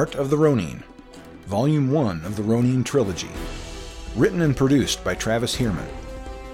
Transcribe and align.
Art 0.00 0.14
of 0.14 0.30
the 0.30 0.38
Ronin, 0.38 0.82
Volume 1.44 1.90
1 1.90 2.24
of 2.24 2.34
the 2.34 2.42
Ronin 2.42 2.82
Trilogy. 2.82 3.28
Written 4.16 4.40
and 4.40 4.56
produced 4.56 5.04
by 5.04 5.14
Travis 5.14 5.54
Heermann. 5.54 5.90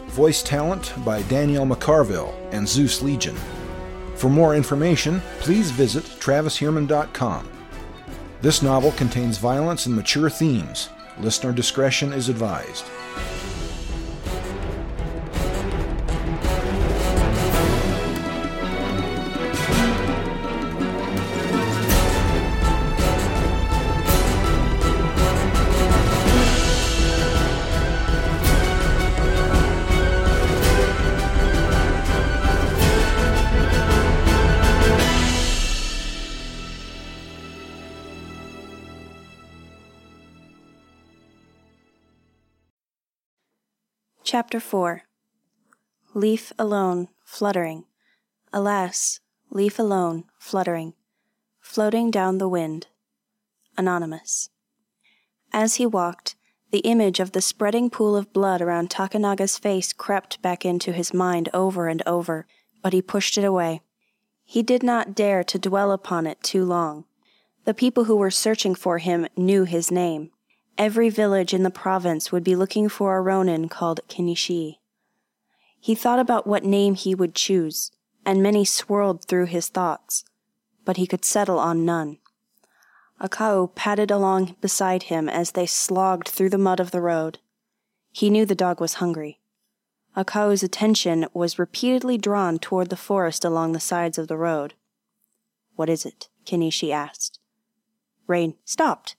Voice 0.08 0.42
talent 0.42 0.92
by 1.04 1.22
Danielle 1.28 1.64
McCarville 1.64 2.34
and 2.50 2.68
Zeus 2.68 3.02
Legion. 3.02 3.36
For 4.16 4.28
more 4.28 4.56
information, 4.56 5.22
please 5.38 5.70
visit 5.70 6.02
travisheermann.com. 6.18 7.48
This 8.40 8.62
novel 8.62 8.90
contains 8.90 9.38
violence 9.38 9.86
and 9.86 9.94
mature 9.94 10.28
themes. 10.28 10.88
Listener 11.20 11.52
discretion 11.52 12.12
is 12.12 12.28
advised. 12.28 12.86
Chapter 44.36 44.60
4 44.60 45.02
Leaf 46.12 46.52
alone, 46.58 47.08
fluttering. 47.24 47.84
Alas, 48.52 49.20
leaf 49.48 49.78
alone, 49.78 50.24
fluttering. 50.38 50.92
Floating 51.58 52.10
down 52.10 52.36
the 52.36 52.46
wind. 52.46 52.88
Anonymous. 53.78 54.50
As 55.54 55.76
he 55.76 55.86
walked, 55.86 56.36
the 56.70 56.80
image 56.80 57.18
of 57.18 57.32
the 57.32 57.40
spreading 57.40 57.88
pool 57.88 58.14
of 58.14 58.34
blood 58.34 58.60
around 58.60 58.90
Takanaga's 58.90 59.56
face 59.56 59.94
crept 59.94 60.42
back 60.42 60.66
into 60.66 60.92
his 60.92 61.14
mind 61.14 61.48
over 61.54 61.88
and 61.88 62.02
over, 62.04 62.46
but 62.82 62.92
he 62.92 63.00
pushed 63.00 63.38
it 63.38 63.44
away. 63.44 63.80
He 64.44 64.62
did 64.62 64.82
not 64.82 65.14
dare 65.14 65.44
to 65.44 65.58
dwell 65.58 65.92
upon 65.92 66.26
it 66.26 66.42
too 66.42 66.66
long. 66.66 67.06
The 67.64 67.72
people 67.72 68.04
who 68.04 68.16
were 68.16 68.30
searching 68.30 68.74
for 68.74 68.98
him 68.98 69.28
knew 69.34 69.64
his 69.64 69.90
name. 69.90 70.30
Every 70.78 71.08
village 71.08 71.54
in 71.54 71.62
the 71.62 71.70
province 71.70 72.30
would 72.30 72.44
be 72.44 72.54
looking 72.54 72.90
for 72.90 73.16
a 73.16 73.22
Ronin 73.22 73.68
called 73.68 74.00
Kenishi. 74.08 74.78
He 75.80 75.94
thought 75.94 76.18
about 76.18 76.46
what 76.46 76.64
name 76.64 76.94
he 76.94 77.14
would 77.14 77.34
choose, 77.34 77.92
and 78.26 78.42
many 78.42 78.64
swirled 78.64 79.24
through 79.24 79.46
his 79.46 79.68
thoughts, 79.68 80.24
but 80.84 80.98
he 80.98 81.06
could 81.06 81.24
settle 81.24 81.58
on 81.58 81.86
none. 81.86 82.18
Akao 83.20 83.74
padded 83.74 84.10
along 84.10 84.56
beside 84.60 85.04
him 85.04 85.30
as 85.30 85.52
they 85.52 85.64
slogged 85.64 86.28
through 86.28 86.50
the 86.50 86.58
mud 86.58 86.78
of 86.78 86.90
the 86.90 87.00
road. 87.00 87.38
He 88.12 88.28
knew 88.28 88.44
the 88.44 88.54
dog 88.54 88.78
was 88.78 88.94
hungry. 88.94 89.40
Akao's 90.14 90.62
attention 90.62 91.26
was 91.32 91.58
repeatedly 91.58 92.18
drawn 92.18 92.58
toward 92.58 92.90
the 92.90 92.96
forest 92.96 93.44
along 93.44 93.72
the 93.72 93.80
sides 93.80 94.18
of 94.18 94.28
the 94.28 94.36
road. 94.36 94.74
What 95.74 95.88
is 95.88 96.04
it? 96.04 96.28
Kenishi 96.44 96.90
asked. 96.90 97.38
Rain 98.26 98.54
stopped. 98.64 99.16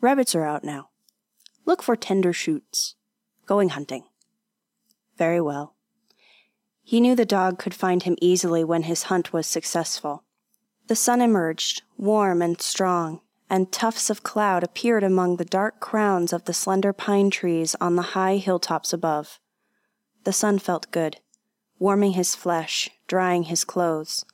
Rabbits 0.00 0.34
are 0.34 0.44
out 0.44 0.62
now. 0.62 0.90
Look 1.64 1.82
for 1.82 1.96
tender 1.96 2.32
shoots. 2.32 2.94
Going 3.46 3.70
hunting. 3.70 4.04
Very 5.16 5.40
well. 5.40 5.74
He 6.82 7.00
knew 7.00 7.16
the 7.16 7.24
dog 7.24 7.58
could 7.58 7.74
find 7.74 8.04
him 8.04 8.16
easily 8.20 8.62
when 8.62 8.84
his 8.84 9.04
hunt 9.04 9.32
was 9.32 9.46
successful. 9.46 10.24
The 10.86 10.94
sun 10.94 11.20
emerged, 11.20 11.82
warm 11.96 12.40
and 12.40 12.60
strong, 12.62 13.20
and 13.50 13.72
tufts 13.72 14.08
of 14.08 14.22
cloud 14.22 14.62
appeared 14.62 15.02
among 15.02 15.36
the 15.36 15.44
dark 15.44 15.80
crowns 15.80 16.32
of 16.32 16.44
the 16.44 16.54
slender 16.54 16.92
pine 16.92 17.28
trees 17.30 17.74
on 17.80 17.96
the 17.96 18.14
high 18.14 18.36
hilltops 18.36 18.92
above. 18.92 19.40
The 20.24 20.32
sun 20.32 20.60
felt 20.60 20.90
good, 20.90 21.18
warming 21.78 22.12
his 22.12 22.34
flesh, 22.34 22.88
drying 23.06 23.44
his 23.44 23.64
clothes. 23.64 24.24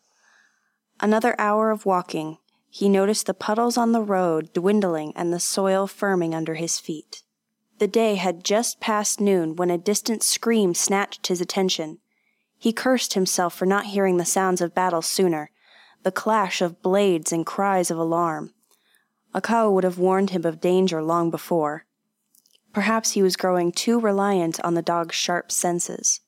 Another 1.01 1.35
hour 1.39 1.71
of 1.71 1.87
walking, 1.87 2.39
he 2.75 2.89
noticed 2.89 3.27
the 3.27 3.35
puddles 3.35 3.77
on 3.79 3.93
the 3.93 4.03
road 4.03 4.53
dwindling 4.53 5.13
and 5.15 5.33
the 5.33 5.39
soil 5.39 5.87
firming 5.87 6.35
under 6.35 6.55
his 6.55 6.81
feet. 6.81 7.23
The 7.79 7.87
day 7.87 8.17
had 8.17 8.43
just 8.43 8.81
passed 8.81 9.21
noon 9.21 9.55
when 9.55 9.71
a 9.71 9.79
distant 9.79 10.25
scream 10.25 10.75
snatched 10.75 11.29
his 11.29 11.41
attention. 11.41 11.99
He 12.59 12.73
cursed 12.73 13.15
himself 13.15 13.55
for 13.55 13.65
not 13.65 13.87
hearing 13.87 14.17
the 14.17 14.25
sounds 14.25 14.61
of 14.61 14.75
battle 14.75 15.03
sooner, 15.03 15.53
the 16.03 16.11
clash 16.11 16.61
of 16.61 16.83
blades 16.83 17.31
and 17.31 17.47
cries 17.47 17.93
of 17.93 17.99
alarm. 17.99 18.53
Akao 19.33 19.73
would 19.73 19.85
have 19.85 20.01
warned 20.01 20.31
him 20.31 20.45
of 20.45 20.61
danger 20.61 21.01
long 21.01 21.31
before. 21.31 21.87
Perhaps 22.73 23.13
he 23.13 23.23
was 23.23 23.37
growing 23.37 23.71
too 23.71 24.01
reliant 24.01 24.59
on 24.65 24.75
the 24.75 24.83
dog's 24.83 25.15
sharp 25.15 25.53
senses. 25.53 26.23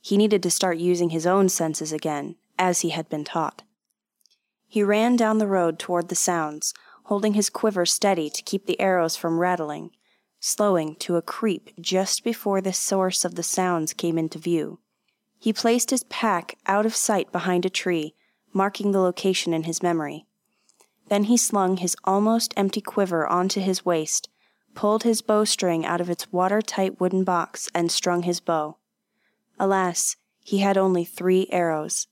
He 0.00 0.16
needed 0.16 0.42
to 0.42 0.50
start 0.50 0.76
using 0.76 1.10
his 1.10 1.24
own 1.24 1.48
senses 1.48 1.92
again, 1.92 2.34
as 2.58 2.80
he 2.80 2.88
had 2.88 3.08
been 3.08 3.22
taught. 3.22 3.62
He 4.74 4.82
ran 4.82 5.14
down 5.14 5.38
the 5.38 5.46
road 5.46 5.78
toward 5.78 6.08
the 6.08 6.16
sounds, 6.16 6.74
holding 7.04 7.34
his 7.34 7.48
quiver 7.48 7.86
steady 7.86 8.28
to 8.28 8.42
keep 8.42 8.66
the 8.66 8.80
arrows 8.80 9.14
from 9.14 9.38
rattling, 9.38 9.92
slowing 10.40 10.96
to 10.96 11.14
a 11.14 11.22
creep 11.22 11.70
just 11.80 12.24
before 12.24 12.60
the 12.60 12.72
source 12.72 13.24
of 13.24 13.36
the 13.36 13.44
sounds 13.44 13.92
came 13.92 14.18
into 14.18 14.36
view. 14.36 14.80
He 15.38 15.52
placed 15.52 15.90
his 15.90 16.02
pack 16.02 16.58
out 16.66 16.86
of 16.86 16.96
sight 16.96 17.30
behind 17.30 17.64
a 17.64 17.70
tree, 17.70 18.16
marking 18.52 18.90
the 18.90 18.98
location 18.98 19.54
in 19.54 19.62
his 19.62 19.80
memory. 19.80 20.26
Then 21.06 21.22
he 21.22 21.36
slung 21.36 21.76
his 21.76 21.94
almost 22.02 22.52
empty 22.56 22.80
quiver 22.80 23.28
onto 23.28 23.60
his 23.60 23.84
waist, 23.84 24.28
pulled 24.74 25.04
his 25.04 25.22
bowstring 25.22 25.86
out 25.86 26.00
of 26.00 26.10
its 26.10 26.32
watertight 26.32 26.98
wooden 26.98 27.22
box, 27.22 27.68
and 27.76 27.92
strung 27.92 28.24
his 28.24 28.40
bow. 28.40 28.78
Alas, 29.56 30.16
he 30.42 30.58
had 30.58 30.76
only 30.76 31.04
three 31.04 31.46
arrows. 31.52 32.08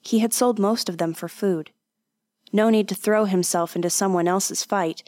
He 0.00 0.20
had 0.20 0.32
sold 0.32 0.60
most 0.60 0.88
of 0.88 0.98
them 0.98 1.12
for 1.12 1.26
food. 1.26 1.72
No 2.52 2.70
need 2.70 2.88
to 2.88 2.94
throw 2.94 3.24
himself 3.24 3.76
into 3.76 3.90
someone 3.90 4.28
else's 4.28 4.64
fight, 4.64 5.02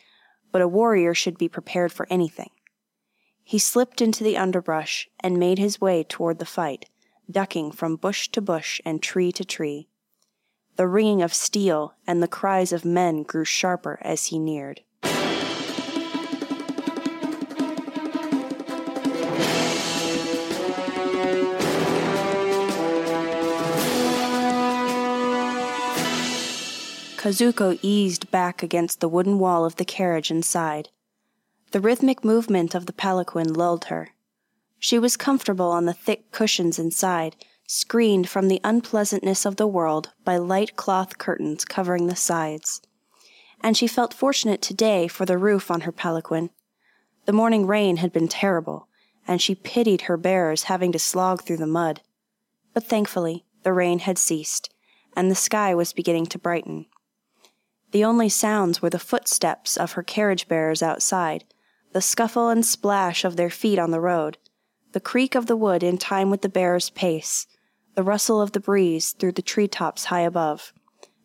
but 0.52 0.62
a 0.62 0.68
warrior 0.68 1.14
should 1.14 1.38
be 1.38 1.48
prepared 1.48 1.92
for 1.92 2.06
anything. 2.10 2.50
He 3.42 3.58
slipped 3.58 4.00
into 4.00 4.22
the 4.22 4.36
underbrush 4.36 5.08
and 5.20 5.38
made 5.38 5.58
his 5.58 5.80
way 5.80 6.04
toward 6.04 6.38
the 6.38 6.46
fight, 6.46 6.86
ducking 7.30 7.72
from 7.72 7.96
bush 7.96 8.28
to 8.28 8.40
bush 8.40 8.80
and 8.84 9.02
tree 9.02 9.32
to 9.32 9.44
tree. 9.44 9.88
The 10.76 10.86
ringing 10.86 11.22
of 11.22 11.34
steel 11.34 11.94
and 12.06 12.22
the 12.22 12.28
cries 12.28 12.72
of 12.72 12.84
men 12.84 13.22
grew 13.22 13.44
sharper 13.44 13.98
as 14.02 14.26
he 14.26 14.38
neared. 14.38 14.82
Kazuko 27.20 27.78
eased 27.82 28.30
back 28.30 28.62
against 28.62 29.00
the 29.00 29.08
wooden 29.08 29.38
wall 29.38 29.66
of 29.66 29.76
the 29.76 29.84
carriage 29.84 30.32
sighed. 30.42 30.88
The 31.70 31.78
rhythmic 31.78 32.24
movement 32.24 32.74
of 32.74 32.86
the 32.86 32.94
palanquin 32.94 33.52
lulled 33.52 33.84
her. 33.84 34.14
She 34.78 34.98
was 34.98 35.18
comfortable 35.18 35.70
on 35.70 35.84
the 35.84 35.92
thick 35.92 36.32
cushions 36.32 36.78
inside, 36.78 37.36
screened 37.66 38.30
from 38.30 38.48
the 38.48 38.58
unpleasantness 38.64 39.44
of 39.44 39.56
the 39.56 39.66
world 39.66 40.14
by 40.24 40.38
light 40.38 40.76
cloth 40.76 41.18
curtains 41.18 41.66
covering 41.66 42.06
the 42.06 42.16
sides. 42.16 42.80
And 43.60 43.76
she 43.76 43.86
felt 43.86 44.14
fortunate 44.14 44.62
today 44.62 45.06
for 45.06 45.26
the 45.26 45.36
roof 45.36 45.70
on 45.70 45.82
her 45.82 45.92
palanquin. 45.92 46.48
The 47.26 47.34
morning 47.34 47.66
rain 47.66 47.98
had 47.98 48.14
been 48.14 48.28
terrible, 48.28 48.88
and 49.28 49.42
she 49.42 49.54
pitied 49.54 50.00
her 50.02 50.16
bearers 50.16 50.62
having 50.62 50.90
to 50.92 50.98
slog 50.98 51.42
through 51.42 51.58
the 51.58 51.66
mud. 51.66 52.00
But 52.72 52.84
thankfully, 52.84 53.44
the 53.62 53.74
rain 53.74 53.98
had 53.98 54.16
ceased, 54.16 54.72
and 55.14 55.30
the 55.30 55.34
sky 55.34 55.74
was 55.74 55.92
beginning 55.92 56.24
to 56.28 56.38
brighten. 56.38 56.86
The 57.92 58.04
only 58.04 58.28
sounds 58.28 58.80
were 58.80 58.90
the 58.90 58.98
footsteps 58.98 59.76
of 59.76 59.92
her 59.92 60.02
carriage 60.02 60.46
bearers 60.46 60.82
outside, 60.82 61.44
the 61.92 62.00
scuffle 62.00 62.48
and 62.48 62.64
splash 62.64 63.24
of 63.24 63.36
their 63.36 63.50
feet 63.50 63.78
on 63.78 63.90
the 63.90 64.00
road, 64.00 64.38
the 64.92 65.00
creak 65.00 65.34
of 65.34 65.46
the 65.46 65.56
wood 65.56 65.82
in 65.82 65.98
time 65.98 66.30
with 66.30 66.42
the 66.42 66.48
bearer's 66.48 66.90
pace, 66.90 67.46
the 67.96 68.04
rustle 68.04 68.40
of 68.40 68.52
the 68.52 68.60
breeze 68.60 69.12
through 69.12 69.32
the 69.32 69.42
tree 69.42 69.66
tops 69.66 70.06
high 70.06 70.20
above, 70.20 70.72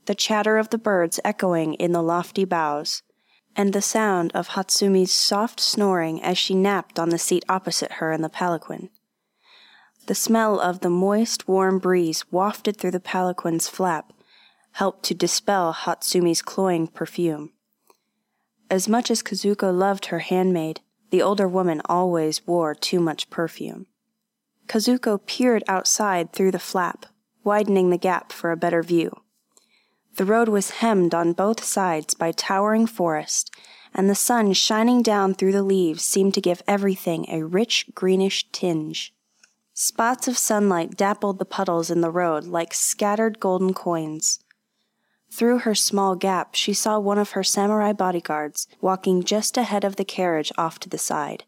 the 0.06 0.16
chatter 0.16 0.58
of 0.58 0.70
the 0.70 0.78
birds 0.78 1.20
echoing 1.24 1.76
in 1.76 1.92
the 1.92 2.02
lofty 2.02 2.46
boughs, 2.46 3.04
and 3.56 3.72
the 3.72 3.82
sound 3.82 4.32
of 4.34 4.50
Hatsumi's 4.50 5.14
soft 5.14 5.60
snoring 5.60 6.22
as 6.22 6.38
she 6.38 6.56
napped 6.56 7.00
on 7.00 7.10
the 7.10 7.20
seat 7.20 7.46
opposite 7.48 7.94
her 7.94 8.12
in 8.12 8.22
the 8.22 8.30
palanquin. 8.30 8.90
The 10.08 10.16
smell 10.16 10.60
of 10.60 10.82
the 10.82 10.90
moist, 10.90 11.48
warm 11.48 11.80
breeze 11.80 12.26
wafted 12.32 12.78
through 12.78 12.92
the 12.92 13.00
palanquin's 13.00 13.68
flap 13.68 14.12
helped 14.76 15.04
to 15.04 15.14
dispel 15.14 15.74
Hatsumi's 15.74 16.42
cloying 16.42 16.86
perfume. 16.86 17.50
As 18.70 18.90
much 18.90 19.10
as 19.10 19.24
Kazuko 19.24 19.74
loved 19.74 20.08
her 20.08 20.20
handmaid, 20.20 20.82
the 21.12 21.22
older 21.22 21.48
woman 21.48 21.82
always 21.86 22.46
wore 22.46 22.76
too 22.76 23.00
much 23.00 23.30
perfume. 23.30 23.86
Kazuko 24.68 25.26
peered 25.26 25.64
outside 25.70 26.34
through 26.34 26.52
the 26.52 26.60
flap, 26.60 27.06
widening 27.42 27.90
the 27.90 27.98
gap 27.98 28.34
for 28.34 28.52
a 28.52 28.58
better 28.58 28.84
view. 28.84 29.16
The 30.18 30.26
road 30.26 30.50
was 30.50 30.82
hemmed 30.82 31.16
on 31.16 31.32
both 31.32 31.64
sides 31.64 32.14
by 32.14 32.34
towering 32.34 32.86
forest, 32.86 33.56
and 33.94 34.10
the 34.10 34.16
sun 34.16 34.52
shining 34.52 35.02
down 35.02 35.36
through 35.36 35.54
the 35.54 35.64
leaves 35.64 36.04
seemed 36.04 36.34
to 36.34 36.42
give 36.42 36.62
everything 36.68 37.26
a 37.30 37.46
rich 37.46 37.86
greenish 37.96 38.52
tinge. 38.52 39.14
Spots 39.74 40.28
of 40.28 40.38
sunlight 40.38 40.98
dappled 40.98 41.40
the 41.40 41.46
puddles 41.46 41.90
in 41.90 42.02
the 42.02 42.12
road 42.12 42.44
like 42.44 42.74
scattered 42.74 43.40
golden 43.40 43.74
coins. 43.74 44.40
Through 45.36 45.60
her 45.60 45.76
small 45.76 46.16
gap, 46.16 46.56
she 46.56 46.74
saw 46.74 46.98
one 46.98 47.18
of 47.18 47.32
her 47.32 47.44
samurai 47.44 47.92
bodyguards 47.92 48.70
walking 48.80 49.22
just 49.22 49.58
ahead 49.58 49.84
of 49.84 49.98
the 49.98 50.06
carriage 50.06 50.50
off 50.58 50.80
to 50.80 50.88
the 50.88 50.98
side. 50.98 51.44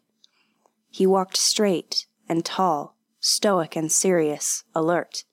He 0.90 1.06
walked 1.06 1.38
straight 1.38 2.04
and 2.28 2.44
tall, 2.44 2.96
stoic 3.18 3.76
and 3.76 3.90
serious, 3.90 4.64
alert. 4.74 5.24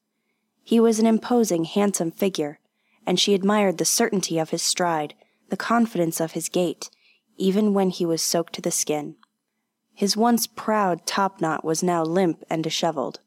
He 0.63 0.79
was 0.79 0.99
an 0.99 1.05
imposing, 1.05 1.65
handsome 1.65 2.11
figure, 2.11 2.59
and 3.05 3.19
she 3.19 3.33
admired 3.33 3.77
the 3.77 3.83
certainty 3.83 4.39
of 4.39 4.51
his 4.51 4.61
stride, 4.61 5.15
the 5.49 5.57
confidence 5.57 6.21
of 6.21 6.31
his 6.31 6.47
gait, 6.47 6.89
even 7.35 7.73
when 7.73 7.89
he 7.89 8.05
was 8.05 8.21
soaked 8.21 8.53
to 8.53 8.61
the 8.61 8.71
skin. 8.71 9.17
His 9.93 10.15
once 10.15 10.47
proud 10.47 11.05
topknot 11.05 11.65
was 11.65 11.83
now 11.83 12.05
limp 12.05 12.41
and 12.49 12.63
disheveled. 12.63 13.19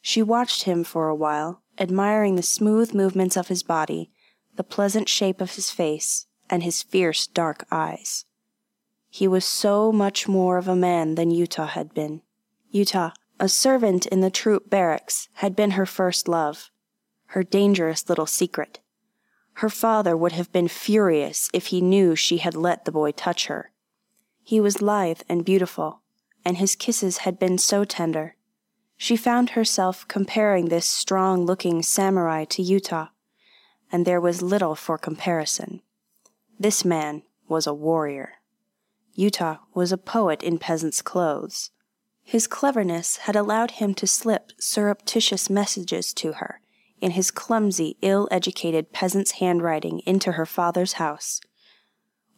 She 0.00 0.20
watched 0.20 0.64
him 0.64 0.82
for 0.82 1.06
a 1.06 1.14
while, 1.14 1.62
admiring 1.78 2.34
the 2.34 2.42
smooth 2.42 2.92
movements 2.92 3.36
of 3.36 3.46
his 3.46 3.62
body, 3.62 4.10
the 4.58 4.64
pleasant 4.64 5.08
shape 5.08 5.40
of 5.40 5.52
his 5.52 5.70
face, 5.70 6.26
and 6.50 6.64
his 6.64 6.82
fierce 6.82 7.28
dark 7.28 7.64
eyes. 7.70 8.24
He 9.08 9.28
was 9.28 9.44
so 9.44 9.92
much 9.92 10.26
more 10.26 10.58
of 10.58 10.66
a 10.66 10.74
man 10.74 11.14
than 11.14 11.30
Utah 11.30 11.68
had 11.68 11.94
been. 11.94 12.22
Utah, 12.68 13.12
a 13.38 13.48
servant 13.48 14.06
in 14.06 14.20
the 14.20 14.32
troop 14.32 14.68
barracks, 14.68 15.28
had 15.34 15.54
been 15.54 15.70
her 15.72 15.86
first 15.86 16.26
love, 16.26 16.72
her 17.26 17.44
dangerous 17.44 18.08
little 18.08 18.26
secret. 18.26 18.80
Her 19.54 19.70
father 19.70 20.16
would 20.16 20.32
have 20.32 20.50
been 20.50 20.66
furious 20.66 21.48
if 21.54 21.66
he 21.66 21.80
knew 21.80 22.16
she 22.16 22.38
had 22.38 22.56
let 22.56 22.84
the 22.84 22.90
boy 22.90 23.12
touch 23.12 23.46
her. 23.46 23.70
He 24.42 24.58
was 24.60 24.82
lithe 24.82 25.20
and 25.28 25.44
beautiful, 25.44 26.02
and 26.44 26.56
his 26.56 26.74
kisses 26.74 27.18
had 27.18 27.38
been 27.38 27.58
so 27.58 27.84
tender. 27.84 28.34
She 28.96 29.16
found 29.16 29.50
herself 29.50 30.08
comparing 30.08 30.66
this 30.66 30.86
strong 30.86 31.46
looking 31.46 31.80
samurai 31.84 32.44
to 32.46 32.60
Utah, 32.62 33.10
and 33.90 34.04
there 34.04 34.20
was 34.20 34.42
little 34.42 34.74
for 34.74 34.98
comparison. 34.98 35.80
This 36.58 36.84
man 36.84 37.22
was 37.48 37.66
a 37.66 37.74
warrior. 37.74 38.34
Utah 39.14 39.58
was 39.74 39.92
a 39.92 39.98
poet 39.98 40.42
in 40.42 40.58
peasant's 40.58 41.02
clothes. 41.02 41.70
His 42.22 42.46
cleverness 42.46 43.18
had 43.18 43.36
allowed 43.36 43.72
him 43.72 43.94
to 43.94 44.06
slip 44.06 44.52
surreptitious 44.58 45.48
messages 45.48 46.12
to 46.14 46.34
her 46.34 46.60
in 47.00 47.12
his 47.12 47.30
clumsy, 47.30 47.96
ill 48.02 48.28
educated 48.30 48.92
peasant's 48.92 49.32
handwriting 49.32 50.00
into 50.00 50.32
her 50.32 50.46
father's 50.46 50.94
house. 50.94 51.40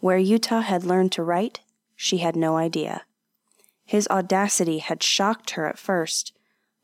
Where 0.00 0.18
Utah 0.18 0.60
had 0.60 0.84
learned 0.84 1.12
to 1.12 1.22
write, 1.22 1.60
she 1.96 2.18
had 2.18 2.36
no 2.36 2.56
idea. 2.56 3.02
His 3.84 4.08
audacity 4.08 4.78
had 4.78 5.02
shocked 5.02 5.50
her 5.50 5.66
at 5.66 5.78
first, 5.78 6.32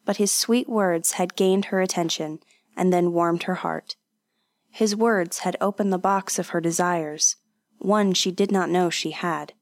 but 0.04 0.16
his 0.16 0.32
sweet 0.32 0.68
words 0.68 1.12
had 1.12 1.36
gained 1.36 1.66
her 1.66 1.80
attention 1.80 2.40
and 2.76 2.92
then 2.92 3.12
warmed 3.12 3.44
her 3.44 3.56
heart. 3.56 3.96
His 4.76 4.94
words 4.94 5.38
had 5.38 5.56
opened 5.60 5.92
the 5.92 5.98
box 5.98 6.38
of 6.38 6.50
her 6.50 6.60
desires, 6.60 7.36
one 7.78 8.12
she 8.12 8.30
did 8.30 8.52
not 8.52 8.70
know 8.70 8.90
she 8.90 9.12
had. 9.12 9.54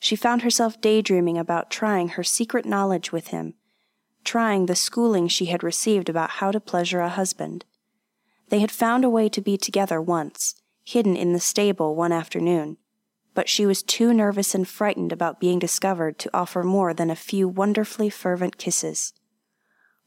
She 0.00 0.16
found 0.16 0.42
herself 0.42 0.80
daydreaming 0.80 1.38
about 1.38 1.70
trying 1.70 2.08
her 2.08 2.24
secret 2.24 2.64
knowledge 2.64 3.12
with 3.12 3.28
him 3.28 3.54
trying 4.24 4.66
the 4.66 4.76
schooling 4.76 5.28
she 5.28 5.46
had 5.46 5.62
received 5.62 6.08
about 6.08 6.30
how 6.30 6.50
to 6.50 6.60
pleasure 6.60 7.00
a 7.00 7.08
husband. 7.08 7.64
They 8.48 8.60
had 8.60 8.70
found 8.70 9.04
a 9.04 9.10
way 9.10 9.28
to 9.28 9.40
be 9.40 9.56
together 9.56 10.00
once, 10.00 10.54
hidden 10.84 11.16
in 11.16 11.32
the 11.32 11.40
stable 11.40 11.94
one 11.94 12.12
afternoon, 12.12 12.76
but 13.34 13.48
she 13.48 13.66
was 13.66 13.82
too 13.82 14.12
nervous 14.12 14.54
and 14.54 14.68
frightened 14.68 15.12
about 15.12 15.40
being 15.40 15.58
discovered 15.58 16.18
to 16.20 16.30
offer 16.34 16.62
more 16.62 16.92
than 16.92 17.10
a 17.10 17.16
few 17.16 17.48
wonderfully 17.48 18.10
fervent 18.10 18.58
kisses. 18.58 19.12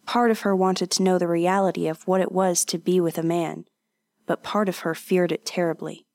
Part 0.05 0.29
of 0.29 0.41
her 0.41 0.55
wanted 0.55 0.91
to 0.91 1.03
know 1.03 1.17
the 1.17 1.27
reality 1.27 1.87
of 1.87 2.07
what 2.07 2.21
it 2.21 2.31
was 2.31 2.63
to 2.65 2.77
be 2.77 2.99
with 2.99 3.17
a 3.17 3.23
man, 3.23 3.65
but 4.25 4.43
part 4.43 4.69
of 4.69 4.79
her 4.79 4.95
feared 4.95 5.31
it 5.31 5.45
terribly. 5.45 6.05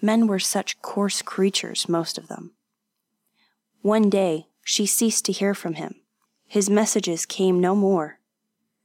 Men 0.00 0.26
were 0.26 0.38
such 0.38 0.80
coarse 0.82 1.22
creatures, 1.22 1.88
most 1.88 2.18
of 2.18 2.28
them. 2.28 2.52
One 3.82 4.10
day, 4.10 4.46
she 4.64 4.86
ceased 4.86 5.24
to 5.26 5.32
hear 5.32 5.54
from 5.54 5.74
him. 5.74 5.96
His 6.46 6.68
messages 6.68 7.26
came 7.26 7.60
no 7.60 7.74
more. 7.74 8.18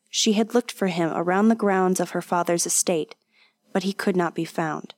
She 0.10 0.34
had 0.34 0.54
looked 0.54 0.72
for 0.72 0.88
him 0.88 1.12
around 1.14 1.50
the 1.50 1.56
grounds 1.56 2.00
of 2.00 2.12
her 2.12 2.22
father's 2.22 2.66
estate, 2.66 3.16
but 3.74 3.84
he 3.84 3.94
could 3.94 4.16
not 4.16 4.34
be 4.34 4.46
found. 4.46 4.94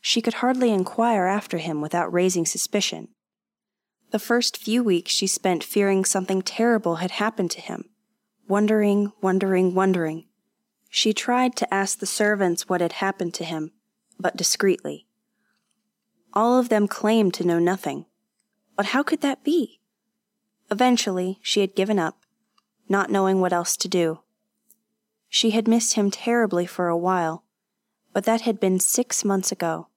She 0.00 0.20
could 0.20 0.34
hardly 0.34 0.70
inquire 0.70 1.26
after 1.26 1.58
him 1.58 1.80
without 1.80 2.12
raising 2.12 2.46
suspicion. 2.46 3.08
The 4.10 4.18
first 4.18 4.56
few 4.56 4.82
weeks 4.82 5.10
she 5.12 5.26
spent 5.26 5.64
fearing 5.64 6.04
something 6.04 6.42
terrible 6.42 6.96
had 6.96 7.12
happened 7.12 7.50
to 7.52 7.60
him, 7.60 7.90
wondering, 8.46 9.12
wondering, 9.22 9.74
wondering. 9.74 10.26
She 10.94 11.14
tried 11.14 11.56
to 11.56 11.72
ask 11.72 11.98
the 11.98 12.06
servants 12.06 12.68
what 12.68 12.82
had 12.82 12.92
happened 12.92 13.32
to 13.34 13.44
him, 13.44 13.72
but 14.20 14.36
discreetly. 14.36 15.06
All 16.34 16.58
of 16.58 16.68
them 16.68 16.86
claimed 16.86 17.32
to 17.34 17.46
know 17.46 17.58
nothing. 17.58 18.04
But 18.76 18.86
how 18.86 19.02
could 19.02 19.22
that 19.22 19.42
be? 19.42 19.80
Eventually, 20.70 21.38
she 21.40 21.62
had 21.62 21.74
given 21.74 21.98
up, 21.98 22.26
not 22.90 23.08
knowing 23.08 23.40
what 23.40 23.54
else 23.54 23.74
to 23.78 23.88
do. 23.88 24.20
She 25.30 25.52
had 25.52 25.66
missed 25.66 25.94
him 25.94 26.10
terribly 26.10 26.66
for 26.66 26.88
a 26.88 26.96
while, 26.96 27.42
but 28.12 28.24
that 28.24 28.42
had 28.42 28.60
been 28.60 28.78
six 28.78 29.24
months 29.24 29.50
ago. 29.50 29.88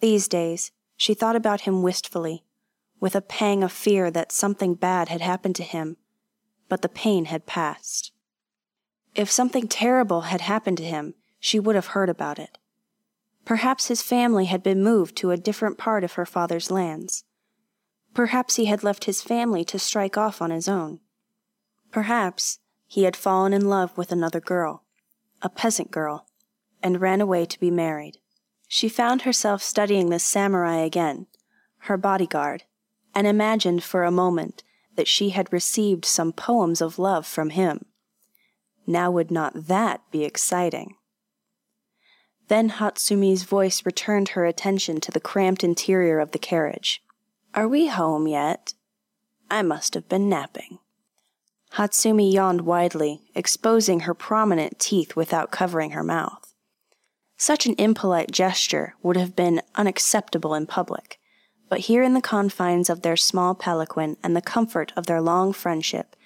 These 0.00 0.28
days, 0.28 0.70
she 0.98 1.14
thought 1.14 1.34
about 1.34 1.62
him 1.62 1.80
wistfully, 1.80 2.44
with 3.00 3.16
a 3.16 3.22
pang 3.22 3.64
of 3.64 3.72
fear 3.72 4.10
that 4.10 4.32
something 4.32 4.74
bad 4.74 5.08
had 5.08 5.22
happened 5.22 5.56
to 5.56 5.62
him, 5.62 5.96
but 6.68 6.82
the 6.82 6.90
pain 6.90 7.24
had 7.24 7.46
passed. 7.46 8.12
If 9.18 9.32
something 9.32 9.66
terrible 9.66 10.20
had 10.20 10.42
happened 10.42 10.76
to 10.76 10.84
him, 10.84 11.14
she 11.40 11.58
would 11.58 11.74
have 11.74 11.88
heard 11.88 12.08
about 12.08 12.38
it. 12.38 12.56
Perhaps 13.44 13.88
his 13.88 14.00
family 14.00 14.44
had 14.44 14.62
been 14.62 14.80
moved 14.80 15.16
to 15.16 15.32
a 15.32 15.36
different 15.36 15.76
part 15.76 16.04
of 16.04 16.12
her 16.12 16.24
father's 16.24 16.70
lands. 16.70 17.24
Perhaps 18.14 18.54
he 18.54 18.66
had 18.66 18.84
left 18.84 19.06
his 19.06 19.20
family 19.20 19.64
to 19.64 19.76
strike 19.76 20.16
off 20.16 20.40
on 20.40 20.52
his 20.52 20.68
own. 20.68 21.00
Perhaps 21.90 22.60
he 22.86 23.02
had 23.02 23.16
fallen 23.16 23.52
in 23.52 23.68
love 23.68 23.98
with 23.98 24.12
another 24.12 24.40
girl, 24.40 24.84
a 25.42 25.48
peasant 25.48 25.90
girl, 25.90 26.28
and 26.80 27.00
ran 27.00 27.20
away 27.20 27.44
to 27.44 27.58
be 27.58 27.72
married. 27.72 28.18
She 28.68 28.88
found 28.88 29.22
herself 29.22 29.64
studying 29.64 30.10
this 30.10 30.22
samurai 30.22 30.76
again, 30.76 31.26
her 31.78 31.96
bodyguard, 31.96 32.62
and 33.16 33.26
imagined 33.26 33.82
for 33.82 34.04
a 34.04 34.12
moment 34.12 34.62
that 34.94 35.08
she 35.08 35.30
had 35.30 35.52
received 35.52 36.04
some 36.04 36.32
poems 36.32 36.80
of 36.80 37.00
love 37.00 37.26
from 37.26 37.50
him. 37.50 37.86
Now 38.88 39.10
would 39.10 39.30
not 39.30 39.66
that 39.66 40.00
be 40.10 40.24
exciting? 40.24 40.94
Then 42.48 42.70
Hatsumi's 42.70 43.42
voice 43.42 43.84
returned 43.84 44.30
her 44.30 44.46
attention 44.46 44.98
to 45.02 45.12
the 45.12 45.20
cramped 45.20 45.62
interior 45.62 46.18
of 46.20 46.30
the 46.30 46.38
carriage. 46.38 47.02
Are 47.52 47.68
we 47.68 47.88
home 47.88 48.26
yet? 48.26 48.72
I 49.50 49.60
must 49.60 49.92
have 49.92 50.08
been 50.08 50.30
napping. 50.30 50.78
Hatsumi 51.74 52.32
yawned 52.32 52.62
widely, 52.62 53.20
exposing 53.34 54.00
her 54.00 54.14
prominent 54.14 54.78
teeth 54.78 55.14
without 55.14 55.50
covering 55.50 55.90
her 55.90 56.02
mouth. 56.02 56.54
Such 57.36 57.66
an 57.66 57.74
impolite 57.76 58.30
gesture 58.30 58.94
would 59.02 59.18
have 59.18 59.36
been 59.36 59.60
unacceptable 59.74 60.54
in 60.54 60.64
public, 60.64 61.18
but 61.68 61.80
here 61.80 62.02
in 62.02 62.14
the 62.14 62.22
confines 62.22 62.88
of 62.88 63.02
their 63.02 63.18
small 63.18 63.54
palanquin 63.54 64.16
and 64.22 64.34
the 64.34 64.40
comfort 64.40 64.94
of 64.96 65.04
their 65.04 65.20
long 65.20 65.52
friendship, 65.52 66.16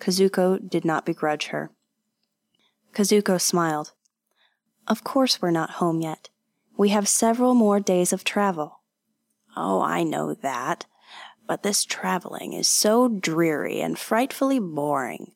Kazuko 0.00 0.58
did 0.66 0.86
not 0.86 1.04
begrudge 1.04 1.48
her. 1.48 1.70
Kazuko 2.98 3.40
smiled. 3.40 3.92
Of 4.88 5.04
course 5.04 5.40
we're 5.40 5.52
not 5.52 5.78
home 5.78 6.00
yet. 6.00 6.30
We 6.76 6.88
have 6.88 7.06
several 7.06 7.54
more 7.54 7.78
days 7.78 8.12
of 8.12 8.24
travel. 8.24 8.80
Oh, 9.56 9.80
I 9.80 10.02
know 10.02 10.34
that. 10.34 10.84
But 11.46 11.62
this 11.62 11.84
traveling 11.84 12.54
is 12.54 12.66
so 12.66 13.06
dreary 13.06 13.80
and 13.80 13.96
frightfully 13.96 14.58
boring. 14.58 15.30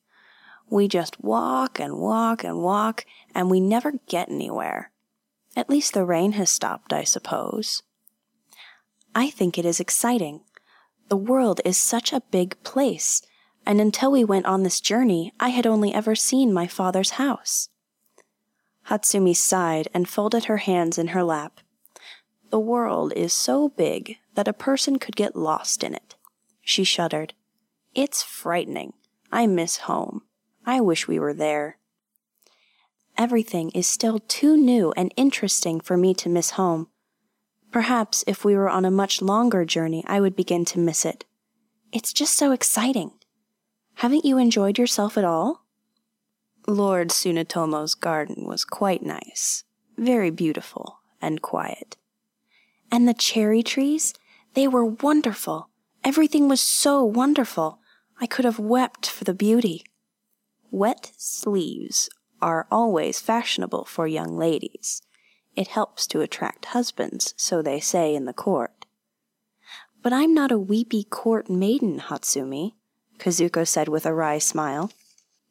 We 0.69 0.89
just 0.89 1.23
walk 1.23 1.79
and 1.79 1.99
walk 1.99 2.43
and 2.43 2.61
walk, 2.61 3.05
and 3.33 3.49
we 3.49 3.61
never 3.61 3.93
get 4.09 4.27
anywhere. 4.27 4.91
At 5.55 5.69
least 5.69 5.93
the 5.93 6.03
rain 6.03 6.33
has 6.33 6.49
stopped, 6.49 6.91
I 6.91 7.05
suppose. 7.05 7.81
I 9.15 9.29
think 9.29 9.57
it 9.57 9.63
is 9.63 9.79
exciting. 9.79 10.41
The 11.07 11.15
world 11.15 11.61
is 11.63 11.77
such 11.77 12.11
a 12.11 12.23
big 12.29 12.61
place, 12.63 13.21
and 13.65 13.79
until 13.81 14.11
we 14.11 14.23
went 14.23 14.45
on 14.45 14.63
this 14.63 14.81
journey, 14.81 15.33
I 15.39 15.49
had 15.49 15.65
only 15.65 15.93
ever 15.93 16.15
seen 16.15 16.53
my 16.53 16.67
father's 16.67 17.11
house. 17.11 17.69
Hatsumi 18.89 19.35
sighed 19.35 19.87
and 19.93 20.09
folded 20.09 20.45
her 20.45 20.57
hands 20.57 20.97
in 20.97 21.07
her 21.07 21.23
lap. 21.23 21.61
The 22.49 22.59
world 22.59 23.13
is 23.15 23.33
so 23.33 23.69
big 23.69 24.17
that 24.35 24.47
a 24.47 24.53
person 24.53 24.99
could 24.99 25.15
get 25.15 25.35
lost 25.35 25.83
in 25.83 25.93
it. 25.95 26.15
She 26.61 26.83
shuddered. 26.83 27.33
It's 27.95 28.21
frightening. 28.21 28.93
I 29.31 29.47
miss 29.47 29.77
home. 29.77 30.21
I 30.65 30.81
wish 30.81 31.07
we 31.07 31.19
were 31.19 31.33
there. 31.33 31.77
everything 33.17 33.69
is 33.71 33.87
still 33.87 34.19
too 34.19 34.57
new 34.57 34.91
and 34.97 35.13
interesting 35.15 35.79
for 35.79 35.97
me 35.97 36.13
to 36.15 36.29
miss 36.29 36.51
home. 36.51 36.87
Perhaps 37.71 38.23
if 38.27 38.43
we 38.45 38.55
were 38.55 38.69
on 38.69 38.85
a 38.85 38.91
much 38.91 39.21
longer 39.21 39.65
journey, 39.65 40.03
I 40.07 40.19
would 40.19 40.35
begin 40.35 40.65
to 40.65 40.79
miss 40.79 41.05
it. 41.05 41.25
It's 41.91 42.13
just 42.13 42.35
so 42.35 42.51
exciting. 42.51 43.11
Haven't 43.95 44.25
you 44.25 44.37
enjoyed 44.37 44.77
yourself 44.77 45.17
at 45.17 45.23
all? 45.23 45.65
Lord 46.67 47.09
Tsunetomo's 47.09 47.95
garden 47.95 48.45
was 48.45 48.65
quite 48.65 49.03
nice, 49.03 49.63
very 49.97 50.29
beautiful 50.29 50.99
and 51.21 51.41
quiet. 51.41 51.97
And 52.91 53.07
the 53.07 53.13
cherry 53.13 53.63
trees? 53.63 54.13
They 54.53 54.67
were 54.67 54.85
wonderful. 54.85 55.69
Everything 56.03 56.47
was 56.47 56.61
so 56.61 57.03
wonderful. 57.03 57.79
I 58.21 58.27
could 58.27 58.45
have 58.45 58.59
wept 58.59 59.09
for 59.09 59.23
the 59.23 59.33
beauty. 59.33 59.83
Wet 60.69 61.11
sleeves 61.17 62.09
are 62.41 62.67
always 62.69 63.19
fashionable 63.19 63.85
for 63.85 64.05
young 64.05 64.37
ladies. 64.37 65.01
It 65.55 65.69
helps 65.69 66.07
to 66.07 66.21
attract 66.21 66.65
husbands, 66.65 67.33
so 67.37 67.61
they 67.61 67.79
say 67.79 68.13
in 68.15 68.25
the 68.25 68.33
court. 68.33 68.85
But 70.01 70.13
I'm 70.13 70.33
not 70.33 70.51
a 70.51 70.59
weepy 70.59 71.03
court 71.03 71.49
maiden, 71.49 71.99
Hatsumi, 71.99 72.73
Kazuko 73.23 73.65
said 73.65 73.87
with 73.87 74.05
a 74.05 74.13
wry 74.13 74.37
smile. 74.37 74.91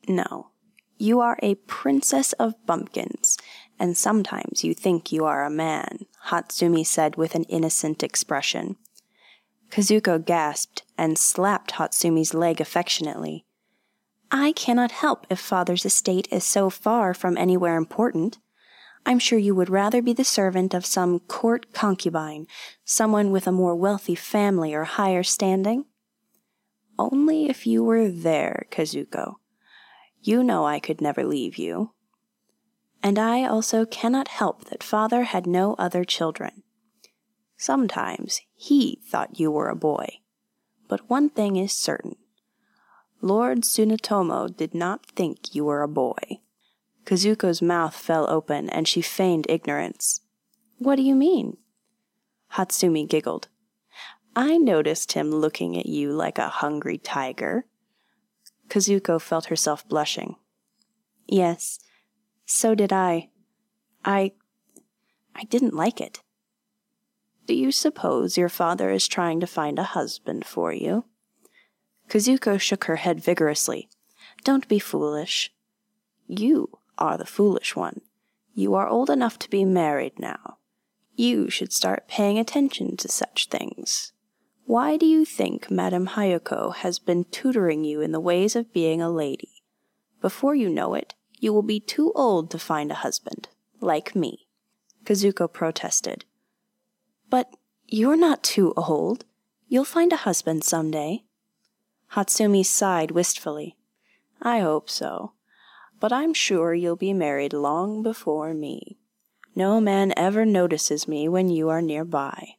No, 0.07 0.51
you 0.99 1.21
are 1.21 1.39
a 1.43 1.55
princess 1.55 2.35
of 2.35 2.67
bumpkins, 2.67 3.39
and 3.79 3.97
sometimes 3.97 4.63
you 4.63 4.75
think 4.75 5.11
you 5.11 5.25
are 5.25 5.43
a 5.43 5.51
man, 5.51 6.05
Hatsumi 6.27 6.85
said 6.87 7.17
with 7.17 7.35
an 7.35 7.45
innocent 7.45 8.03
expression. 8.03 8.77
Kazuko 9.71 10.23
gasped 10.23 10.83
and 10.99 11.17
slapped 11.17 11.73
Hatsumi's 11.73 12.35
leg 12.35 12.61
affectionately. 12.61 13.47
I 14.31 14.53
cannot 14.53 14.93
help 14.93 15.27
if 15.31 15.39
father's 15.41 15.87
estate 15.87 16.29
is 16.31 16.45
so 16.45 16.69
far 16.69 17.15
from 17.15 17.39
anywhere 17.39 17.77
important. 17.77 18.39
I'm 19.07 19.19
sure 19.19 19.39
you 19.39 19.55
would 19.55 19.71
rather 19.71 20.03
be 20.03 20.13
the 20.13 20.25
servant 20.25 20.75
of 20.75 20.85
some 20.85 21.21
court 21.21 21.73
concubine, 21.73 22.47
someone 22.85 23.31
with 23.31 23.47
a 23.47 23.53
more 23.53 23.75
wealthy 23.75 24.15
family 24.15 24.75
or 24.75 24.85
higher 24.85 25.23
standing. 25.23 25.87
Only 26.99 27.49
if 27.49 27.67
you 27.67 27.83
were 27.83 28.09
there, 28.09 28.67
Kazuko. 28.71 29.37
You 30.21 30.45
know 30.45 30.65
I 30.67 30.79
could 30.79 31.01
never 31.01 31.25
leave 31.25 31.59
you. 31.59 31.93
And 33.03 33.19
I 33.19 33.45
also 33.45 33.85
cannot 33.85 34.29
help 34.29 34.67
that 34.67 34.83
father 34.83 35.25
had 35.25 35.47
no 35.47 35.75
other 35.75 36.05
children. 36.05 36.63
Sometimes 37.57 38.41
he 38.55 39.01
thought 39.05 39.41
you 39.41 39.51
were 39.51 39.69
a 39.69 39.77
boy. 39.77 40.19
But 40.89 41.09
one 41.11 41.31
thing 41.31 41.57
is 41.57 41.73
certain. 41.73 42.17
Lord 43.21 43.63
Tsunetomo 43.63 44.57
did 44.57 44.75
not 44.75 45.07
think 45.07 45.55
you 45.55 45.65
were 45.65 45.83
a 45.83 45.89
boy. 45.89 46.41
Kazuko's 47.05 47.63
mouth 47.63 47.95
fell 47.95 48.29
open 48.29 48.69
and 48.69 48.87
she 48.87 49.01
feigned 49.01 49.47
ignorance. 49.49 50.21
What 50.79 50.97
do 50.97 51.03
you 51.03 51.15
mean? 51.15 51.57
Hatsumi 52.55 53.09
giggled. 53.09 53.49
I 54.35 54.57
noticed 54.57 55.13
him 55.13 55.31
looking 55.31 55.77
at 55.77 55.87
you 55.87 56.13
like 56.13 56.39
a 56.39 56.49
hungry 56.49 56.97
tiger. 56.97 57.67
Kazuko 58.69 59.21
felt 59.21 59.47
herself 59.47 59.87
blushing. 59.87 60.37
Yes, 61.27 61.79
so 62.47 62.75
did 62.75 62.93
I. 62.93 63.29
I. 64.05 64.33
I 65.35 65.45
didn't 65.45 65.75
like 65.75 66.01
it. 66.01 66.21
Do 67.47 67.55
you 67.55 67.73
suppose 67.73 68.39
your 68.39 68.49
father 68.49 68.91
is 68.91 69.09
trying 69.09 69.41
to 69.41 69.47
find 69.47 69.79
a 69.79 69.85
husband 69.85 70.47
for 70.47 70.73
you? 70.73 71.05
Kazuko 72.09 72.61
shook 72.61 72.85
her 72.85 72.97
head 72.97 73.23
vigorously. 73.23 73.89
Don't 74.45 74.69
be 74.69 74.79
foolish. 74.79 75.53
You 76.27 76.79
are 76.99 77.19
the 77.19 77.27
foolish 77.27 77.75
one. 77.77 78.01
You 78.55 78.75
are 78.75 78.89
old 78.89 79.11
enough 79.11 79.39
to 79.41 79.51
be 79.51 79.65
married 79.65 80.19
now. 80.19 80.59
You 81.15 81.51
should 81.51 81.73
start 81.73 82.09
paying 82.09 82.39
attention 82.39 82.97
to 82.99 83.09
such 83.09 83.49
things. 83.49 84.13
Why 84.65 84.97
do 84.97 85.07
you 85.07 85.25
think 85.25 85.71
Madame 85.71 86.07
Hayako 86.09 86.75
has 86.77 86.99
been 86.99 87.25
tutoring 87.25 87.85
you 87.85 88.01
in 88.01 88.13
the 88.13 88.21
ways 88.21 88.55
of 88.55 88.73
being 88.73 89.03
a 89.03 89.11
lady? 89.11 89.63
Before 90.21 90.55
you 90.55 90.71
know 90.71 90.95
it, 90.95 91.15
you 91.39 91.53
will 91.53 91.63
be 91.63 91.81
too 91.81 92.13
old 92.15 92.51
to 92.53 92.59
find 92.59 92.91
a 92.91 93.03
husband, 93.03 93.49
like 93.81 94.15
me. 94.15 94.47
Kazuko 95.05 95.53
protested. 95.53 96.25
But 97.29 97.57
you're 97.89 98.17
not 98.17 98.45
too 98.45 98.73
old. 98.77 99.25
You'll 99.67 99.85
find 99.85 100.13
a 100.13 100.17
husband 100.17 100.63
some 100.63 100.93
day. 100.93 101.25
Hatsumi 102.13 102.65
sighed 102.65 103.11
wistfully. 103.11 103.77
I 104.41 104.61
hope 104.61 104.89
so. 104.89 105.33
But 105.99 106.13
I'm 106.13 106.35
sure 106.35 106.73
you'll 106.73 106.97
be 106.97 107.13
married 107.13 107.53
long 107.53 108.03
before 108.03 108.55
me. 108.55 108.99
No 109.57 109.81
man 109.81 110.15
ever 110.17 110.47
notices 110.47 111.09
me 111.09 111.29
when 111.29 111.49
you 111.49 111.69
are 111.69 111.83
nearby. 111.83 112.57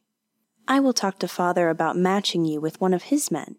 I 0.66 0.80
will 0.80 0.92
talk 0.92 1.18
to 1.18 1.28
father 1.28 1.68
about 1.68 1.96
matching 1.96 2.44
you 2.44 2.60
with 2.60 2.80
one 2.80 2.94
of 2.94 3.04
his 3.04 3.30
men. 3.30 3.56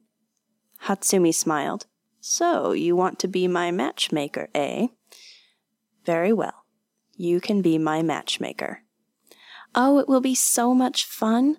Hatsumi 0.85 1.33
smiled. 1.33 1.85
So 2.19 2.71
you 2.71 2.95
want 2.95 3.19
to 3.19 3.27
be 3.27 3.47
my 3.47 3.69
matchmaker, 3.69 4.49
eh? 4.55 4.87
Very 6.05 6.33
well. 6.33 6.65
You 7.15 7.39
can 7.39 7.61
be 7.61 7.77
my 7.77 8.01
matchmaker. 8.01 8.81
Oh, 9.75 9.99
it 9.99 10.07
will 10.07 10.21
be 10.21 10.35
so 10.35 10.73
much 10.73 11.05
fun. 11.05 11.57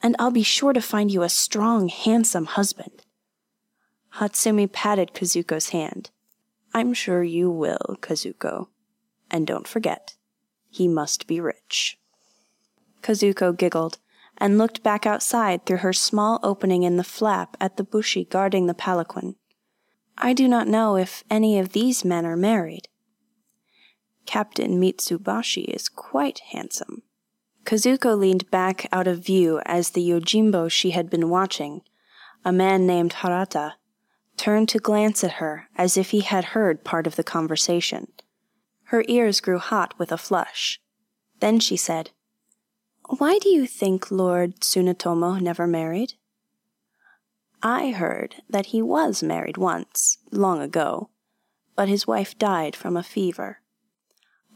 And 0.00 0.14
I'll 0.18 0.30
be 0.30 0.44
sure 0.44 0.72
to 0.72 0.80
find 0.80 1.10
you 1.10 1.22
a 1.22 1.28
strong, 1.28 1.88
handsome 1.88 2.46
husband. 2.46 3.04
Hatsumi 4.14 4.70
patted 4.70 5.12
Kazuko's 5.12 5.70
hand. 5.70 6.10
I'm 6.72 6.94
sure 6.94 7.24
you 7.24 7.50
will, 7.50 7.96
Kazuko. 8.00 8.68
And 9.30 9.46
don't 9.46 9.66
forget, 9.66 10.14
he 10.68 10.86
must 10.86 11.26
be 11.26 11.40
rich. 11.40 11.98
Kazuko 13.02 13.56
giggled 13.56 13.98
and 14.38 14.56
looked 14.56 14.82
back 14.82 15.04
outside 15.04 15.66
through 15.66 15.78
her 15.78 15.92
small 15.92 16.38
opening 16.42 16.84
in 16.84 16.96
the 16.96 17.04
flap 17.04 17.56
at 17.60 17.76
the 17.76 17.84
bushi 17.84 18.24
guarding 18.24 18.66
the 18.66 18.74
palanquin. 18.74 19.34
I 20.16 20.32
do 20.32 20.48
not 20.48 20.68
know 20.68 20.96
if 20.96 21.22
any 21.30 21.58
of 21.58 21.72
these 21.72 22.04
men 22.04 22.24
are 22.24 22.36
married. 22.36 22.88
Captain 24.26 24.80
Mitsubashi 24.80 25.64
is 25.64 25.88
quite 25.88 26.40
handsome. 26.50 27.02
Kazuko 27.64 28.18
leaned 28.18 28.50
back 28.50 28.86
out 28.92 29.06
of 29.06 29.24
view 29.24 29.60
as 29.64 29.90
the 29.90 30.08
Yojimbo 30.08 30.70
she 30.70 30.90
had 30.90 31.10
been 31.10 31.28
watching, 31.28 31.82
a 32.44 32.52
man 32.52 32.86
named 32.86 33.14
Harata, 33.14 33.74
turned 34.36 34.68
to 34.70 34.78
glance 34.78 35.22
at 35.22 35.32
her 35.32 35.68
as 35.76 35.96
if 35.96 36.10
he 36.10 36.20
had 36.20 36.46
heard 36.46 36.84
part 36.84 37.06
of 37.06 37.16
the 37.16 37.24
conversation. 37.24 38.08
Her 38.84 39.04
ears 39.08 39.40
grew 39.40 39.58
hot 39.58 39.98
with 39.98 40.10
a 40.10 40.16
flush. 40.16 40.80
Then 41.40 41.60
she 41.60 41.76
said, 41.76 42.10
why 43.08 43.38
do 43.38 43.48
you 43.48 43.66
think 43.66 44.10
Lord 44.10 44.60
Tsunetomo 44.60 45.40
never 45.40 45.66
married? 45.66 46.14
I 47.62 47.90
heard 47.90 48.36
that 48.50 48.66
he 48.66 48.82
was 48.82 49.22
married 49.22 49.56
once, 49.56 50.18
long 50.30 50.60
ago, 50.60 51.08
but 51.74 51.88
his 51.88 52.06
wife 52.06 52.38
died 52.38 52.76
from 52.76 52.96
a 52.96 53.02
fever. 53.02 53.60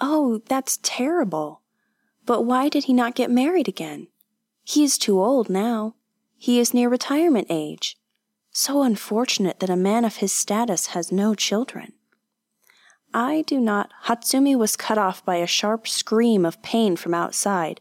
Oh, 0.00 0.42
that's 0.46 0.78
terrible. 0.82 1.62
But 2.26 2.42
why 2.42 2.68
did 2.68 2.84
he 2.84 2.92
not 2.92 3.14
get 3.14 3.30
married 3.30 3.68
again? 3.68 4.08
He 4.64 4.84
is 4.84 4.98
too 4.98 5.20
old 5.20 5.48
now. 5.48 5.94
He 6.36 6.60
is 6.60 6.74
near 6.74 6.88
retirement 6.88 7.46
age. 7.48 7.96
So 8.50 8.82
unfortunate 8.82 9.60
that 9.60 9.70
a 9.70 9.76
man 9.76 10.04
of 10.04 10.16
his 10.16 10.32
status 10.32 10.88
has 10.88 11.10
no 11.10 11.34
children. 11.34 11.94
I 13.14 13.44
do 13.46 13.60
not. 13.60 13.92
Hatsumi 14.04 14.56
was 14.56 14.76
cut 14.76 14.98
off 14.98 15.24
by 15.24 15.36
a 15.36 15.46
sharp 15.46 15.88
scream 15.88 16.44
of 16.44 16.62
pain 16.62 16.96
from 16.96 17.14
outside. 17.14 17.80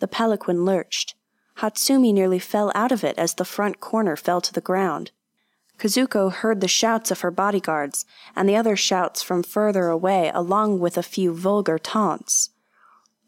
The 0.00 0.08
palanquin 0.08 0.64
lurched. 0.64 1.14
Hatsumi 1.58 2.12
nearly 2.12 2.38
fell 2.38 2.70
out 2.74 2.92
of 2.92 3.02
it 3.02 3.18
as 3.18 3.34
the 3.34 3.44
front 3.44 3.80
corner 3.80 4.16
fell 4.16 4.40
to 4.40 4.52
the 4.52 4.60
ground. 4.60 5.10
Kazuko 5.78 6.30
heard 6.32 6.60
the 6.60 6.68
shouts 6.68 7.10
of 7.10 7.20
her 7.20 7.30
bodyguards 7.30 8.04
and 8.34 8.48
the 8.48 8.56
other 8.56 8.76
shouts 8.76 9.22
from 9.22 9.42
further 9.42 9.88
away, 9.88 10.30
along 10.34 10.80
with 10.80 10.98
a 10.98 11.02
few 11.02 11.32
vulgar 11.32 11.78
taunts. 11.78 12.50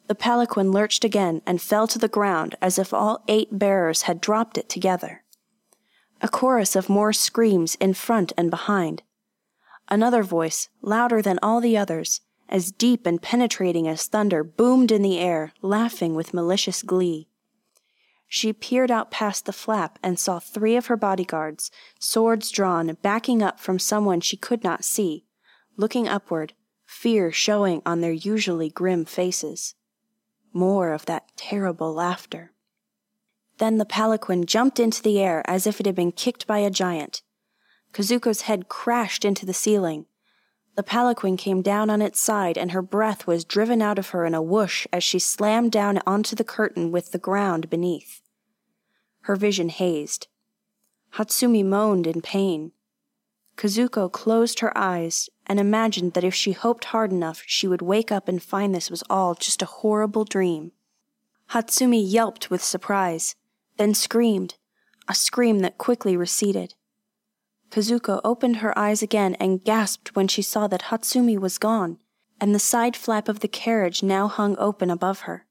The 0.09 0.17
palanquin 0.17 0.73
lurched 0.73 1.05
again 1.05 1.43
and 1.47 1.63
fell 1.63 1.87
to 1.87 1.99
the 1.99 2.09
ground 2.09 2.57
as 2.61 2.79
if 2.79 2.93
all 2.93 3.23
eight 3.29 3.57
bearers 3.57 4.03
had 4.03 4.21
dropped 4.21 4.59
it 4.59 4.69
together. 4.69 5.23
A 6.21 6.29
chorus 6.29 6.75
of 6.75 6.89
more 6.89 7.13
screams 7.13 7.77
in 7.77 7.95
front 7.95 8.33
and 8.37 8.51
behind. 8.51 9.03
Another 9.89 10.25
voice, 10.25 10.69
louder 10.83 11.23
than 11.23 11.39
all 11.43 11.61
the 11.61 11.77
others, 11.77 12.21
as 12.51 12.73
deep 12.73 13.07
and 13.07 13.23
penetrating 13.23 13.89
as 13.89 14.07
thunder, 14.07 14.45
boomed 14.45 14.93
in 14.93 15.01
the 15.01 15.19
air, 15.19 15.53
laughing 15.63 16.15
with 16.15 16.35
malicious 16.35 16.83
glee. 16.83 17.29
She 18.29 18.53
peered 18.53 18.91
out 18.91 19.11
past 19.11 19.47
the 19.47 19.53
flap 19.53 19.99
and 20.03 20.19
saw 20.19 20.39
three 20.39 20.77
of 20.77 20.87
her 20.87 20.97
bodyguards, 20.97 21.71
swords 21.99 22.51
drawn, 22.51 22.97
backing 23.03 23.43
up 23.43 23.59
from 23.59 23.79
someone 23.79 24.21
she 24.21 24.37
could 24.37 24.63
not 24.63 24.85
see, 24.85 25.25
looking 25.77 26.07
upward, 26.07 26.53
fear 26.85 27.33
showing 27.33 27.83
on 27.87 28.01
their 28.01 28.13
usually 28.13 28.69
grim 28.69 29.05
faces. 29.05 29.75
More 30.53 30.93
of 30.93 31.07
that 31.07 31.37
terrible 31.37 31.95
laughter. 31.95 32.53
Then 33.59 33.79
the 33.79 33.85
palanquin 33.85 34.47
jumped 34.47 34.81
into 34.81 35.03
the 35.03 35.21
air 35.21 35.43
as 35.47 35.67
if 35.67 35.81
it 35.81 35.87
had 35.87 35.95
been 35.95 36.13
kicked 36.13 36.47
by 36.47 36.59
a 36.59 36.71
giant. 36.71 37.23
Kazuko's 37.93 38.43
head 38.43 38.69
crashed 38.69 39.25
into 39.25 39.45
the 39.45 39.53
ceiling, 39.53 40.07
The 40.81 40.85
palanquin 40.85 41.37
came 41.37 41.61
down 41.61 41.91
on 41.91 42.01
its 42.01 42.19
side, 42.19 42.57
and 42.57 42.73
her 42.73 42.81
breath 42.81 43.27
was 43.27 43.45
driven 43.45 43.83
out 43.83 43.99
of 43.99 44.09
her 44.09 44.25
in 44.25 44.35
a 44.35 44.41
whoosh 44.41 44.87
as 44.91 45.05
she 45.05 45.19
slammed 45.19 45.73
down 45.73 46.01
onto 46.07 46.35
the 46.35 46.43
curtain 46.43 46.91
with 46.91 47.13
the 47.13 47.19
ground 47.19 47.69
beneath. 47.69 48.23
Her 49.25 49.37
vision 49.37 49.69
hazed. 49.69 50.29
Hatsumi 51.17 51.63
moaned 51.63 52.07
in 52.07 52.23
pain. 52.23 52.73
Kazuko 53.59 54.11
closed 54.11 54.61
her 54.61 54.73
eyes 54.75 55.29
and 55.47 55.61
imagined 55.61 56.15
that 56.15 56.25
if 56.25 56.35
she 56.35 56.53
hoped 56.53 56.87
hard 56.87 57.13
enough, 57.13 57.43
she 57.45 57.69
would 57.69 57.83
wake 57.83 58.11
up 58.11 58.27
and 58.27 58.43
find 58.43 58.75
this 58.75 58.91
was 58.91 59.05
all 59.11 59.35
just 59.35 59.61
a 59.61 59.67
horrible 59.67 60.25
dream. 60.25 60.73
Hatsumi 61.51 62.03
yelped 62.03 62.49
with 62.49 62.65
surprise, 62.65 63.37
then 63.77 63.93
screamed, 63.93 64.55
a 65.07 65.15
scream 65.15 65.59
that 65.59 65.77
quickly 65.77 66.17
receded. 66.17 66.75
Kazuko 67.71 68.21
opened 68.25 68.57
her 68.57 68.77
eyes 68.77 69.03
again 69.03 69.35
and 69.37 69.63
gasped 69.63 70.17
when 70.17 70.29
she 70.29 70.43
saw 70.43 70.67
that 70.67 70.83
Hatsumi 70.83 71.39
was 71.39 71.59
gone, 71.59 71.99
and 72.41 72.55
the 72.55 72.59
side 72.59 72.97
flap 72.97 73.29
of 73.29 73.41
the 73.41 73.49
carriage 73.49 74.03
now 74.03 74.29
hung 74.29 74.57
open 74.59 74.91
above 74.91 75.21
her. 75.21 75.47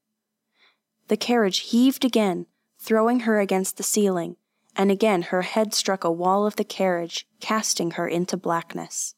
The 1.08 1.16
carriage 1.16 1.60
heaved 1.70 2.04
again, 2.04 2.46
throwing 2.78 3.20
her 3.20 3.40
against 3.40 3.76
the 3.76 3.82
ceiling, 3.82 4.36
and 4.76 4.90
again 4.90 5.22
her 5.22 5.42
head 5.42 5.74
struck 5.74 6.04
a 6.04 6.12
wall 6.12 6.46
of 6.46 6.56
the 6.56 6.64
carriage, 6.64 7.26
casting 7.40 7.92
her 7.92 8.06
into 8.06 8.36
blackness. 8.36 9.14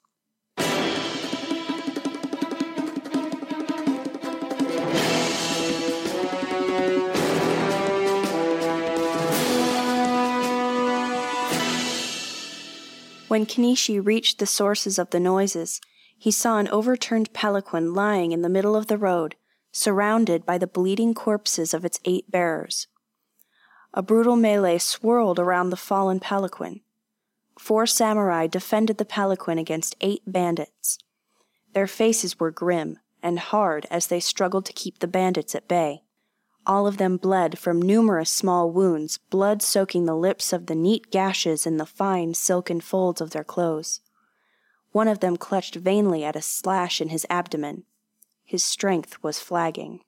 When 13.33 13.47
Kenishi 13.47 13.99
reached 13.99 14.41
the 14.41 14.47
sources 14.47 14.99
of 14.99 15.09
the 15.09 15.19
noises, 15.19 15.81
he 16.19 16.31
saw 16.31 16.59
an 16.59 16.69
overturned 16.69 17.33
palanquin 17.33 17.95
lying 17.95 18.31
in 18.31 18.43
the 18.43 18.51
middle 18.51 18.77
of 18.77 18.89
the 18.89 18.99
road, 18.99 19.37
surrounded 19.73 20.45
by 20.45 20.59
the 20.59 20.67
bleeding 20.67 21.15
corpses 21.15 21.73
of 21.73 21.83
its 21.83 21.99
eight 22.05 22.31
bearers. 22.31 22.89
A 23.95 24.03
brutal 24.03 24.37
melee 24.37 24.77
swirled 24.77 25.39
around 25.39 25.71
the 25.71 25.79
fallen 25.79 26.21
palanquin. 26.21 26.83
Four 27.59 27.87
samurai 27.87 28.49
defended 28.49 28.99
the 28.99 29.07
palanquin 29.07 29.57
against 29.57 29.97
eight 30.03 30.21
bandits. 30.27 30.99
Their 31.73 31.87
faces 31.87 32.39
were 32.39 32.51
grim 32.51 32.99
and 33.23 33.39
hard 33.39 33.87
as 33.91 34.09
they 34.09 34.21
struggled 34.21 34.67
to 34.67 34.75
keep 34.75 34.99
the 34.99 35.09
bandits 35.09 35.55
at 35.55 35.67
bay. 35.67 36.03
All 36.67 36.87
of 36.87 36.97
them 36.97 37.17
bled 37.17 37.59
from 37.59 37.83
numerous 37.83 38.31
small 38.31 38.71
wounds, 38.71 39.19
blood 39.31 39.63
soaking 39.63 40.05
the 40.05 40.17
lips 40.17 40.53
of 40.53 40.67
the 40.67 40.75
neat 40.75 41.11
gashes 41.11 41.67
in 41.67 41.77
the 41.77 41.87
fine 41.87 42.35
silken 42.35 42.81
folds 42.81 43.21
of 43.21 43.31
their 43.31 43.45
clothes. 43.45 44.01
One 44.93 45.09
of 45.09 45.21
them 45.21 45.37
clutched 45.37 45.75
vainly 45.75 46.23
at 46.23 46.37
a 46.37 46.43
slash 46.43 47.01
in 47.01 47.09
his 47.09 47.27
abdomen. 47.29 47.85
His 48.45 48.63
strength 48.63 49.23
was 49.23 49.41
flagging. 49.41 50.01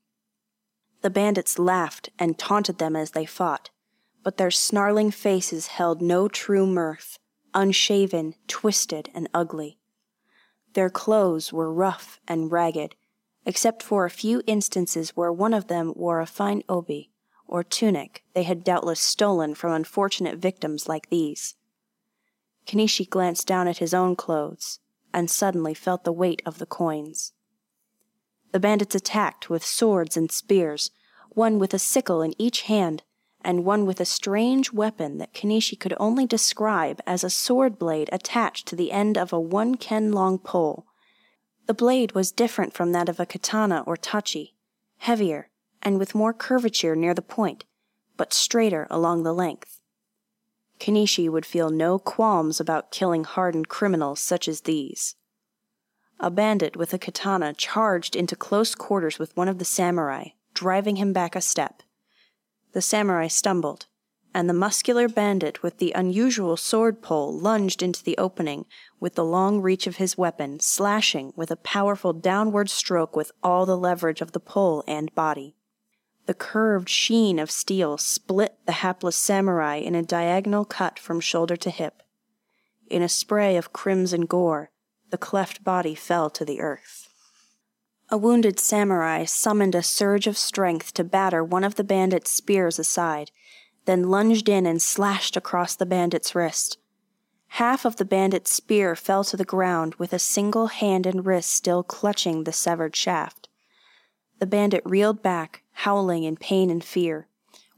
The 1.01 1.11
bandits 1.11 1.59
laughed 1.59 2.11
and 2.19 2.39
taunted 2.39 2.79
them 2.79 2.95
as 2.95 3.11
they 3.11 3.27
fought, 3.27 3.71
but 4.23 4.37
their 4.37 4.51
snarling 4.51 5.11
faces 5.11 5.69
held 5.69 6.01
no 6.01 6.29
true 6.29 6.67
mirth, 6.67 7.19
unshaven, 7.53 8.35
twisted, 8.47 9.11
and 9.15 9.29
ugly. 9.35 9.79
Their 10.75 10.91
clothes 10.91 11.53
were 11.53 11.73
rough 11.73 12.21
and 12.29 12.51
ragged, 12.51 12.95
except 13.47 13.83
for 13.83 14.05
a 14.05 14.11
few 14.11 14.43
instances 14.47 15.11
where 15.11 15.33
one 15.33 15.55
of 15.55 15.69
them 15.69 15.93
wore 15.97 16.21
a 16.21 16.27
fine 16.27 16.63
obi, 16.69 17.11
or 17.47 17.63
tunic 17.63 18.25
they 18.35 18.43
had 18.43 18.65
doubtless 18.65 19.01
stolen 19.01 19.55
from 19.55 19.73
unfortunate 19.73 20.39
victims 20.39 20.89
like 20.89 21.11
these. 21.11 21.55
Kenishi 22.67 23.09
glanced 23.09 23.47
down 23.47 23.69
at 23.69 23.79
his 23.79 23.93
own 23.93 24.17
clothes 24.17 24.81
and 25.13 25.31
suddenly 25.31 25.75
felt 25.75 26.05
the 26.05 26.13
weight 26.13 26.43
of 26.47 26.59
the 26.59 26.67
coins. 26.67 27.33
The 28.53 28.61
bandits 28.61 28.95
attacked 28.95 29.51
with 29.51 29.65
swords 29.65 30.17
and 30.17 30.31
spears, 30.33 30.91
one 31.31 31.59
with 31.59 31.75
a 31.75 31.79
sickle 31.79 32.23
in 32.23 32.41
each 32.41 32.63
hand, 32.63 33.03
and 33.43 33.65
one 33.65 33.85
with 33.85 34.01
a 34.01 34.07
strange 34.07 34.73
weapon 34.73 35.19
that 35.19 35.35
Kenishi 35.35 35.79
could 35.79 35.95
only 36.01 36.25
describe 36.25 37.01
as 37.07 37.23
a 37.23 37.31
sword 37.31 37.79
blade 37.79 38.09
attached 38.11 38.67
to 38.69 38.77
the 38.77 38.91
end 38.91 39.19
of 39.19 39.33
a 39.33 39.41
one 39.41 39.75
ken 39.75 40.13
long 40.13 40.39
pole 40.39 40.87
the 41.67 41.75
blade 41.75 42.13
was 42.13 42.33
different 42.33 42.75
from 42.75 42.93
that 42.93 43.09
of 43.09 43.19
a 43.19 43.27
katana 43.27 43.83
or 43.87 43.97
tachi, 43.97 44.53
heavier 44.99 45.49
and 45.85 45.99
with 45.99 46.15
more 46.15 46.33
curvature 46.33 46.97
near 46.97 47.15
the 47.15 47.23
point, 47.23 47.65
but 48.17 48.33
straighter 48.33 48.87
along 48.91 49.23
the 49.23 49.35
length. 49.35 49.81
Kenishi 50.81 51.29
would 51.29 51.47
feel 51.47 51.71
no 51.71 51.99
qualms 51.99 52.59
about 52.59 52.91
killing 52.91 53.25
hardened 53.25 53.69
criminals 53.69 54.21
such 54.21 54.49
as 54.49 54.63
these. 54.63 55.15
A 56.19 56.31
bandit 56.31 56.77
with 56.77 56.95
a 56.95 56.99
katana 56.99 57.53
charged 57.53 58.17
into 58.17 58.37
close 58.37 58.75
quarters 58.75 59.19
with 59.19 59.37
one 59.37 59.49
of 59.49 59.59
the 59.59 59.65
samurai, 59.65 60.29
driving 60.55 60.97
him 60.97 61.13
back 61.13 61.37
a 61.37 61.41
step. 61.41 61.83
The 62.73 62.83
samurai 62.83 63.29
stumbled, 63.29 63.87
and 64.35 64.49
the 64.49 64.53
muscular 64.53 65.09
bandit 65.09 65.63
with 65.63 65.79
the 65.79 65.93
unusual 65.93 66.57
sword 66.57 67.01
pole 67.01 67.33
lunged 67.33 67.83
into 67.83 68.03
the 68.03 68.19
opening 68.19 68.67
with 68.99 69.15
the 69.15 69.25
long 69.25 69.61
reach 69.61 69.87
of 69.87 69.97
his 69.97 70.19
weapon, 70.19 70.59
slashing 70.59 71.33
with 71.37 71.53
a 71.53 71.57
powerful 71.57 72.13
downward 72.13 72.69
stroke 72.69 73.15
with 73.15 73.31
all 73.45 73.65
the 73.65 73.79
leverage 73.79 74.21
of 74.21 74.33
the 74.33 74.41
pole 74.41 74.83
and 74.89 75.15
body. 75.15 75.55
The 76.27 76.35
curved 76.35 76.89
sheen 76.89 77.39
of 77.39 77.51
steel 77.51 77.97
split 77.97 78.59
the 78.67 78.73
hapless 78.73 79.15
samurai 79.15 79.77
in 79.77 79.95
a 79.95 80.03
diagonal 80.03 80.65
cut 80.65 80.99
from 80.99 81.21
shoulder 81.21 81.57
to 81.57 81.71
hip. 81.71 82.03
In 82.91 83.03
a 83.03 83.09
spray 83.09 83.57
of 83.57 83.73
crimson 83.73 84.23
gore, 84.23 84.71
the 85.11 85.19
cleft 85.19 85.63
body 85.63 85.95
fell 85.95 86.29
to 86.31 86.45
the 86.45 86.61
earth. 86.61 87.09
A 88.11 88.19
wounded 88.19 88.59
samurai 88.59 89.25
summoned 89.25 89.75
a 89.75 89.83
surge 89.83 90.27
of 90.27 90.37
strength 90.37 90.93
to 90.95 91.05
batter 91.05 91.45
one 91.45 91.65
of 91.65 91.77
the 91.77 91.85
bandit's 91.85 92.31
spears 92.31 92.79
aside 92.79 93.31
then 93.85 94.11
lunged 94.11 94.49
in 94.49 94.67
and 94.67 94.81
slashed 94.81 95.37
across 95.37 95.75
the 95.77 95.87
bandit's 95.87 96.35
wrist. 96.35 96.79
Half 97.49 97.85
of 97.85 97.97
the 97.97 98.05
bandit's 98.05 98.53
spear 98.53 98.97
fell 98.97 99.23
to 99.25 99.37
the 99.37 99.45
ground 99.45 99.95
with 99.95 100.13
a 100.13 100.19
single 100.19 100.69
hand 100.69 101.07
and 101.07 101.25
wrist 101.25 101.53
still 101.53 101.83
clutching 101.83 102.45
the 102.45 102.53
severed 102.53 102.97
shaft. 102.97 103.49
The 104.41 104.47
bandit 104.47 104.83
reeled 104.85 105.23
back, 105.23 105.63
howling 105.73 106.25
in 106.25 106.37
pain 106.37 106.71
and 106.71 106.83
fear, 106.83 107.29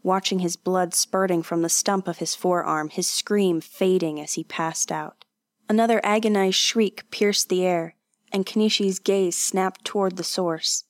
watching 0.02 0.38
his 0.38 0.56
blood 0.56 0.94
spurting 0.94 1.42
from 1.42 1.62
the 1.62 1.68
stump 1.68 2.08
of 2.08 2.18
his 2.18 2.34
forearm, 2.34 2.88
his 2.88 3.06
scream 3.06 3.60
fading 3.60 4.20
as 4.20 4.34
he 4.34 4.44
passed 4.44 4.90
out. 4.90 5.24
Another 5.68 6.00
agonized 6.04 6.56
shriek 6.56 7.10
pierced 7.10 7.48
the 7.48 7.66
air, 7.66 7.96
and 8.32 8.46
Kenishi's 8.46 8.98
gaze 8.98 9.36
snapped 9.36 9.84
toward 9.84 10.16
the 10.16 10.24
source. 10.24 10.84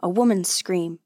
A 0.00 0.08
woman's 0.08 0.48
scream. 0.48 0.98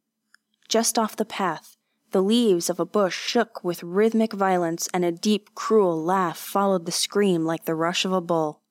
Just 0.69 0.99
off 0.99 1.17
the 1.17 1.25
path, 1.25 1.77
the 2.13 2.23
leaves 2.23 2.69
of 2.69 2.81
a 2.81 2.85
bush 2.85 3.17
shook 3.17 3.63
with 3.63 3.83
rhythmic 3.83 4.33
violence, 4.33 4.89
and 4.93 5.05
a 5.05 5.13
deep, 5.13 5.55
cruel 5.55 6.03
laugh 6.03 6.39
followed 6.39 6.87
the 6.87 6.93
scream 6.93 7.45
like 7.45 7.65
the 7.65 7.75
rush 7.75 8.05
of 8.05 8.13
a 8.13 8.21
bull. 8.21 8.63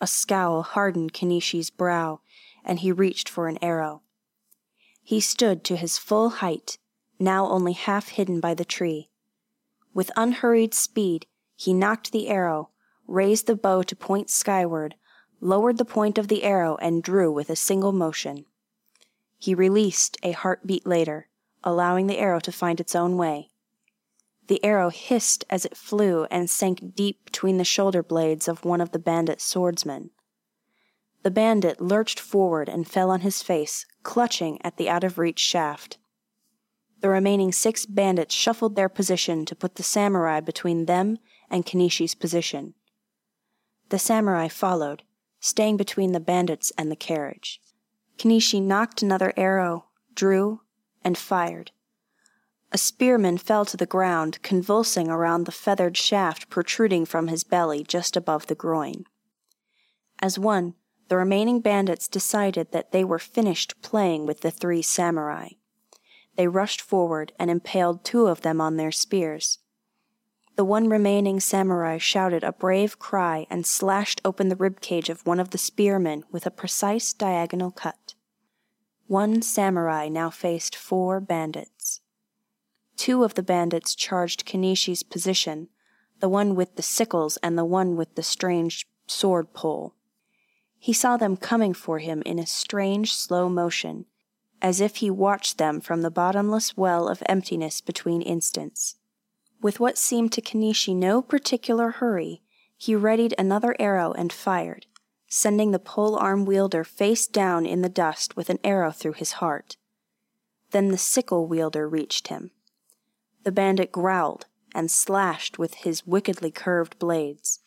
A 0.00 0.06
scowl 0.06 0.62
hardened 0.62 1.12
Kenishi's 1.12 1.70
brow, 1.70 2.20
and 2.64 2.80
he 2.80 2.92
reached 2.92 3.28
for 3.28 3.48
an 3.48 3.58
arrow. 3.62 4.02
He 5.02 5.20
stood 5.20 5.64
to 5.64 5.76
his 5.76 5.98
full 5.98 6.28
height, 6.28 6.78
now 7.18 7.48
only 7.48 7.72
half 7.72 8.08
hidden 8.08 8.40
by 8.40 8.54
the 8.54 8.64
tree. 8.64 9.10
With 9.92 10.10
unhurried 10.16 10.74
speed, 10.74 11.26
he 11.56 11.72
nocked 11.72 12.12
the 12.12 12.28
arrow, 12.28 12.70
raised 13.06 13.46
the 13.46 13.56
bow 13.56 13.82
to 13.82 13.96
point 13.96 14.30
skyward, 14.30 14.94
lowered 15.40 15.78
the 15.78 15.84
point 15.84 16.18
of 16.18 16.28
the 16.28 16.44
arrow, 16.44 16.76
and 16.80 17.02
drew 17.02 17.32
with 17.32 17.50
a 17.50 17.56
single 17.56 17.92
motion. 17.92 18.46
He 19.38 19.54
released 19.54 20.16
a 20.22 20.32
heartbeat 20.32 20.86
later 20.86 21.28
allowing 21.64 22.06
the 22.06 22.18
arrow 22.18 22.40
to 22.40 22.52
find 22.52 22.80
its 22.80 22.94
own 22.94 23.16
way. 23.16 23.50
The 24.48 24.62
arrow 24.64 24.90
hissed 24.90 25.44
as 25.48 25.64
it 25.64 25.76
flew 25.76 26.24
and 26.24 26.50
sank 26.50 26.94
deep 26.94 27.24
between 27.24 27.58
the 27.58 27.64
shoulder 27.64 28.02
blades 28.02 28.48
of 28.48 28.64
one 28.64 28.80
of 28.80 28.90
the 28.90 28.98
bandit's 28.98 29.44
swordsmen. 29.44 30.10
The 31.22 31.30
bandit 31.30 31.80
lurched 31.80 32.18
forward 32.18 32.68
and 32.68 32.86
fell 32.86 33.10
on 33.10 33.20
his 33.20 33.42
face, 33.42 33.86
clutching 34.02 34.58
at 34.64 34.76
the 34.76 34.88
out 34.88 35.04
of 35.04 35.18
reach 35.18 35.38
shaft. 35.38 35.98
The 37.00 37.08
remaining 37.08 37.52
six 37.52 37.86
bandits 37.86 38.34
shuffled 38.34 38.76
their 38.76 38.88
position 38.88 39.44
to 39.46 39.56
put 39.56 39.76
the 39.76 39.82
samurai 39.82 40.40
between 40.40 40.86
them 40.86 41.18
and 41.50 41.64
Kenishi's 41.64 42.14
position. 42.14 42.74
The 43.88 43.98
samurai 43.98 44.48
followed, 44.48 45.02
staying 45.38 45.76
between 45.76 46.12
the 46.12 46.20
bandits 46.20 46.72
and 46.76 46.90
the 46.90 46.96
carriage. 46.96 47.60
Kenishi 48.18 48.60
nocked 48.60 49.02
another 49.02 49.32
arrow, 49.36 49.86
drew, 50.14 50.60
and 51.04 51.16
fired. 51.16 51.70
A 52.70 52.78
spearman 52.78 53.36
fell 53.36 53.64
to 53.66 53.76
the 53.76 53.86
ground, 53.86 54.38
convulsing 54.42 55.08
around 55.08 55.44
the 55.44 55.52
feathered 55.52 55.96
shaft 55.96 56.48
protruding 56.48 57.04
from 57.04 57.28
his 57.28 57.44
belly 57.44 57.84
just 57.84 58.16
above 58.16 58.46
the 58.46 58.54
groin. 58.54 59.04
As 60.20 60.38
one, 60.38 60.74
the 61.08 61.18
remaining 61.18 61.60
bandits 61.60 62.08
decided 62.08 62.72
that 62.72 62.92
they 62.92 63.04
were 63.04 63.18
finished 63.18 63.82
playing 63.82 64.24
with 64.24 64.40
the 64.40 64.50
three 64.50 64.80
samurai. 64.80 65.50
They 66.36 66.48
rushed 66.48 66.80
forward 66.80 67.32
and 67.38 67.50
impaled 67.50 68.04
two 68.04 68.26
of 68.28 68.40
them 68.40 68.60
on 68.60 68.76
their 68.76 68.92
spears. 68.92 69.58
The 70.56 70.64
one 70.64 70.88
remaining 70.88 71.40
samurai 71.40 71.98
shouted 71.98 72.44
a 72.44 72.52
brave 72.52 72.98
cry 72.98 73.46
and 73.50 73.66
slashed 73.66 74.20
open 74.24 74.48
the 74.48 74.56
rib 74.56 74.80
cage 74.80 75.10
of 75.10 75.26
one 75.26 75.40
of 75.40 75.50
the 75.50 75.58
spearmen 75.58 76.24
with 76.30 76.46
a 76.46 76.50
precise 76.50 77.12
diagonal 77.12 77.70
cut. 77.70 78.14
One 79.12 79.42
samurai 79.42 80.08
now 80.08 80.30
faced 80.30 80.74
four 80.74 81.20
bandits. 81.20 82.00
Two 82.96 83.24
of 83.24 83.34
the 83.34 83.42
bandits 83.42 83.94
charged 83.94 84.46
Kenishi's 84.46 85.02
position, 85.02 85.68
the 86.20 86.30
one 86.30 86.54
with 86.54 86.76
the 86.76 86.82
sickles 86.82 87.36
and 87.42 87.58
the 87.58 87.64
one 87.66 87.94
with 87.94 88.14
the 88.14 88.22
strange 88.22 88.88
sword 89.06 89.52
pole. 89.52 89.94
He 90.78 90.94
saw 90.94 91.18
them 91.18 91.36
coming 91.36 91.74
for 91.74 91.98
him 91.98 92.22
in 92.24 92.38
a 92.38 92.46
strange 92.46 93.12
slow 93.12 93.50
motion, 93.50 94.06
as 94.62 94.80
if 94.80 94.96
he 94.96 95.10
watched 95.10 95.58
them 95.58 95.82
from 95.82 96.00
the 96.00 96.10
bottomless 96.10 96.74
well 96.74 97.06
of 97.06 97.22
emptiness 97.26 97.82
between 97.82 98.22
instants. 98.22 98.96
With 99.60 99.78
what 99.78 99.98
seemed 99.98 100.32
to 100.32 100.40
Kenishi 100.40 100.96
no 100.96 101.20
particular 101.20 101.90
hurry, 101.90 102.40
he 102.78 102.96
readied 102.96 103.34
another 103.36 103.76
arrow 103.78 104.12
and 104.12 104.32
fired, 104.32 104.86
sending 105.34 105.70
the 105.70 105.78
pole 105.78 106.14
arm 106.16 106.44
wielder 106.44 106.84
face 106.84 107.26
down 107.26 107.64
in 107.64 107.80
the 107.80 107.88
dust 107.88 108.36
with 108.36 108.50
an 108.50 108.58
arrow 108.62 108.90
through 108.90 109.14
his 109.14 109.32
heart. 109.32 109.78
Then 110.72 110.88
the 110.88 110.98
sickle 110.98 111.46
wielder 111.46 111.88
reached 111.88 112.28
him. 112.28 112.50
The 113.42 113.50
bandit 113.50 113.90
growled 113.90 114.44
and 114.74 114.90
slashed 114.90 115.58
with 115.58 115.72
his 115.72 116.06
wickedly 116.06 116.50
curved 116.50 116.98
blades. 116.98 117.60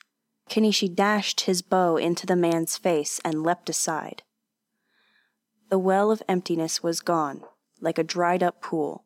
Kenishi 0.48 0.88
dashed 0.88 1.42
his 1.42 1.64
bow 1.64 1.98
into 1.98 2.28
the 2.28 2.36
man's 2.36 2.78
face 2.78 3.20
and 3.26 3.42
leapt 3.42 3.68
aside. 3.68 4.22
The 5.70 5.80
well 5.80 6.12
of 6.12 6.22
emptiness 6.30 6.84
was 6.84 7.00
gone, 7.00 7.42
like 7.82 7.98
a 7.98 8.04
dried 8.04 8.44
up 8.44 8.62
pool, 8.62 9.06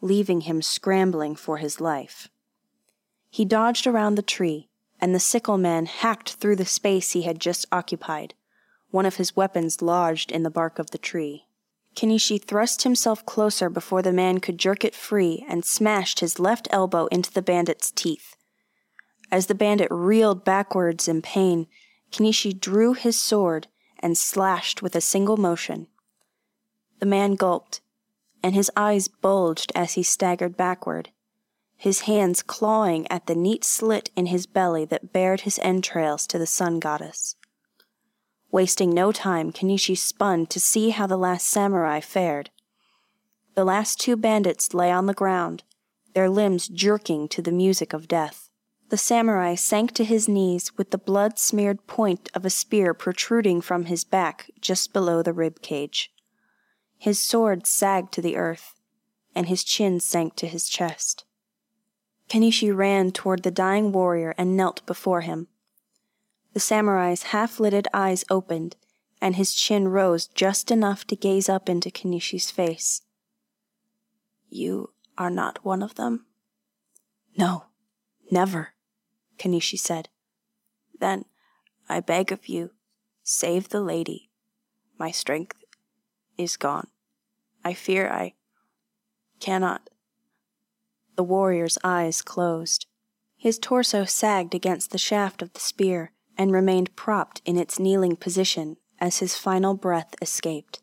leaving 0.00 0.40
him 0.40 0.60
scrambling 0.60 1.36
for 1.36 1.58
his 1.58 1.80
life. 1.80 2.26
He 3.30 3.44
dodged 3.44 3.86
around 3.86 4.16
the 4.16 4.22
tree, 4.22 4.70
and 5.02 5.12
the 5.12 5.20
sickle 5.20 5.58
man 5.58 5.86
hacked 5.86 6.34
through 6.34 6.54
the 6.54 6.64
space 6.64 7.10
he 7.10 7.22
had 7.22 7.40
just 7.40 7.66
occupied, 7.72 8.34
one 8.92 9.04
of 9.04 9.16
his 9.16 9.34
weapons 9.34 9.82
lodged 9.82 10.30
in 10.30 10.44
the 10.44 10.50
bark 10.50 10.78
of 10.78 10.92
the 10.92 10.98
tree. 10.98 11.48
Kenishi 11.96 12.38
thrust 12.38 12.82
himself 12.84 13.26
closer 13.26 13.68
before 13.68 14.00
the 14.00 14.12
man 14.12 14.38
could 14.38 14.58
jerk 14.58 14.84
it 14.84 14.94
free 14.94 15.44
and 15.48 15.64
smashed 15.64 16.20
his 16.20 16.38
left 16.38 16.68
elbow 16.70 17.06
into 17.06 17.32
the 17.32 17.42
bandit's 17.42 17.90
teeth. 17.90 18.36
As 19.30 19.46
the 19.46 19.56
bandit 19.56 19.88
reeled 19.90 20.44
backwards 20.44 21.08
in 21.08 21.20
pain, 21.20 21.66
Kenishi 22.12 22.58
drew 22.58 22.92
his 22.94 23.18
sword 23.18 23.66
and 23.98 24.16
slashed 24.16 24.82
with 24.82 24.94
a 24.94 25.00
single 25.00 25.36
motion. 25.36 25.88
The 27.00 27.06
man 27.06 27.34
gulped, 27.34 27.80
and 28.40 28.54
his 28.54 28.70
eyes 28.76 29.08
bulged 29.08 29.72
as 29.74 29.94
he 29.94 30.04
staggered 30.04 30.56
backward, 30.56 31.10
his 31.82 32.02
hands 32.02 32.44
clawing 32.44 33.10
at 33.10 33.26
the 33.26 33.34
neat 33.34 33.64
slit 33.64 34.08
in 34.14 34.26
his 34.26 34.46
belly 34.46 34.84
that 34.84 35.12
bared 35.12 35.40
his 35.40 35.58
entrails 35.64 36.28
to 36.28 36.38
the 36.38 36.46
sun 36.46 36.78
goddess. 36.78 37.34
Wasting 38.52 38.90
no 38.90 39.10
time, 39.10 39.50
Kenishi 39.50 39.98
spun 39.98 40.46
to 40.46 40.60
see 40.60 40.90
how 40.90 41.08
the 41.08 41.16
last 41.16 41.44
samurai 41.44 41.98
fared. 41.98 42.50
The 43.56 43.64
last 43.64 43.98
two 43.98 44.16
bandits 44.16 44.72
lay 44.72 44.92
on 44.92 45.06
the 45.06 45.12
ground, 45.12 45.64
their 46.14 46.30
limbs 46.30 46.68
jerking 46.68 47.26
to 47.30 47.42
the 47.42 47.50
music 47.50 47.92
of 47.92 48.06
death. 48.06 48.48
The 48.90 48.96
samurai 48.96 49.56
sank 49.56 49.90
to 49.94 50.04
his 50.04 50.28
knees 50.28 50.78
with 50.78 50.92
the 50.92 50.98
blood 50.98 51.36
smeared 51.36 51.88
point 51.88 52.30
of 52.32 52.46
a 52.46 52.50
spear 52.50 52.94
protruding 52.94 53.60
from 53.60 53.86
his 53.86 54.04
back 54.04 54.48
just 54.60 54.92
below 54.92 55.20
the 55.20 55.32
rib 55.32 55.62
cage. 55.62 56.12
His 56.96 57.18
sword 57.18 57.66
sagged 57.66 58.12
to 58.12 58.22
the 58.22 58.36
earth, 58.36 58.76
and 59.34 59.48
his 59.48 59.64
chin 59.64 59.98
sank 59.98 60.36
to 60.36 60.46
his 60.46 60.68
chest. 60.68 61.24
Kenishi 62.32 62.74
ran 62.74 63.12
toward 63.12 63.42
the 63.42 63.50
dying 63.50 63.92
warrior 63.92 64.34
and 64.38 64.56
knelt 64.56 64.86
before 64.86 65.20
him. 65.20 65.48
The 66.54 66.60
samurai's 66.60 67.24
half 67.24 67.60
lidded 67.60 67.88
eyes 67.92 68.24
opened, 68.30 68.74
and 69.20 69.36
his 69.36 69.52
chin 69.52 69.88
rose 69.88 70.28
just 70.28 70.70
enough 70.70 71.06
to 71.08 71.16
gaze 71.16 71.50
up 71.50 71.68
into 71.68 71.90
Kenishi's 71.90 72.50
face. 72.50 73.02
You 74.48 74.94
are 75.18 75.28
not 75.28 75.62
one 75.62 75.82
of 75.82 75.96
them? 75.96 76.24
No, 77.36 77.66
never. 78.30 78.70
Kenishi 79.38 79.78
said. 79.78 80.08
Then, 80.98 81.26
I 81.86 82.00
beg 82.00 82.32
of 82.32 82.48
you, 82.48 82.70
save 83.22 83.68
the 83.68 83.82
lady. 83.82 84.30
My 84.98 85.10
strength 85.10 85.62
is 86.38 86.56
gone. 86.56 86.86
I 87.62 87.74
fear 87.74 88.08
I 88.08 88.32
cannot. 89.38 89.90
The 91.16 91.24
warrior's 91.24 91.78
eyes 91.84 92.22
closed. 92.22 92.86
His 93.36 93.58
torso 93.58 94.04
sagged 94.04 94.54
against 94.54 94.90
the 94.90 94.98
shaft 94.98 95.42
of 95.42 95.52
the 95.52 95.60
spear 95.60 96.12
and 96.38 96.52
remained 96.52 96.96
propped 96.96 97.42
in 97.44 97.58
its 97.58 97.78
kneeling 97.78 98.16
position 98.16 98.76
as 98.98 99.18
his 99.18 99.36
final 99.36 99.74
breath 99.74 100.14
escaped. 100.22 100.80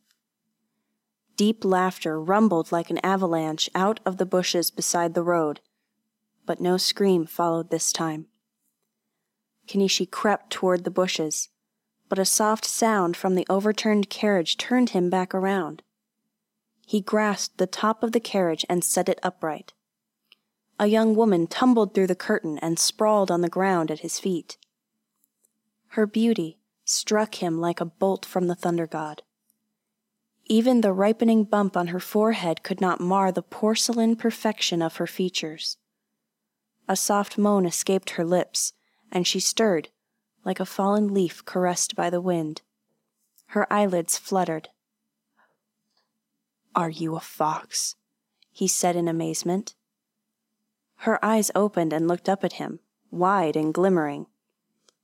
Deep 1.35 1.63
laughter 1.63 2.21
rumbled 2.21 2.71
like 2.71 2.89
an 2.89 2.99
avalanche 3.03 3.69
out 3.73 4.01
of 4.05 4.17
the 4.17 4.25
bushes 4.25 4.69
beside 4.69 5.13
the 5.13 5.23
road, 5.23 5.61
but 6.45 6.59
no 6.59 6.75
scream 6.75 7.25
followed 7.25 7.69
this 7.69 7.93
time. 7.93 8.27
Kenishi 9.67 10.09
crept 10.09 10.49
toward 10.49 10.83
the 10.83 10.91
bushes, 10.91 11.47
but 12.09 12.19
a 12.19 12.25
soft 12.25 12.65
sound 12.65 13.15
from 13.15 13.35
the 13.35 13.45
overturned 13.49 14.09
carriage 14.09 14.57
turned 14.57 14.89
him 14.89 15.09
back 15.09 15.33
around. 15.33 15.81
He 16.85 17.01
grasped 17.01 17.57
the 17.57 17.67
top 17.67 18.03
of 18.03 18.11
the 18.11 18.19
carriage 18.19 18.65
and 18.67 18.83
set 18.83 19.07
it 19.07 19.19
upright. 19.23 19.73
A 20.81 20.87
young 20.87 21.13
woman 21.13 21.45
tumbled 21.45 21.93
through 21.93 22.07
the 22.07 22.15
curtain 22.15 22.57
and 22.59 22.79
sprawled 22.79 23.29
on 23.29 23.41
the 23.41 23.49
ground 23.49 23.91
at 23.91 23.99
his 23.99 24.17
feet. 24.17 24.57
Her 25.89 26.07
beauty 26.07 26.57
struck 26.85 27.35
him 27.35 27.59
like 27.59 27.81
a 27.81 27.85
bolt 27.85 28.25
from 28.25 28.47
the 28.47 28.55
thunder 28.55 28.87
god. 28.87 29.21
Even 30.45 30.79
the 30.79 30.93
ripening 30.93 31.43
bump 31.43 31.75
on 31.75 31.87
her 31.87 31.99
forehead 31.99 32.63
could 32.63 32.79
not 32.79 33.01
mar 33.01 33.29
the 33.29 33.41
porcelain 33.41 34.15
perfection 34.15 34.81
of 34.81 34.95
her 34.95 35.05
features. 35.05 35.77
A 36.87 36.95
soft 36.95 37.37
moan 37.37 37.65
escaped 37.65 38.11
her 38.11 38.25
lips, 38.25 38.71
and 39.11 39.27
she 39.27 39.41
stirred, 39.41 39.89
like 40.45 40.61
a 40.61 40.65
fallen 40.65 41.13
leaf 41.13 41.43
caressed 41.43 41.93
by 41.93 42.09
the 42.09 42.21
wind. 42.21 42.61
Her 43.47 43.71
eyelids 43.71 44.17
fluttered. 44.17 44.69
Are 46.73 46.89
you 46.89 47.17
a 47.17 47.19
fox? 47.19 47.95
he 48.49 48.67
said 48.67 48.95
in 48.95 49.07
amazement. 49.07 49.75
Her 51.03 51.23
eyes 51.23 51.49
opened 51.55 51.93
and 51.93 52.09
looked 52.09 52.27
up 52.27 52.43
at 52.43 52.53
him, 52.53 52.79
wide 53.09 53.55
and 53.55 53.73
glimmering. 53.73 54.25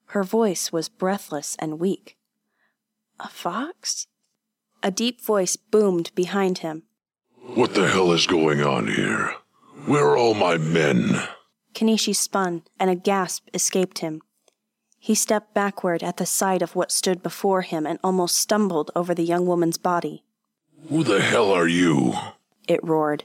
Her 0.08 0.24
voice 0.24 0.72
was 0.72 0.90
breathless 0.90 1.56
and 1.58 1.80
weak. 1.80 2.18
A 3.20 3.30
fox? 3.30 4.08
A 4.84 4.92
deep 4.92 5.22
voice 5.22 5.56
boomed 5.56 6.12
behind 6.14 6.58
him. 6.58 6.84
What 7.54 7.76
the 7.76 7.88
hell 7.88 8.12
is 8.12 8.28
going 8.28 8.62
on 8.62 8.88
here? 8.88 9.36
Where 9.86 10.10
are 10.10 10.18
all 10.18 10.34
my 10.34 10.58
men? 10.58 11.22
Kenishi 11.74 12.14
spun, 12.14 12.64
and 12.78 12.90
a 12.90 12.96
gasp 12.96 13.48
escaped 13.54 14.00
him. 14.00 14.22
He 15.00 15.16
stepped 15.16 15.54
backward 15.54 16.04
at 16.04 16.18
the 16.18 16.26
sight 16.26 16.62
of 16.62 16.76
what 16.76 16.92
stood 16.92 17.24
before 17.24 17.62
him 17.62 17.86
and 17.86 18.00
almost 18.04 18.38
stumbled 18.38 18.92
over 18.96 19.14
the 19.14 19.24
young 19.24 19.46
woman's 19.46 19.78
body. 19.78 20.26
Who 20.90 21.06
the 21.06 21.22
hell 21.22 21.54
are 21.54 21.68
you? 21.68 22.16
It 22.68 22.84
roared. 22.84 23.24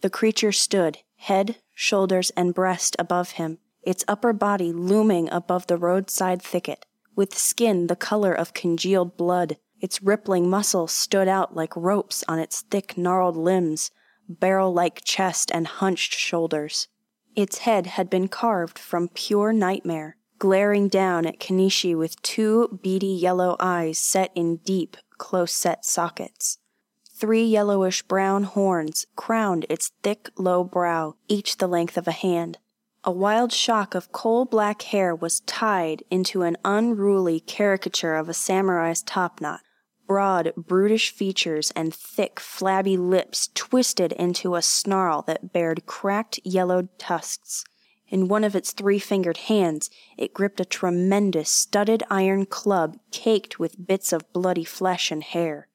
The 0.00 0.10
creature 0.10 0.52
stood, 0.52 0.98
head, 1.18 1.56
shoulders, 1.74 2.30
and 2.30 2.54
breast 2.54 2.96
above 2.98 3.32
him, 3.32 3.58
its 3.82 4.04
upper 4.08 4.32
body 4.32 4.72
looming 4.72 5.28
above 5.30 5.66
the 5.66 5.76
roadside 5.76 6.42
thicket, 6.42 6.86
with 7.14 7.36
skin 7.36 7.86
the 7.86 7.96
color 7.96 8.32
of 8.32 8.54
congealed 8.54 9.16
blood. 9.16 9.56
Its 9.80 10.02
rippling 10.02 10.48
muscles 10.50 10.92
stood 10.92 11.28
out 11.28 11.54
like 11.54 11.76
ropes 11.76 12.24
on 12.26 12.38
its 12.38 12.62
thick, 12.62 12.96
gnarled 12.96 13.36
limbs, 13.36 13.90
barrel 14.28 14.72
like 14.72 15.04
chest, 15.04 15.50
and 15.52 15.66
hunched 15.66 16.14
shoulders. 16.14 16.88
Its 17.36 17.58
head 17.58 17.86
had 17.86 18.10
been 18.10 18.28
carved 18.28 18.78
from 18.78 19.08
pure 19.08 19.52
nightmare, 19.52 20.16
glaring 20.38 20.88
down 20.88 21.26
at 21.26 21.38
Kenishi 21.38 21.96
with 21.96 22.20
two 22.22 22.80
beady 22.82 23.06
yellow 23.06 23.56
eyes 23.60 23.98
set 23.98 24.30
in 24.34 24.56
deep, 24.56 24.96
close 25.18 25.52
set 25.52 25.84
sockets. 25.84 26.58
Three 27.18 27.42
yellowish 27.42 28.04
brown 28.04 28.44
horns 28.44 29.04
crowned 29.16 29.66
its 29.68 29.90
thick, 30.04 30.30
low 30.38 30.62
brow, 30.62 31.16
each 31.26 31.56
the 31.56 31.66
length 31.66 31.96
of 31.96 32.06
a 32.06 32.12
hand. 32.12 32.58
A 33.02 33.10
wild 33.10 33.52
shock 33.52 33.96
of 33.96 34.12
coal 34.12 34.44
black 34.44 34.82
hair 34.82 35.16
was 35.16 35.40
tied 35.40 36.04
into 36.12 36.42
an 36.42 36.56
unruly 36.64 37.40
caricature 37.40 38.14
of 38.14 38.28
a 38.28 38.34
samurai's 38.34 39.02
topknot, 39.02 39.62
broad, 40.06 40.52
brutish 40.56 41.10
features 41.10 41.72
and 41.72 41.92
thick, 41.92 42.38
flabby 42.38 42.96
lips 42.96 43.48
twisted 43.52 44.12
into 44.12 44.54
a 44.54 44.62
snarl 44.62 45.22
that 45.22 45.52
bared 45.52 45.86
cracked, 45.86 46.38
yellowed 46.44 46.88
tusks. 47.00 47.64
In 48.06 48.28
one 48.28 48.44
of 48.44 48.54
its 48.54 48.70
three 48.70 49.00
fingered 49.00 49.38
hands, 49.38 49.90
it 50.16 50.32
gripped 50.32 50.60
a 50.60 50.64
tremendous, 50.64 51.50
studded 51.50 52.04
iron 52.08 52.46
club 52.46 52.96
caked 53.10 53.58
with 53.58 53.88
bits 53.88 54.12
of 54.12 54.32
bloody 54.32 54.62
flesh 54.62 55.10
and 55.10 55.24
hair. 55.24 55.66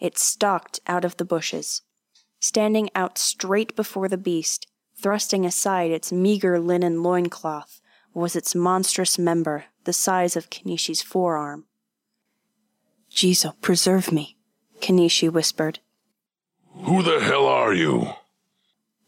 It 0.00 0.18
stalked 0.18 0.80
out 0.86 1.04
of 1.04 1.16
the 1.18 1.24
bushes. 1.24 1.82
Standing 2.40 2.90
out 2.94 3.18
straight 3.18 3.76
before 3.76 4.08
the 4.08 4.16
beast, 4.16 4.66
Thrusting 5.00 5.46
aside 5.46 5.90
its 5.90 6.12
meager 6.12 6.60
linen 6.60 7.02
loincloth 7.02 7.80
was 8.12 8.36
its 8.36 8.54
monstrous 8.54 9.18
member, 9.18 9.64
the 9.84 9.94
size 9.94 10.36
of 10.36 10.50
Kenishi's 10.50 11.00
forearm. 11.00 11.64
Jizo, 13.10 13.54
preserve 13.62 14.12
me, 14.12 14.36
Kenishi 14.80 15.32
whispered. 15.32 15.78
Who 16.84 17.02
the 17.02 17.20
hell 17.20 17.46
are 17.46 17.72
you? 17.72 18.10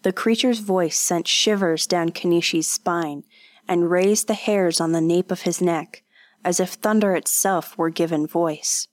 The 0.02 0.14
creature's 0.14 0.60
voice 0.60 0.98
sent 0.98 1.28
shivers 1.28 1.86
down 1.86 2.10
Kenishi's 2.12 2.70
spine 2.70 3.24
and 3.68 3.90
raised 3.90 4.28
the 4.28 4.34
hairs 4.34 4.80
on 4.80 4.92
the 4.92 5.00
nape 5.02 5.30
of 5.30 5.42
his 5.42 5.60
neck, 5.60 6.04
as 6.42 6.58
if 6.58 6.70
thunder 6.70 7.14
itself 7.14 7.76
were 7.76 7.90
given 7.90 8.26
voice. 8.26 8.88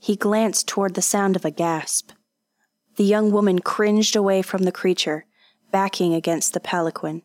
He 0.00 0.16
glanced 0.16 0.66
toward 0.66 0.94
the 0.94 1.02
sound 1.02 1.36
of 1.36 1.44
a 1.44 1.50
gasp. 1.50 2.12
The 2.96 3.04
young 3.04 3.30
woman 3.30 3.58
cringed 3.58 4.16
away 4.16 4.40
from 4.40 4.62
the 4.62 4.72
creature, 4.72 5.26
backing 5.70 6.14
against 6.14 6.54
the 6.54 6.60
palanquin. 6.60 7.22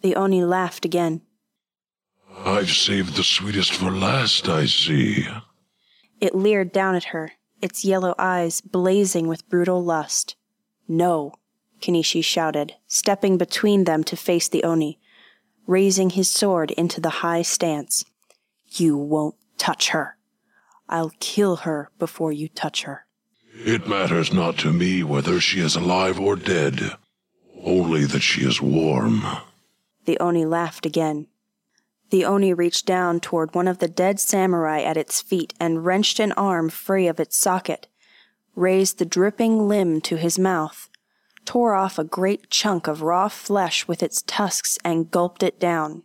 The 0.00 0.16
Oni 0.16 0.42
laughed 0.42 0.84
again. 0.84 1.20
I've 2.44 2.70
saved 2.70 3.16
the 3.16 3.22
sweetest 3.22 3.72
for 3.72 3.90
last, 3.90 4.48
I 4.48 4.64
see. 4.64 5.26
It 6.20 6.34
leered 6.34 6.72
down 6.72 6.94
at 6.94 7.04
her, 7.04 7.32
its 7.60 7.84
yellow 7.84 8.14
eyes 8.18 8.60
blazing 8.60 9.28
with 9.28 9.48
brutal 9.48 9.84
lust. 9.84 10.36
No, 10.88 11.34
Kenishi 11.80 12.24
shouted, 12.24 12.74
stepping 12.86 13.36
between 13.36 13.84
them 13.84 14.04
to 14.04 14.16
face 14.16 14.48
the 14.48 14.64
Oni, 14.64 14.98
raising 15.66 16.10
his 16.10 16.30
sword 16.30 16.70
into 16.72 17.00
the 17.00 17.20
high 17.20 17.42
stance. 17.42 18.04
You 18.70 18.96
won't 18.96 19.36
touch 19.58 19.90
her. 19.90 20.15
I'll 20.88 21.12
kill 21.20 21.56
her 21.56 21.90
before 21.98 22.32
you 22.32 22.48
touch 22.48 22.82
her. 22.82 23.06
It 23.64 23.88
matters 23.88 24.32
not 24.32 24.58
to 24.58 24.72
me 24.72 25.02
whether 25.02 25.40
she 25.40 25.60
is 25.60 25.76
alive 25.76 26.20
or 26.20 26.36
dead, 26.36 26.96
only 27.62 28.04
that 28.04 28.20
she 28.20 28.42
is 28.42 28.60
warm. 28.60 29.24
The 30.04 30.18
Oni 30.18 30.44
laughed 30.44 30.86
again. 30.86 31.26
The 32.10 32.24
Oni 32.24 32.52
reached 32.54 32.86
down 32.86 33.18
toward 33.18 33.54
one 33.54 33.66
of 33.66 33.78
the 33.78 33.88
dead 33.88 34.20
samurai 34.20 34.82
at 34.82 34.96
its 34.96 35.20
feet 35.20 35.54
and 35.58 35.84
wrenched 35.84 36.20
an 36.20 36.32
arm 36.32 36.68
free 36.68 37.08
of 37.08 37.18
its 37.18 37.36
socket, 37.36 37.88
raised 38.54 38.98
the 38.98 39.04
dripping 39.04 39.66
limb 39.66 40.00
to 40.02 40.16
his 40.16 40.38
mouth, 40.38 40.88
tore 41.44 41.74
off 41.74 41.98
a 41.98 42.04
great 42.04 42.50
chunk 42.50 42.86
of 42.86 43.02
raw 43.02 43.28
flesh 43.28 43.88
with 43.88 44.02
its 44.02 44.22
tusks 44.22 44.78
and 44.84 45.10
gulped 45.10 45.42
it 45.42 45.58
down. 45.58 46.04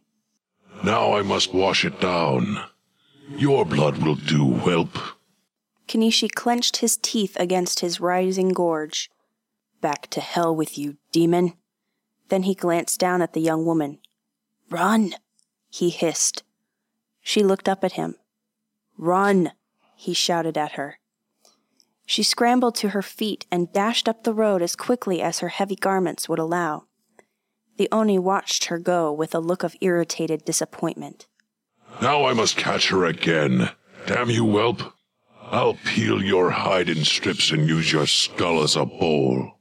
Now 0.84 1.14
I 1.14 1.22
must 1.22 1.54
wash 1.54 1.86
it 1.86 2.00
down. 2.02 2.64
Your 3.38 3.66
blood 3.66 3.98
will 3.98 4.16
do, 4.16 4.46
whelp. 4.46 4.98
Kenishi 5.88 6.30
clenched 6.30 6.78
his 6.78 6.98
teeth 6.98 7.36
against 7.40 7.80
his 7.80 8.00
rising 8.00 8.50
gorge. 8.50 9.10
Back 9.82 10.10
to 10.12 10.22
hell 10.22 10.56
with 10.56 10.78
you, 10.78 10.98
demon. 11.12 11.54
Then 12.30 12.44
he 12.44 12.54
glanced 12.56 13.00
down 13.00 13.22
at 13.22 13.34
the 13.34 13.42
young 13.42 13.66
woman. 13.66 14.00
Run, 14.70 15.16
he 15.70 15.90
hissed. 15.90 16.44
She 17.22 17.44
looked 17.44 17.68
up 17.68 17.84
at 17.84 17.94
him. 17.94 18.16
Run, 18.98 19.52
he 19.96 20.14
shouted 20.14 20.58
at 20.58 20.74
her. 20.74 21.00
She 22.06 22.24
scrambled 22.24 22.76
to 22.76 22.90
her 22.90 23.02
feet 23.02 23.46
and 23.52 23.72
dashed 23.72 24.08
up 24.08 24.24
the 24.24 24.34
road 24.34 24.62
as 24.62 24.76
quickly 24.76 25.22
as 25.22 25.40
her 25.40 25.50
heavy 25.50 25.76
garments 25.76 26.28
would 26.28 26.40
allow. 26.40 26.86
The 27.78 27.90
Oni 27.92 28.20
watched 28.20 28.66
her 28.66 28.78
go 28.78 29.12
with 29.12 29.34
a 29.34 29.40
look 29.40 29.64
of 29.64 29.76
irritated 29.82 30.46
disappointment. 30.46 31.28
Now 32.00 32.26
I 32.26 32.34
must 32.34 32.58
catch 32.58 32.90
her 32.90 33.06
again. 33.06 33.70
Damn 34.06 34.30
you, 34.30 34.46
whelp. 34.46 34.82
I'll 35.52 35.78
peel 35.86 36.24
your 36.24 36.52
hide 36.52 36.90
in 36.90 37.04
strips 37.04 37.52
and 37.52 37.68
use 37.68 37.92
your 37.92 38.08
skull 38.08 38.64
as 38.64 38.76
a 38.76 38.86
bowl. 38.86 39.60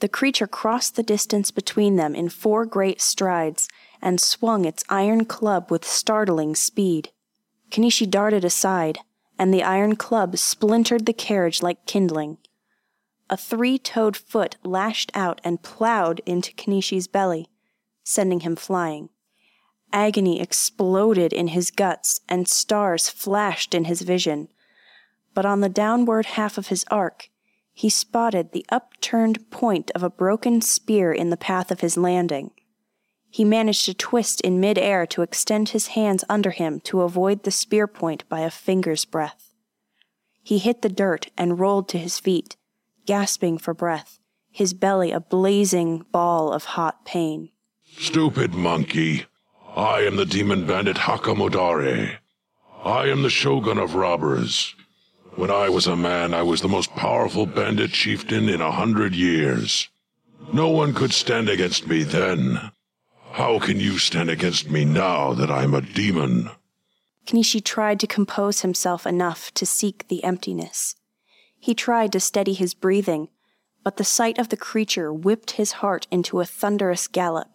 The 0.00 0.08
creature 0.08 0.46
crossed 0.46 0.96
the 0.96 1.02
distance 1.02 1.50
between 1.50 1.96
them 1.96 2.14
in 2.14 2.28
four 2.28 2.66
great 2.66 3.00
strides 3.00 3.68
and 4.02 4.20
swung 4.20 4.64
its 4.64 4.84
iron 4.88 5.24
club 5.24 5.70
with 5.70 5.84
startling 5.84 6.54
speed. 6.54 7.10
Kenishi 7.70 8.08
darted 8.08 8.44
aside, 8.44 8.98
and 9.38 9.52
the 9.52 9.62
iron 9.62 9.96
club 9.96 10.36
splintered 10.36 11.06
the 11.06 11.12
carriage 11.12 11.62
like 11.62 11.86
kindling. 11.86 12.38
A 13.30 13.36
three 13.36 13.78
toed 13.78 14.16
foot 14.16 14.56
lashed 14.62 15.10
out 15.14 15.40
and 15.42 15.62
plowed 15.62 16.20
into 16.26 16.52
Kenishi's 16.52 17.08
belly, 17.08 17.48
sending 18.04 18.40
him 18.40 18.56
flying. 18.56 19.08
Agony 19.92 20.40
exploded 20.40 21.32
in 21.32 21.48
his 21.48 21.70
guts, 21.70 22.20
and 22.28 22.48
stars 22.48 23.08
flashed 23.08 23.74
in 23.74 23.84
his 23.84 24.02
vision. 24.02 24.48
But 25.34 25.46
on 25.46 25.60
the 25.60 25.68
downward 25.68 26.26
half 26.26 26.58
of 26.58 26.68
his 26.68 26.84
arc, 26.90 27.28
he 27.72 27.90
spotted 27.90 28.52
the 28.52 28.64
upturned 28.68 29.50
point 29.50 29.90
of 29.94 30.02
a 30.02 30.10
broken 30.10 30.60
spear 30.60 31.12
in 31.12 31.30
the 31.30 31.36
path 31.36 31.70
of 31.70 31.80
his 31.80 31.96
landing. 31.96 32.52
He 33.28 33.44
managed 33.44 33.84
to 33.86 33.94
twist 33.94 34.40
in 34.42 34.60
midair 34.60 35.06
to 35.06 35.22
extend 35.22 35.70
his 35.70 35.88
hands 35.88 36.24
under 36.28 36.52
him 36.52 36.78
to 36.84 37.02
avoid 37.02 37.42
the 37.42 37.50
spear 37.50 37.88
point 37.88 38.28
by 38.28 38.40
a 38.40 38.50
finger's 38.50 39.04
breadth. 39.04 39.52
He 40.40 40.58
hit 40.58 40.82
the 40.82 40.88
dirt 40.88 41.30
and 41.36 41.58
rolled 41.58 41.88
to 41.88 41.98
his 41.98 42.20
feet, 42.20 42.56
gasping 43.06 43.58
for 43.58 43.74
breath, 43.74 44.20
his 44.52 44.72
belly 44.72 45.10
a 45.10 45.18
blazing 45.18 46.06
ball 46.12 46.52
of 46.52 46.64
hot 46.64 47.04
pain. 47.04 47.50
Stupid 47.98 48.54
monkey. 48.54 49.26
I 49.76 50.02
am 50.02 50.14
the 50.14 50.24
demon 50.24 50.66
bandit 50.66 50.96
Hakamodare. 50.96 52.18
I 52.84 53.08
am 53.08 53.22
the 53.22 53.30
shogun 53.30 53.78
of 53.78 53.96
robbers. 53.96 54.72
When 55.34 55.50
I 55.50 55.68
was 55.68 55.88
a 55.88 55.96
man, 55.96 56.32
I 56.32 56.42
was 56.42 56.60
the 56.60 56.68
most 56.68 56.90
powerful 56.90 57.44
bandit 57.44 57.90
chieftain 57.90 58.48
in 58.48 58.60
a 58.60 58.70
hundred 58.70 59.16
years. 59.16 59.88
No 60.52 60.68
one 60.68 60.94
could 60.94 61.12
stand 61.12 61.48
against 61.48 61.88
me 61.88 62.04
then. 62.04 62.70
How 63.32 63.58
can 63.58 63.80
you 63.80 63.98
stand 63.98 64.30
against 64.30 64.70
me 64.70 64.84
now 64.84 65.34
that 65.34 65.50
I'm 65.50 65.74
a 65.74 65.80
demon? 65.80 66.50
Kenishi 67.26 67.60
tried 67.64 67.98
to 67.98 68.06
compose 68.06 68.60
himself 68.60 69.04
enough 69.04 69.52
to 69.54 69.66
seek 69.66 70.06
the 70.06 70.22
emptiness. 70.22 70.94
He 71.58 71.74
tried 71.74 72.12
to 72.12 72.20
steady 72.20 72.52
his 72.52 72.74
breathing, 72.74 73.28
but 73.82 73.96
the 73.96 74.04
sight 74.04 74.38
of 74.38 74.50
the 74.50 74.56
creature 74.56 75.12
whipped 75.12 75.52
his 75.52 75.72
heart 75.72 76.06
into 76.12 76.40
a 76.40 76.46
thunderous 76.46 77.08
gallop. 77.08 77.53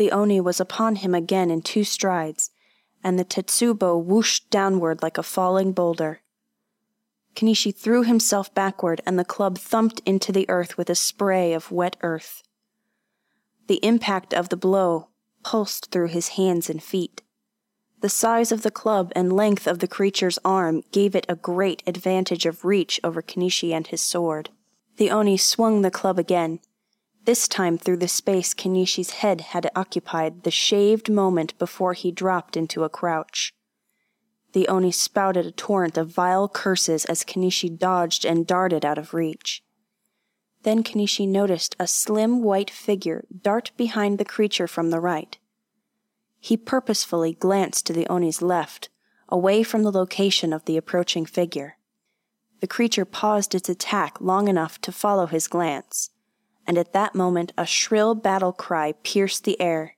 The 0.00 0.12
Oni 0.12 0.40
was 0.40 0.60
upon 0.60 0.96
him 0.96 1.14
again 1.14 1.50
in 1.50 1.60
two 1.60 1.84
strides, 1.84 2.52
and 3.04 3.18
the 3.18 3.24
Tetsubo 3.24 4.02
whooshed 4.02 4.48
downward 4.48 5.02
like 5.02 5.18
a 5.18 5.22
falling 5.22 5.72
boulder. 5.72 6.22
Kenishi 7.34 7.70
threw 7.70 8.02
himself 8.02 8.54
backward, 8.54 9.02
and 9.04 9.18
the 9.18 9.26
club 9.26 9.58
thumped 9.58 10.00
into 10.06 10.32
the 10.32 10.48
earth 10.48 10.78
with 10.78 10.88
a 10.88 10.94
spray 10.94 11.52
of 11.52 11.70
wet 11.70 11.98
earth. 12.00 12.42
The 13.66 13.78
impact 13.84 14.32
of 14.32 14.48
the 14.48 14.56
blow 14.56 15.08
pulsed 15.44 15.90
through 15.90 16.08
his 16.08 16.28
hands 16.28 16.70
and 16.70 16.82
feet. 16.82 17.20
The 18.00 18.08
size 18.08 18.50
of 18.50 18.62
the 18.62 18.70
club 18.70 19.12
and 19.14 19.30
length 19.30 19.66
of 19.66 19.80
the 19.80 19.86
creature's 19.86 20.38
arm 20.46 20.82
gave 20.92 21.14
it 21.14 21.26
a 21.28 21.36
great 21.36 21.82
advantage 21.86 22.46
of 22.46 22.64
reach 22.64 23.00
over 23.04 23.20
Kenishi 23.20 23.74
and 23.74 23.86
his 23.86 24.00
sword. 24.00 24.48
The 24.96 25.10
Oni 25.10 25.36
swung 25.36 25.82
the 25.82 25.90
club 25.90 26.18
again, 26.18 26.60
this 27.24 27.46
time 27.46 27.76
through 27.76 27.98
the 27.98 28.08
space 28.08 28.54
Kenishi's 28.54 29.10
head 29.10 29.40
had 29.40 29.70
occupied 29.76 30.42
the 30.42 30.50
shaved 30.50 31.10
moment 31.10 31.58
before 31.58 31.92
he 31.92 32.10
dropped 32.10 32.56
into 32.56 32.84
a 32.84 32.88
crouch. 32.88 33.52
The 34.52 34.66
Oni 34.68 34.90
spouted 34.90 35.46
a 35.46 35.52
torrent 35.52 35.96
of 35.96 36.08
vile 36.08 36.48
curses 36.48 37.04
as 37.04 37.24
Kenishi 37.24 37.68
dodged 37.68 38.24
and 38.24 38.46
darted 38.46 38.84
out 38.84 38.98
of 38.98 39.14
reach. 39.14 39.62
Then 40.62 40.82
Kenishi 40.82 41.26
noticed 41.26 41.76
a 41.78 41.86
slim 41.86 42.42
white 42.42 42.70
figure 42.70 43.24
dart 43.42 43.70
behind 43.76 44.18
the 44.18 44.24
creature 44.24 44.66
from 44.66 44.90
the 44.90 45.00
right. 45.00 45.38
He 46.38 46.56
purposefully 46.56 47.34
glanced 47.34 47.86
to 47.86 47.92
the 47.92 48.06
Oni's 48.08 48.42
left, 48.42 48.88
away 49.28 49.62
from 49.62 49.84
the 49.84 49.92
location 49.92 50.52
of 50.52 50.64
the 50.64 50.76
approaching 50.76 51.26
figure. 51.26 51.76
The 52.60 52.66
creature 52.66 53.04
paused 53.04 53.54
its 53.54 53.68
attack 53.68 54.20
long 54.20 54.48
enough 54.48 54.80
to 54.82 54.92
follow 54.92 55.26
his 55.26 55.48
glance, 55.48 56.10
and 56.66 56.78
at 56.78 56.92
that 56.92 57.14
moment 57.14 57.52
a 57.56 57.66
shrill 57.66 58.14
battle 58.14 58.52
cry 58.52 58.92
pierced 59.02 59.44
the 59.44 59.60
air. 59.60 59.96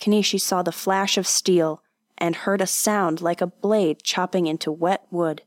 Kenishi 0.00 0.40
saw 0.40 0.62
the 0.62 0.72
flash 0.72 1.16
of 1.16 1.26
steel 1.26 1.82
and 2.18 2.36
heard 2.36 2.60
a 2.60 2.66
sound 2.66 3.20
like 3.20 3.40
a 3.40 3.46
blade 3.46 4.02
chopping 4.02 4.46
into 4.46 4.70
wet 4.70 5.06
wood. 5.10 5.42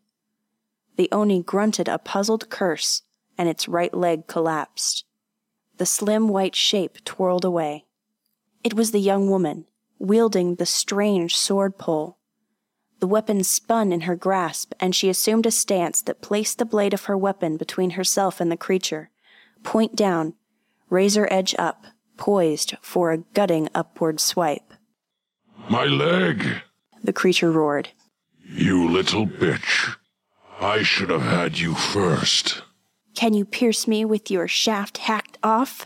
The 0.97 1.09
Oni 1.11 1.43
grunted 1.43 1.87
a 1.87 1.99
puzzled 1.99 2.49
curse, 2.49 3.03
and 3.37 3.47
its 3.47 3.67
right 3.67 3.93
leg 3.93 4.27
collapsed. 4.27 5.05
The 5.77 5.85
slim 5.85 6.27
white 6.27 6.55
shape 6.55 7.03
twirled 7.05 7.45
away. 7.45 7.85
It 8.63 8.73
was 8.73 8.91
the 8.91 8.99
young 8.99 9.29
woman, 9.29 9.65
wielding 9.99 10.55
the 10.55 10.65
strange 10.65 11.37
sword 11.37 11.77
pole. 11.77 12.17
The 12.99 13.07
weapon 13.07 13.43
spun 13.43 13.93
in 13.93 14.01
her 14.01 14.15
grasp, 14.15 14.73
and 14.79 14.95
she 14.95 15.07
assumed 15.07 15.45
a 15.45 15.51
stance 15.51 16.01
that 16.01 16.21
placed 16.21 16.57
the 16.57 16.65
blade 16.65 16.95
of 16.95 17.05
her 17.05 17.17
weapon 17.17 17.57
between 17.57 17.91
herself 17.91 18.41
and 18.41 18.51
the 18.51 18.57
creature, 18.57 19.11
point 19.67 19.97
down, 19.97 20.33
razor 20.89 21.27
edge 21.29 21.53
up, 21.59 21.83
poised 22.15 22.77
for 22.81 23.11
a 23.11 23.17
gutting 23.17 23.67
upward 23.75 24.17
swipe. 24.17 24.73
My 25.69 25.83
leg! 25.83 26.61
The 27.03 27.11
creature 27.11 27.51
roared. 27.51 27.89
You 28.45 28.89
little 28.89 29.27
bitch. 29.27 29.97
I 30.61 30.83
should 30.83 31.09
have 31.09 31.23
had 31.23 31.59
you 31.59 31.75
first. 31.75 32.61
Can 33.13 33.33
you 33.33 33.43
pierce 33.43 33.89
me 33.89 34.05
with 34.05 34.31
your 34.31 34.47
shaft 34.47 34.99
hacked 34.99 35.37
off? 35.43 35.85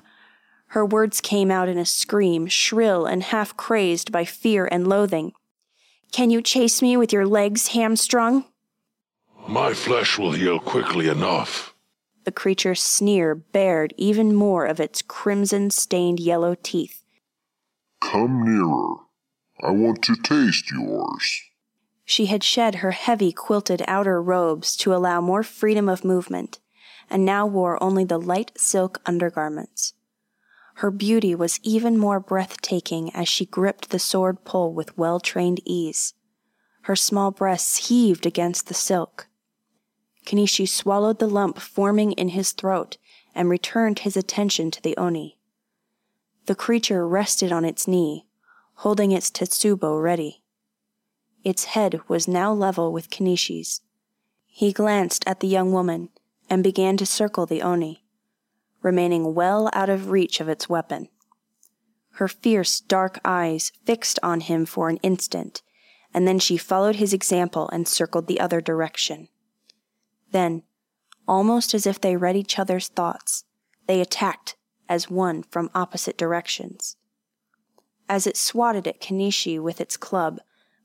Her 0.67 0.85
words 0.85 1.19
came 1.19 1.49
out 1.49 1.67
in 1.67 1.79
a 1.79 1.85
scream, 1.85 2.45
shrill 2.45 3.07
and 3.07 3.23
half 3.23 3.57
crazed 3.57 4.11
by 4.11 4.25
fear 4.25 4.69
and 4.71 4.87
loathing. 4.87 5.31
Can 6.11 6.29
you 6.29 6.43
chase 6.43 6.83
me 6.83 6.97
with 6.97 7.11
your 7.11 7.25
legs 7.25 7.69
hamstrung? 7.69 8.45
My 9.47 9.73
flesh 9.73 10.19
will 10.19 10.33
heal 10.33 10.59
quickly 10.59 11.07
enough. 11.07 11.70
The 12.23 12.31
creature's 12.31 12.81
sneer 12.81 13.33
bared 13.33 13.93
even 13.97 14.35
more 14.35 14.65
of 14.65 14.79
its 14.79 15.01
crimson 15.01 15.71
stained 15.71 16.19
yellow 16.19 16.55
teeth. 16.61 17.03
Come 18.01 18.43
nearer. 18.43 18.95
I 19.63 19.71
want 19.71 20.03
to 20.03 20.15
taste 20.15 20.71
yours. 20.71 21.41
She 22.05 22.25
had 22.25 22.43
shed 22.43 22.75
her 22.75 22.91
heavy 22.91 23.31
quilted 23.31 23.83
outer 23.87 24.21
robes 24.21 24.75
to 24.77 24.93
allow 24.93 25.21
more 25.21 25.43
freedom 25.43 25.87
of 25.87 26.03
movement, 26.03 26.59
and 27.09 27.25
now 27.25 27.45
wore 27.45 27.81
only 27.81 28.03
the 28.03 28.19
light 28.19 28.51
silk 28.57 28.99
undergarments. 29.05 29.93
Her 30.75 30.91
beauty 30.91 31.35
was 31.35 31.59
even 31.63 31.97
more 31.97 32.19
breathtaking 32.19 33.13
as 33.15 33.27
she 33.27 33.45
gripped 33.45 33.89
the 33.89 33.99
sword 33.99 34.43
pole 34.45 34.73
with 34.73 34.97
well 34.97 35.19
trained 35.19 35.59
ease. 35.65 36.13
Her 36.83 36.95
small 36.95 37.31
breasts 37.31 37.87
heaved 37.89 38.25
against 38.25 38.67
the 38.67 38.73
silk. 38.73 39.27
Kenishi 40.25 40.67
swallowed 40.67 41.19
the 41.19 41.29
lump 41.29 41.59
forming 41.59 42.11
in 42.13 42.29
his 42.29 42.51
throat 42.51 42.97
and 43.33 43.49
returned 43.49 43.99
his 43.99 44.15
attention 44.15 44.71
to 44.71 44.81
the 44.81 44.95
Oni. 44.97 45.37
The 46.45 46.55
creature 46.55 47.07
rested 47.07 47.51
on 47.51 47.65
its 47.65 47.87
knee, 47.87 48.27
holding 48.75 49.11
its 49.11 49.29
tetsubo 49.29 50.01
ready. 50.01 50.43
Its 51.43 51.65
head 51.65 52.01
was 52.07 52.27
now 52.27 52.53
level 52.53 52.91
with 52.91 53.09
Kenishi's. 53.09 53.81
He 54.45 54.73
glanced 54.73 55.23
at 55.25 55.39
the 55.39 55.47
young 55.47 55.71
woman 55.71 56.09
and 56.49 56.63
began 56.63 56.97
to 56.97 57.05
circle 57.05 57.45
the 57.45 57.61
Oni, 57.61 58.03
remaining 58.81 59.33
well 59.33 59.69
out 59.73 59.89
of 59.89 60.09
reach 60.09 60.39
of 60.39 60.49
its 60.49 60.67
weapon. 60.67 61.07
Her 62.15 62.27
fierce, 62.27 62.79
dark 62.79 63.19
eyes 63.23 63.71
fixed 63.85 64.19
on 64.21 64.41
him 64.41 64.65
for 64.65 64.89
an 64.89 64.97
instant, 64.97 65.61
and 66.13 66.27
then 66.27 66.39
she 66.39 66.57
followed 66.57 66.97
his 66.97 67.13
example 67.13 67.69
and 67.69 67.87
circled 67.87 68.27
the 68.27 68.39
other 68.39 68.61
direction. 68.61 69.29
Then, 70.31 70.63
almost 71.27 71.73
as 71.73 71.85
if 71.85 71.99
they 71.99 72.15
read 72.15 72.35
each 72.35 72.57
other's 72.57 72.87
thoughts, 72.87 73.43
they 73.87 74.01
attacked 74.01 74.55
as 74.89 75.09
one 75.09 75.43
from 75.43 75.69
opposite 75.75 76.17
directions. 76.17 76.97
As 78.09 78.27
it 78.27 78.35
swatted 78.35 78.87
at 78.87 78.99
Kenishi 78.99 79.59
with 79.59 79.79
its 79.79 79.95
club, 79.95 80.39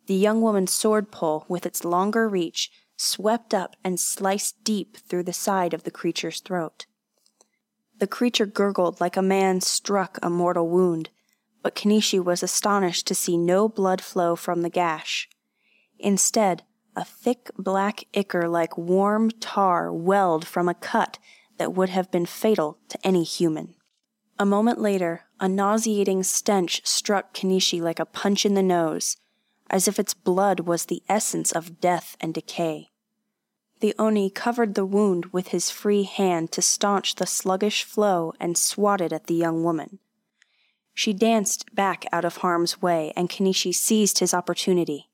the 0.07 0.15
young 0.15 0.41
woman's 0.41 0.73
sword 0.73 1.11
pole, 1.11 1.45
with 1.49 1.67
its 1.67 1.85
longer 1.85 2.29
reach, 2.29 2.71
swept 2.97 3.53
up 3.53 3.75
and 3.83 3.99
sliced 3.99 4.63
deep 4.63 4.97
through 4.97 5.25
the 5.25 5.33
side 5.33 5.75
of 5.75 5.83
the 5.83 5.91
creature's 5.91 6.41
throat. 6.41 6.87
The 7.99 8.07
creature 8.07 8.47
gurgled 8.47 9.01
like 9.01 9.17
a 9.17 9.23
man 9.23 9.61
struck 9.61 10.19
a 10.23 10.31
mortal 10.31 10.69
wound, 10.69 11.11
but 11.63 11.75
Kenishi 11.75 12.23
was 12.23 12.43
astonished 12.43 13.07
to 13.09 13.15
see 13.15 13.37
no 13.37 13.69
blood 13.69 14.01
flow 14.01 14.37
from 14.37 14.63
the 14.63 14.71
gash. 14.71 15.29
Instead, 15.99 16.63
a 16.97 17.05
thick 17.05 17.51
black 17.59 18.05
ichor 18.15 18.49
like 18.49 18.77
warm 18.79 19.31
tar 19.31 19.93
welled 19.93 20.47
from 20.47 20.69
a 20.69 20.75
cut 20.75 21.19
that 21.59 21.75
would 21.75 21.91
have 21.91 22.11
been 22.11 22.27
fatal 22.27 22.79
to 22.89 22.99
any 23.07 23.23
human. 23.23 23.75
A 24.39 24.47
moment 24.47 24.81
later, 24.81 25.25
a 25.39 25.49
nauseating 25.49 26.23
stench 26.23 26.81
struck 26.85 27.35
Kenishi 27.35 27.81
like 27.81 28.01
a 28.01 28.07
punch 28.07 28.45
in 28.45 28.55
the 28.55 28.63
nose, 28.63 29.17
as 29.71 29.87
if 29.87 29.99
its 29.99 30.15
blood 30.15 30.61
was 30.61 30.87
the 30.87 31.03
essence 31.09 31.53
of 31.53 31.81
death 31.81 32.17
and 32.21 32.33
decay. 32.33 32.91
The 33.81 33.95
Oni 33.99 34.31
covered 34.31 34.75
the 34.75 34.87
wound 34.87 35.27
with 35.27 35.49
his 35.49 35.71
free 35.71 36.05
hand 36.05 36.51
to 36.53 36.63
staunch 36.63 37.17
the 37.17 37.27
sluggish 37.27 37.85
flow 37.85 38.33
and 38.41 38.57
swatted 38.57 39.13
at 39.13 39.27
the 39.27 39.35
young 39.35 39.63
woman. 39.63 39.99
She 40.95 41.13
danced 41.13 41.75
back 41.75 42.07
out 42.11 42.25
of 42.25 42.39
harm's 42.39 42.81
way, 42.81 43.13
and 43.15 43.29
Kenishi 43.29 43.75
seized 43.75 44.21
his 44.21 44.33
opportunity. 44.33 45.11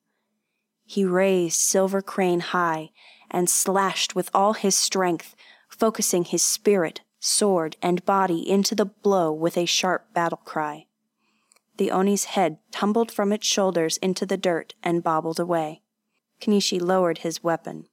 He 0.92 1.07
raised 1.07 1.59
Silver 1.59 2.02
Crane 2.02 2.40
high 2.40 2.90
and 3.31 3.48
slashed 3.48 4.14
with 4.14 4.28
all 4.35 4.52
his 4.52 4.76
strength, 4.76 5.35
focusing 5.66 6.24
his 6.24 6.42
spirit, 6.42 7.00
sword, 7.18 7.78
and 7.81 8.05
body 8.05 8.46
into 8.46 8.74
the 8.74 8.85
blow 8.85 9.33
with 9.33 9.57
a 9.57 9.64
sharp 9.64 10.12
battle 10.12 10.42
cry. 10.44 10.85
The 11.78 11.90
Oni's 11.90 12.24
head 12.24 12.59
tumbled 12.70 13.11
from 13.11 13.33
its 13.33 13.46
shoulders 13.46 13.96
into 14.02 14.26
the 14.26 14.37
dirt 14.37 14.74
and 14.83 15.02
bobbled 15.02 15.40
away. 15.40 15.81
Kenishi 16.42 16.78
lowered 16.78 17.18
his 17.18 17.42
weapon. 17.42 17.87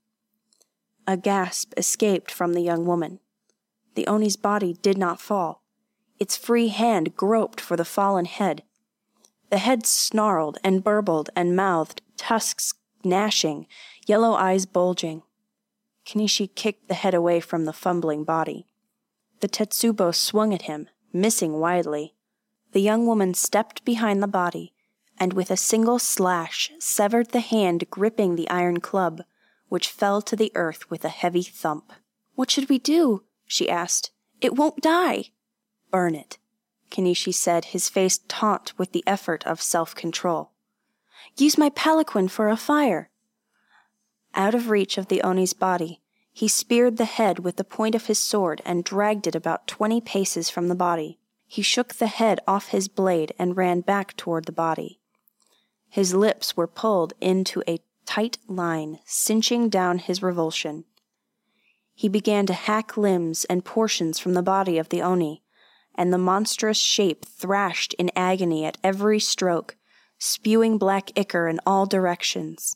A 1.07 1.15
gasp 1.15 1.73
escaped 1.77 2.29
from 2.29 2.51
the 2.51 2.61
young 2.61 2.85
woman. 2.85 3.21
The 3.95 4.07
Oni's 4.07 4.35
body 4.35 4.73
did 4.73 4.97
not 4.97 5.21
fall. 5.21 5.63
Its 6.19 6.35
free 6.35 6.67
hand 6.67 7.15
groped 7.15 7.61
for 7.61 7.77
the 7.77 7.85
fallen 7.85 8.25
head. 8.25 8.63
The 9.51 9.57
head 9.57 9.85
snarled 9.85 10.57
and 10.65 10.83
burbled 10.83 11.29
and 11.33 11.55
mouthed, 11.55 12.01
tusks 12.17 12.73
gnashing, 13.03 13.67
yellow 14.05 14.33
eyes 14.33 14.65
bulging. 14.65 15.23
Kenishi 16.05 16.53
kicked 16.53 16.87
the 16.87 16.95
head 16.95 17.13
away 17.13 17.39
from 17.39 17.65
the 17.65 17.73
fumbling 17.73 18.23
body. 18.23 18.67
The 19.41 19.47
Tetsubo 19.47 20.13
swung 20.13 20.53
at 20.53 20.63
him, 20.63 20.89
missing 21.13 21.59
widely. 21.59 22.15
The 22.71 22.81
young 22.81 23.05
woman 23.05 23.33
stepped 23.33 23.85
behind 23.85 24.21
the 24.21 24.27
body, 24.27 24.73
and 25.17 25.33
with 25.33 25.51
a 25.51 25.57
single 25.57 25.99
slash 25.99 26.71
severed 26.79 27.31
the 27.31 27.39
hand 27.39 27.89
gripping 27.89 28.35
the 28.35 28.49
iron 28.49 28.79
club, 28.79 29.21
which 29.67 29.89
fell 29.89 30.21
to 30.21 30.35
the 30.35 30.51
earth 30.55 30.89
with 30.89 31.05
a 31.05 31.09
heavy 31.09 31.43
thump. 31.43 31.93
What 32.35 32.49
should 32.51 32.69
we 32.69 32.79
do? 32.79 33.23
she 33.45 33.69
asked. 33.69 34.11
It 34.41 34.55
won't 34.55 34.81
die. 34.81 35.25
Burn 35.91 36.15
it, 36.15 36.37
Kenishi 36.89 37.33
said, 37.33 37.65
his 37.65 37.89
face 37.89 38.19
taut 38.27 38.73
with 38.77 38.91
the 38.91 39.03
effort 39.05 39.45
of 39.45 39.61
self 39.61 39.95
control. 39.95 40.51
Use 41.39 41.57
my 41.57 41.69
palanquin 41.69 42.27
for 42.27 42.49
a 42.49 42.57
fire. 42.57 43.09
Out 44.35 44.53
of 44.53 44.69
reach 44.69 44.97
of 44.97 45.07
the 45.07 45.21
Oni's 45.21 45.53
body, 45.53 46.01
he 46.33 46.49
speared 46.49 46.97
the 46.97 47.05
head 47.05 47.39
with 47.39 47.55
the 47.55 47.63
point 47.63 47.95
of 47.95 48.07
his 48.07 48.19
sword 48.19 48.61
and 48.65 48.83
dragged 48.83 49.25
it 49.25 49.35
about 49.35 49.65
twenty 49.65 50.01
paces 50.01 50.49
from 50.49 50.67
the 50.67 50.75
body. 50.75 51.17
He 51.47 51.61
shook 51.61 51.95
the 51.95 52.07
head 52.07 52.41
off 52.45 52.67
his 52.67 52.89
blade 52.89 53.33
and 53.39 53.55
ran 53.55 53.79
back 53.81 54.17
toward 54.17 54.45
the 54.45 54.51
body. 54.51 54.99
His 55.87 56.13
lips 56.13 56.57
were 56.57 56.67
pulled 56.67 57.13
into 57.21 57.63
a 57.65 57.79
tight 58.05 58.37
line, 58.47 58.99
cinching 59.05 59.69
down 59.69 59.99
his 59.99 60.21
revulsion. 60.21 60.83
He 61.95 62.09
began 62.09 62.47
to 62.47 62.53
hack 62.53 62.97
limbs 62.97 63.45
and 63.45 63.63
portions 63.63 64.19
from 64.19 64.33
the 64.33 64.43
body 64.43 64.77
of 64.77 64.89
the 64.89 65.01
Oni, 65.01 65.41
and 65.95 66.11
the 66.11 66.17
monstrous 66.17 66.77
shape 66.77 67.23
thrashed 67.23 67.93
in 67.95 68.11
agony 68.13 68.65
at 68.65 68.77
every 68.83 69.21
stroke, 69.21 69.77
spewing 70.19 70.77
black 70.77 71.11
ichor 71.17 71.47
in 71.47 71.59
all 71.65 71.85
directions. 71.85 72.75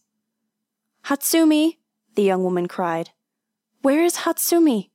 Hatsumi! 1.05 1.77
the 2.15 2.23
young 2.23 2.43
woman 2.43 2.67
cried. 2.67 3.09
Where 3.81 4.03
is 4.03 4.17
Hatsumi? 4.17 4.89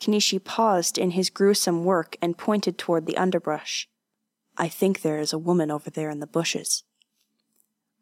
Kenishi 0.00 0.42
paused 0.42 0.98
in 0.98 1.12
his 1.12 1.30
gruesome 1.30 1.84
work 1.84 2.16
and 2.20 2.36
pointed 2.36 2.76
toward 2.78 3.06
the 3.06 3.16
underbrush. 3.16 3.88
I 4.56 4.68
think 4.68 5.00
there 5.00 5.18
is 5.18 5.32
a 5.32 5.38
woman 5.38 5.70
over 5.70 5.90
there 5.90 6.10
in 6.10 6.20
the 6.20 6.26
bushes. 6.26 6.84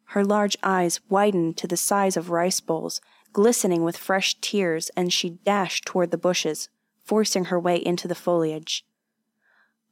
Her 0.05 0.25
large 0.25 0.57
eyes 0.63 0.99
widened 1.07 1.55
to 1.57 1.67
the 1.67 1.77
size 1.77 2.17
of 2.17 2.29
rice 2.31 2.59
bowls, 2.59 2.99
glistening 3.31 3.83
with 3.83 3.95
fresh 3.95 4.35
tears, 4.41 4.89
and 4.97 5.13
she 5.13 5.29
dashed 5.29 5.85
toward 5.85 6.11
the 6.11 6.17
bushes, 6.17 6.67
forcing 7.05 7.45
her 7.45 7.59
way 7.59 7.77
into 7.77 8.07
the 8.07 8.15
foliage. 8.15 8.85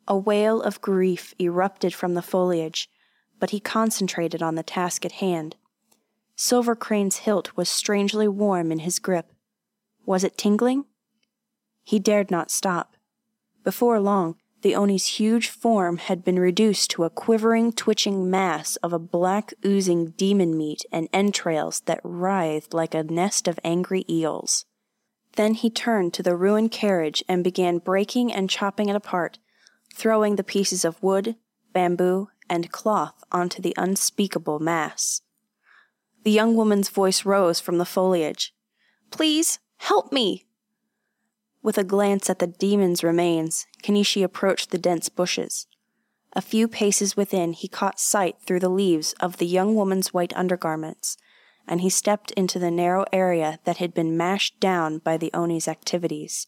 A 0.08 0.18
wail 0.18 0.62
of 0.62 0.82
grief 0.82 1.36
erupted 1.40 1.94
from 1.94 2.16
the 2.16 2.22
foliage, 2.22 2.90
but 3.40 3.52
he 3.52 3.60
concentrated 3.60 4.42
on 4.42 4.56
the 4.56 4.64
task 4.64 5.06
at 5.06 5.14
hand. 5.14 5.56
Silver 6.36 6.76
Crane's 6.76 7.18
hilt 7.18 7.56
was 7.58 7.70
strangely 7.70 8.28
warm 8.28 8.72
in 8.72 8.80
his 8.80 9.00
grip. 9.00 9.32
Was 10.06 10.24
it 10.24 10.38
tingling? 10.38 10.86
He 11.84 12.00
dared 12.00 12.30
not 12.30 12.52
stop. 12.52 12.96
Before 13.64 14.00
long, 14.00 14.36
the 14.62 14.76
Oni's 14.76 15.06
huge 15.20 15.50
form 15.50 15.98
had 15.98 16.24
been 16.24 16.40
reduced 16.40 16.90
to 16.92 17.04
a 17.04 17.10
quivering, 17.10 17.72
twitching 17.72 18.30
mass 18.30 18.76
of 18.78 18.92
a 18.92 19.00
black, 19.00 19.54
oozing 19.66 20.12
demon 20.12 20.58
meat 20.58 20.84
and 20.92 21.08
entrails 21.14 21.82
that 21.82 22.02
writhed 22.04 22.74
like 22.74 22.94
a 22.94 23.04
nest 23.04 23.48
of 23.48 23.60
angry 23.64 24.04
eels. 24.10 24.66
Then 25.36 25.54
he 25.54 25.70
turned 25.70 26.14
to 26.16 26.24
the 26.24 26.36
ruined 26.36 26.72
carriage 26.72 27.24
and 27.30 27.44
began 27.44 27.78
breaking 27.78 28.34
and 28.34 28.50
chopping 28.50 28.90
it 28.90 28.96
apart, 28.96 29.38
throwing 29.94 30.36
the 30.36 30.44
pieces 30.44 30.84
of 30.84 31.02
wood, 31.04 31.36
bamboo, 31.74 32.30
and 32.50 32.72
cloth 32.72 33.24
onto 33.32 33.62
the 33.62 33.74
unspeakable 33.78 34.60
mass. 34.60 35.22
The 36.24 36.32
young 36.32 36.56
woman's 36.56 36.90
voice 36.90 37.26
rose 37.26 37.60
from 37.60 37.78
the 37.78 37.86
foliage. 37.86 38.54
Please, 39.12 39.60
help 39.78 40.12
me! 40.12 40.46
With 41.62 41.78
a 41.78 41.84
glance 41.84 42.30
at 42.30 42.40
the 42.40 42.48
demon's 42.48 43.04
remains, 43.04 43.66
Kenishi 43.84 44.24
approached 44.24 44.72
the 44.72 44.78
dense 44.78 45.10
bushes. 45.10 45.68
A 46.34 46.42
few 46.42 46.68
paces 46.68 47.18
within, 47.18 47.54
he 47.54 47.68
caught 47.68 48.00
sight 48.00 48.38
through 48.46 48.60
the 48.60 48.70
leaves 48.70 49.14
of 49.20 49.38
the 49.38 49.46
young 49.46 49.76
woman's 49.76 50.14
white 50.14 50.36
undergarments, 50.36 51.18
and 51.68 51.82
he 51.82 51.90
stepped 51.90 52.32
into 52.32 52.60
the 52.60 52.72
narrow 52.72 53.06
area 53.12 53.60
that 53.66 53.78
had 53.78 53.94
been 53.94 54.16
mashed 54.16 54.60
down 54.60 55.00
by 55.00 55.18
the 55.18 55.34
Oni's 55.34 55.68
activities. 55.68 56.48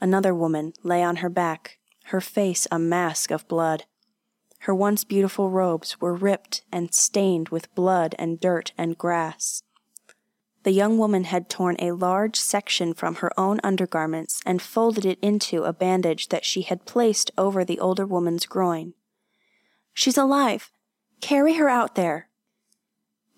Another 0.00 0.34
woman 0.34 0.72
lay 0.82 1.02
on 1.02 1.16
her 1.16 1.30
back, 1.30 1.78
her 2.06 2.20
face 2.20 2.66
a 2.70 2.78
mask 2.78 3.30
of 3.30 3.48
blood. 3.48 3.84
Her 4.62 4.74
once 4.76 5.02
beautiful 5.02 5.50
robes 5.50 6.00
were 6.00 6.14
ripped 6.14 6.62
and 6.70 6.94
stained 6.94 7.48
with 7.48 7.74
blood 7.74 8.14
and 8.16 8.38
dirt 8.38 8.72
and 8.78 8.96
grass. 8.96 9.64
The 10.62 10.70
young 10.70 10.98
woman 10.98 11.24
had 11.24 11.50
torn 11.50 11.74
a 11.80 11.90
large 11.90 12.36
section 12.36 12.94
from 12.94 13.16
her 13.16 13.32
own 13.36 13.58
undergarments 13.64 14.40
and 14.46 14.62
folded 14.62 15.04
it 15.04 15.18
into 15.20 15.64
a 15.64 15.72
bandage 15.72 16.28
that 16.28 16.44
she 16.44 16.62
had 16.62 16.86
placed 16.86 17.32
over 17.36 17.64
the 17.64 17.80
older 17.80 18.06
woman's 18.06 18.46
groin. 18.46 18.94
She's 19.94 20.16
alive! 20.16 20.70
Carry 21.20 21.54
her 21.54 21.68
out 21.68 21.96
there! 21.96 22.28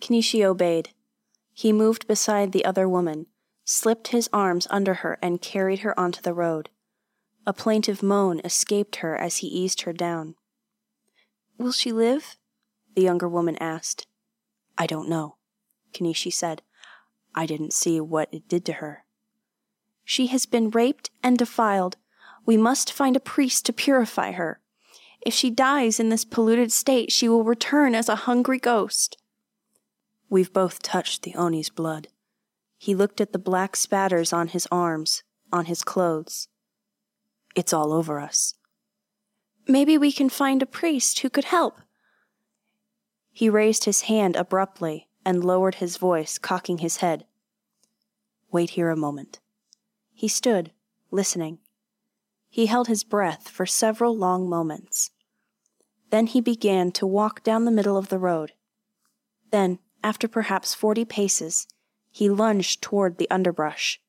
Kenishi 0.02 0.44
obeyed. 0.44 0.90
He 1.54 1.72
moved 1.72 2.06
beside 2.06 2.52
the 2.52 2.66
other 2.66 2.86
woman, 2.86 3.28
slipped 3.64 4.08
his 4.08 4.28
arms 4.30 4.66
under 4.68 4.92
her, 4.94 5.18
and 5.22 5.40
carried 5.40 5.78
her 5.78 5.98
onto 5.98 6.20
the 6.20 6.34
road. 6.34 6.68
A 7.46 7.54
plaintive 7.54 8.02
moan 8.02 8.42
escaped 8.44 8.96
her 8.96 9.16
as 9.16 9.38
he 9.38 9.46
eased 9.46 9.82
her 9.82 9.94
down. 9.94 10.34
Will 11.58 11.72
she 11.72 11.92
live? 11.92 12.36
The 12.94 13.02
younger 13.02 13.28
woman 13.28 13.56
asked. 13.58 14.06
I 14.76 14.86
don't 14.86 15.08
know, 15.08 15.36
Kenishi 15.92 16.32
said. 16.32 16.62
I 17.34 17.46
didn't 17.46 17.72
see 17.72 18.00
what 18.00 18.28
it 18.32 18.48
did 18.48 18.64
to 18.66 18.74
her. 18.74 19.04
She 20.04 20.26
has 20.28 20.46
been 20.46 20.70
raped 20.70 21.10
and 21.22 21.38
defiled. 21.38 21.96
We 22.44 22.56
must 22.56 22.92
find 22.92 23.16
a 23.16 23.20
priest 23.20 23.66
to 23.66 23.72
purify 23.72 24.32
her. 24.32 24.60
If 25.24 25.32
she 25.32 25.50
dies 25.50 25.98
in 25.98 26.10
this 26.10 26.24
polluted 26.24 26.70
state, 26.70 27.10
she 27.10 27.28
will 27.28 27.44
return 27.44 27.94
as 27.94 28.08
a 28.08 28.16
hungry 28.26 28.58
ghost. 28.58 29.16
We've 30.28 30.52
both 30.52 30.82
touched 30.82 31.22
the 31.22 31.34
Oni's 31.34 31.70
blood. 31.70 32.08
He 32.76 32.94
looked 32.94 33.20
at 33.20 33.32
the 33.32 33.38
black 33.38 33.76
spatters 33.76 34.32
on 34.32 34.48
his 34.48 34.68
arms, 34.70 35.22
on 35.52 35.66
his 35.66 35.82
clothes. 35.82 36.48
It's 37.54 37.72
all 37.72 37.92
over 37.92 38.20
us. 38.20 38.54
Maybe 39.66 39.96
we 39.96 40.12
can 40.12 40.28
find 40.28 40.62
a 40.62 40.66
priest 40.66 41.20
who 41.20 41.30
could 41.30 41.44
help. 41.44 41.80
He 43.32 43.48
raised 43.48 43.84
his 43.84 44.02
hand 44.02 44.36
abruptly 44.36 45.08
and 45.24 45.44
lowered 45.44 45.76
his 45.76 45.96
voice, 45.96 46.38
cocking 46.38 46.78
his 46.78 46.98
head. 46.98 47.24
Wait 48.52 48.70
here 48.70 48.90
a 48.90 48.96
moment. 48.96 49.40
He 50.12 50.28
stood, 50.28 50.70
listening. 51.10 51.58
He 52.48 52.66
held 52.66 52.86
his 52.88 53.02
breath 53.04 53.48
for 53.48 53.66
several 53.66 54.16
long 54.16 54.48
moments. 54.48 55.10
Then 56.10 56.26
he 56.28 56.40
began 56.40 56.92
to 56.92 57.06
walk 57.06 57.42
down 57.42 57.64
the 57.64 57.72
middle 57.72 57.96
of 57.96 58.10
the 58.10 58.18
road. 58.18 58.52
Then, 59.50 59.80
after 60.04 60.28
perhaps 60.28 60.74
forty 60.74 61.04
paces, 61.04 61.66
he 62.12 62.28
lunged 62.28 62.80
toward 62.82 63.18
the 63.18 63.28
underbrush. 63.30 64.00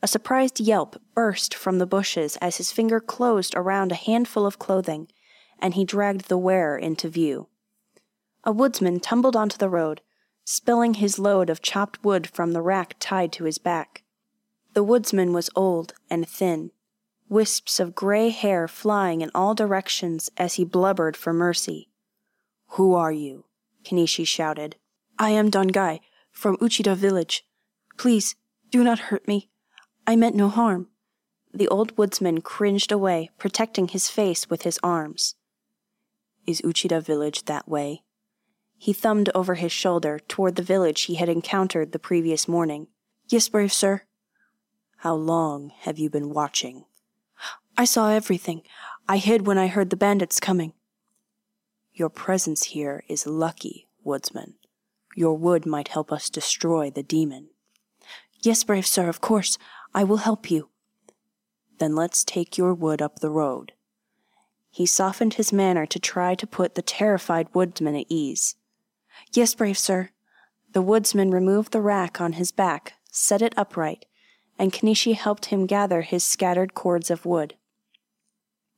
A 0.00 0.08
surprised 0.08 0.60
yelp 0.60 1.00
burst 1.14 1.54
from 1.54 1.78
the 1.78 1.86
bushes 1.86 2.36
as 2.36 2.56
his 2.56 2.70
finger 2.70 3.00
closed 3.00 3.54
around 3.56 3.90
a 3.90 3.96
handful 3.96 4.46
of 4.46 4.58
clothing, 4.58 5.08
and 5.58 5.74
he 5.74 5.84
dragged 5.84 6.28
the 6.28 6.38
wearer 6.38 6.78
into 6.78 7.08
view. 7.08 7.48
A 8.44 8.52
woodsman 8.52 9.00
tumbled 9.00 9.34
onto 9.34 9.58
the 9.58 9.68
road, 9.68 10.00
spilling 10.44 10.94
his 10.94 11.18
load 11.18 11.50
of 11.50 11.60
chopped 11.60 12.04
wood 12.04 12.28
from 12.28 12.52
the 12.52 12.62
rack 12.62 12.94
tied 13.00 13.32
to 13.32 13.44
his 13.44 13.58
back. 13.58 14.04
The 14.74 14.84
woodsman 14.84 15.32
was 15.32 15.50
old 15.56 15.94
and 16.08 16.28
thin, 16.28 16.70
wisps 17.28 17.80
of 17.80 17.96
gray 17.96 18.30
hair 18.30 18.68
flying 18.68 19.20
in 19.20 19.30
all 19.34 19.54
directions 19.54 20.30
as 20.36 20.54
he 20.54 20.64
blubbered 20.64 21.16
for 21.16 21.32
mercy. 21.32 21.90
Who 22.72 22.94
are 22.94 23.12
you? 23.12 23.46
Kenishi 23.84 24.26
shouted. 24.26 24.76
I 25.18 25.30
am 25.30 25.50
Dangai, 25.50 26.00
from 26.30 26.56
Uchida 26.58 26.94
village. 26.94 27.44
Please, 27.96 28.36
do 28.70 28.84
not 28.84 28.98
hurt 28.98 29.26
me. 29.26 29.50
I 30.08 30.16
meant 30.16 30.34
no 30.34 30.48
harm. 30.48 30.88
The 31.52 31.68
old 31.68 31.98
woodsman 31.98 32.40
cringed 32.40 32.90
away, 32.90 33.28
protecting 33.36 33.88
his 33.88 34.08
face 34.08 34.48
with 34.48 34.62
his 34.62 34.80
arms. 34.82 35.34
Is 36.46 36.62
Uchida 36.62 37.02
village 37.02 37.44
that 37.44 37.68
way? 37.68 38.04
He 38.78 38.94
thumbed 38.94 39.28
over 39.34 39.56
his 39.56 39.70
shoulder 39.70 40.18
toward 40.18 40.56
the 40.56 40.62
village 40.62 41.02
he 41.02 41.16
had 41.16 41.28
encountered 41.28 41.92
the 41.92 41.98
previous 41.98 42.48
morning. 42.48 42.86
Yes, 43.28 43.50
brave 43.50 43.70
sir. 43.70 44.04
How 44.96 45.14
long 45.14 45.72
have 45.80 45.98
you 45.98 46.08
been 46.08 46.30
watching? 46.30 46.86
I 47.76 47.84
saw 47.84 48.08
everything. 48.08 48.62
I 49.06 49.18
hid 49.18 49.46
when 49.46 49.58
I 49.58 49.66
heard 49.66 49.90
the 49.90 49.96
bandits 49.96 50.40
coming. 50.40 50.72
Your 51.92 52.08
presence 52.08 52.64
here 52.64 53.04
is 53.08 53.26
lucky, 53.26 53.88
woodsman. 54.02 54.54
Your 55.14 55.36
wood 55.36 55.66
might 55.66 55.88
help 55.88 56.10
us 56.10 56.30
destroy 56.30 56.88
the 56.88 57.02
demon. 57.02 57.50
Yes, 58.40 58.64
brave 58.64 58.86
sir, 58.86 59.10
of 59.10 59.20
course. 59.20 59.58
I 59.98 60.04
will 60.04 60.18
help 60.18 60.48
you. 60.48 60.68
Then 61.80 61.96
let's 61.96 62.22
take 62.22 62.56
your 62.56 62.72
wood 62.72 63.02
up 63.02 63.18
the 63.18 63.30
road. 63.30 63.72
He 64.70 64.86
softened 64.86 65.34
his 65.34 65.52
manner 65.52 65.86
to 65.86 65.98
try 65.98 66.36
to 66.36 66.46
put 66.46 66.76
the 66.76 66.82
terrified 66.82 67.48
woodsman 67.52 67.96
at 67.96 68.06
ease. 68.08 68.54
Yes, 69.32 69.56
brave 69.56 69.76
sir. 69.76 70.10
The 70.72 70.82
woodsman 70.82 71.32
removed 71.32 71.72
the 71.72 71.80
rack 71.80 72.20
on 72.20 72.34
his 72.34 72.52
back, 72.52 72.92
set 73.10 73.42
it 73.42 73.54
upright, 73.56 74.06
and 74.56 74.72
Kenishi 74.72 75.16
helped 75.16 75.46
him 75.46 75.66
gather 75.66 76.02
his 76.02 76.22
scattered 76.22 76.74
cords 76.74 77.10
of 77.10 77.26
wood. 77.26 77.56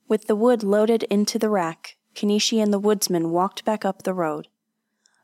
With 0.09 0.27
the 0.27 0.37
wood 0.37 0.62
loaded 0.62 1.03
into 1.11 1.39
the 1.39 1.51
rack, 1.51 1.99
Kenishi 2.14 2.62
and 2.62 2.73
the 2.73 2.79
woodsman 2.79 3.31
walked 3.31 3.66
back 3.66 3.85
up 3.85 4.05
the 4.05 4.14
road. 4.14 4.49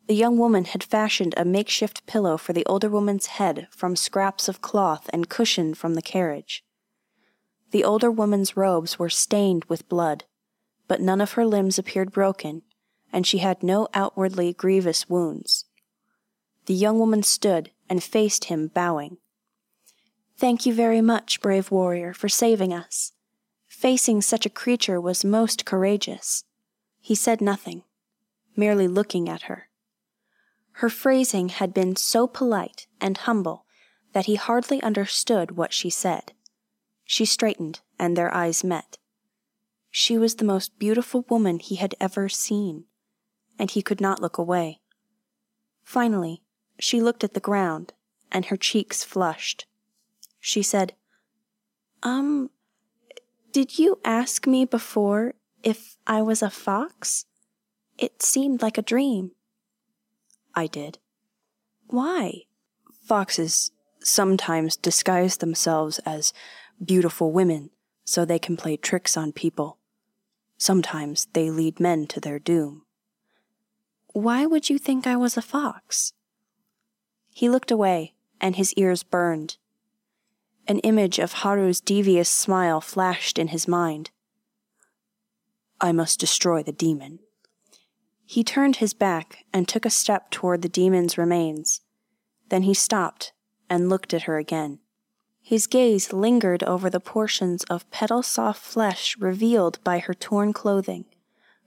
The 0.06 0.14
young 0.14 0.38
woman 0.38 0.66
had 0.66 0.84
fashioned 0.84 1.34
a 1.36 1.44
makeshift 1.44 2.06
pillow 2.06 2.36
for 2.36 2.52
the 2.52 2.64
older 2.66 2.88
woman's 2.88 3.26
head 3.26 3.66
from 3.70 3.96
scraps 3.96 4.48
of 4.48 4.62
cloth 4.62 5.10
and 5.12 5.28
cushion 5.28 5.74
from 5.74 5.94
the 5.94 6.02
carriage. 6.02 6.64
The 7.72 7.82
older 7.82 8.10
woman's 8.10 8.56
robes 8.56 9.00
were 9.00 9.10
stained 9.10 9.64
with 9.64 9.88
blood, 9.88 10.24
but 10.86 11.00
none 11.00 11.20
of 11.20 11.32
her 11.32 11.44
limbs 11.44 11.76
appeared 11.76 12.12
broken, 12.12 12.62
and 13.12 13.26
she 13.26 13.38
had 13.38 13.64
no 13.64 13.88
outwardly 13.94 14.52
grievous 14.52 15.08
wounds. 15.08 15.64
The 16.66 16.74
young 16.74 17.00
woman 17.00 17.24
stood 17.24 17.72
and 17.88 18.02
faced 18.02 18.44
him, 18.44 18.68
bowing. 18.68 19.18
Thank 20.36 20.66
you 20.66 20.74
very 20.74 21.00
much, 21.00 21.40
brave 21.40 21.72
warrior, 21.72 22.12
for 22.12 22.28
saving 22.28 22.72
us. 22.72 23.12
Facing 23.66 24.22
such 24.22 24.46
a 24.46 24.50
creature 24.50 25.00
was 25.00 25.24
most 25.24 25.64
courageous. 25.64 26.44
He 27.00 27.14
said 27.16 27.40
nothing, 27.40 27.82
merely 28.54 28.86
looking 28.86 29.28
at 29.28 29.42
her. 29.42 29.65
Her 30.80 30.88
phrasing 30.88 31.50
had 31.50 31.72
been 31.72 31.96
so 31.96 32.26
polite 32.26 32.86
and 33.00 33.16
humble 33.16 33.64
that 34.12 34.26
he 34.26 34.34
hardly 34.36 34.82
understood 34.82 35.52
what 35.52 35.72
she 35.72 35.90
said. 35.90 36.32
She 37.04 37.24
straightened, 37.24 37.80
and 37.98 38.16
their 38.16 38.32
eyes 38.34 38.64
met. 38.64 38.98
She 39.90 40.18
was 40.18 40.36
the 40.36 40.44
most 40.44 40.78
beautiful 40.78 41.24
woman 41.28 41.58
he 41.58 41.76
had 41.76 41.94
ever 42.00 42.28
seen 42.28 42.84
and 43.58 43.70
he 43.70 43.82
could 43.82 44.00
not 44.00 44.20
look 44.20 44.38
away. 44.38 44.80
Finally, 45.82 46.42
she 46.78 47.00
looked 47.00 47.24
at 47.24 47.34
the 47.34 47.40
ground, 47.40 47.92
and 48.30 48.46
her 48.46 48.56
cheeks 48.56 49.04
flushed. 49.04 49.66
She 50.40 50.62
said, 50.62 50.94
Um, 52.02 52.50
did 53.52 53.78
you 53.78 54.00
ask 54.04 54.46
me 54.46 54.64
before 54.64 55.34
if 55.62 55.96
I 56.06 56.22
was 56.22 56.42
a 56.42 56.50
fox? 56.50 57.24
It 57.98 58.22
seemed 58.22 58.60
like 58.60 58.76
a 58.76 58.82
dream. 58.82 59.32
I 60.56 60.66
did. 60.66 60.98
Why? 61.86 62.44
Foxes 63.04 63.70
sometimes 64.02 64.76
disguise 64.76 65.36
themselves 65.36 66.00
as 66.06 66.32
beautiful 66.82 67.30
women 67.30 67.70
so 68.04 68.24
they 68.24 68.38
can 68.38 68.56
play 68.56 68.76
tricks 68.76 69.16
on 69.16 69.32
people. 69.32 69.78
Sometimes 70.56 71.28
they 71.34 71.50
lead 71.50 71.78
men 71.78 72.06
to 72.06 72.20
their 72.20 72.38
doom. 72.38 72.82
Why 74.14 74.46
would 74.46 74.70
you 74.70 74.78
think 74.78 75.06
I 75.06 75.16
was 75.16 75.36
a 75.36 75.42
fox? 75.42 76.14
He 77.34 77.50
looked 77.50 77.70
away, 77.70 78.14
and 78.40 78.56
his 78.56 78.72
ears 78.74 79.02
burned. 79.02 79.58
An 80.66 80.78
image 80.78 81.18
of 81.18 81.34
Haru's 81.34 81.82
devious 81.82 82.30
smile 82.30 82.80
flashed 82.80 83.38
in 83.38 83.48
his 83.48 83.68
mind. 83.68 84.10
I 85.80 85.92
must 85.92 86.18
destroy 86.18 86.62
the 86.62 86.72
demon. 86.72 87.18
He 88.28 88.42
turned 88.42 88.76
his 88.76 88.92
back 88.92 89.44
and 89.52 89.68
took 89.68 89.86
a 89.86 89.90
step 89.90 90.30
toward 90.30 90.62
the 90.62 90.68
demon's 90.68 91.16
remains. 91.16 91.80
Then 92.48 92.62
he 92.62 92.74
stopped 92.74 93.32
and 93.70 93.88
looked 93.88 94.12
at 94.12 94.22
her 94.22 94.36
again. 94.36 94.80
His 95.40 95.68
gaze 95.68 96.12
lingered 96.12 96.64
over 96.64 96.90
the 96.90 96.98
portions 96.98 97.62
of 97.64 97.88
petal 97.92 98.24
soft 98.24 98.60
flesh 98.60 99.16
revealed 99.16 99.78
by 99.84 100.00
her 100.00 100.12
torn 100.12 100.52
clothing, 100.52 101.04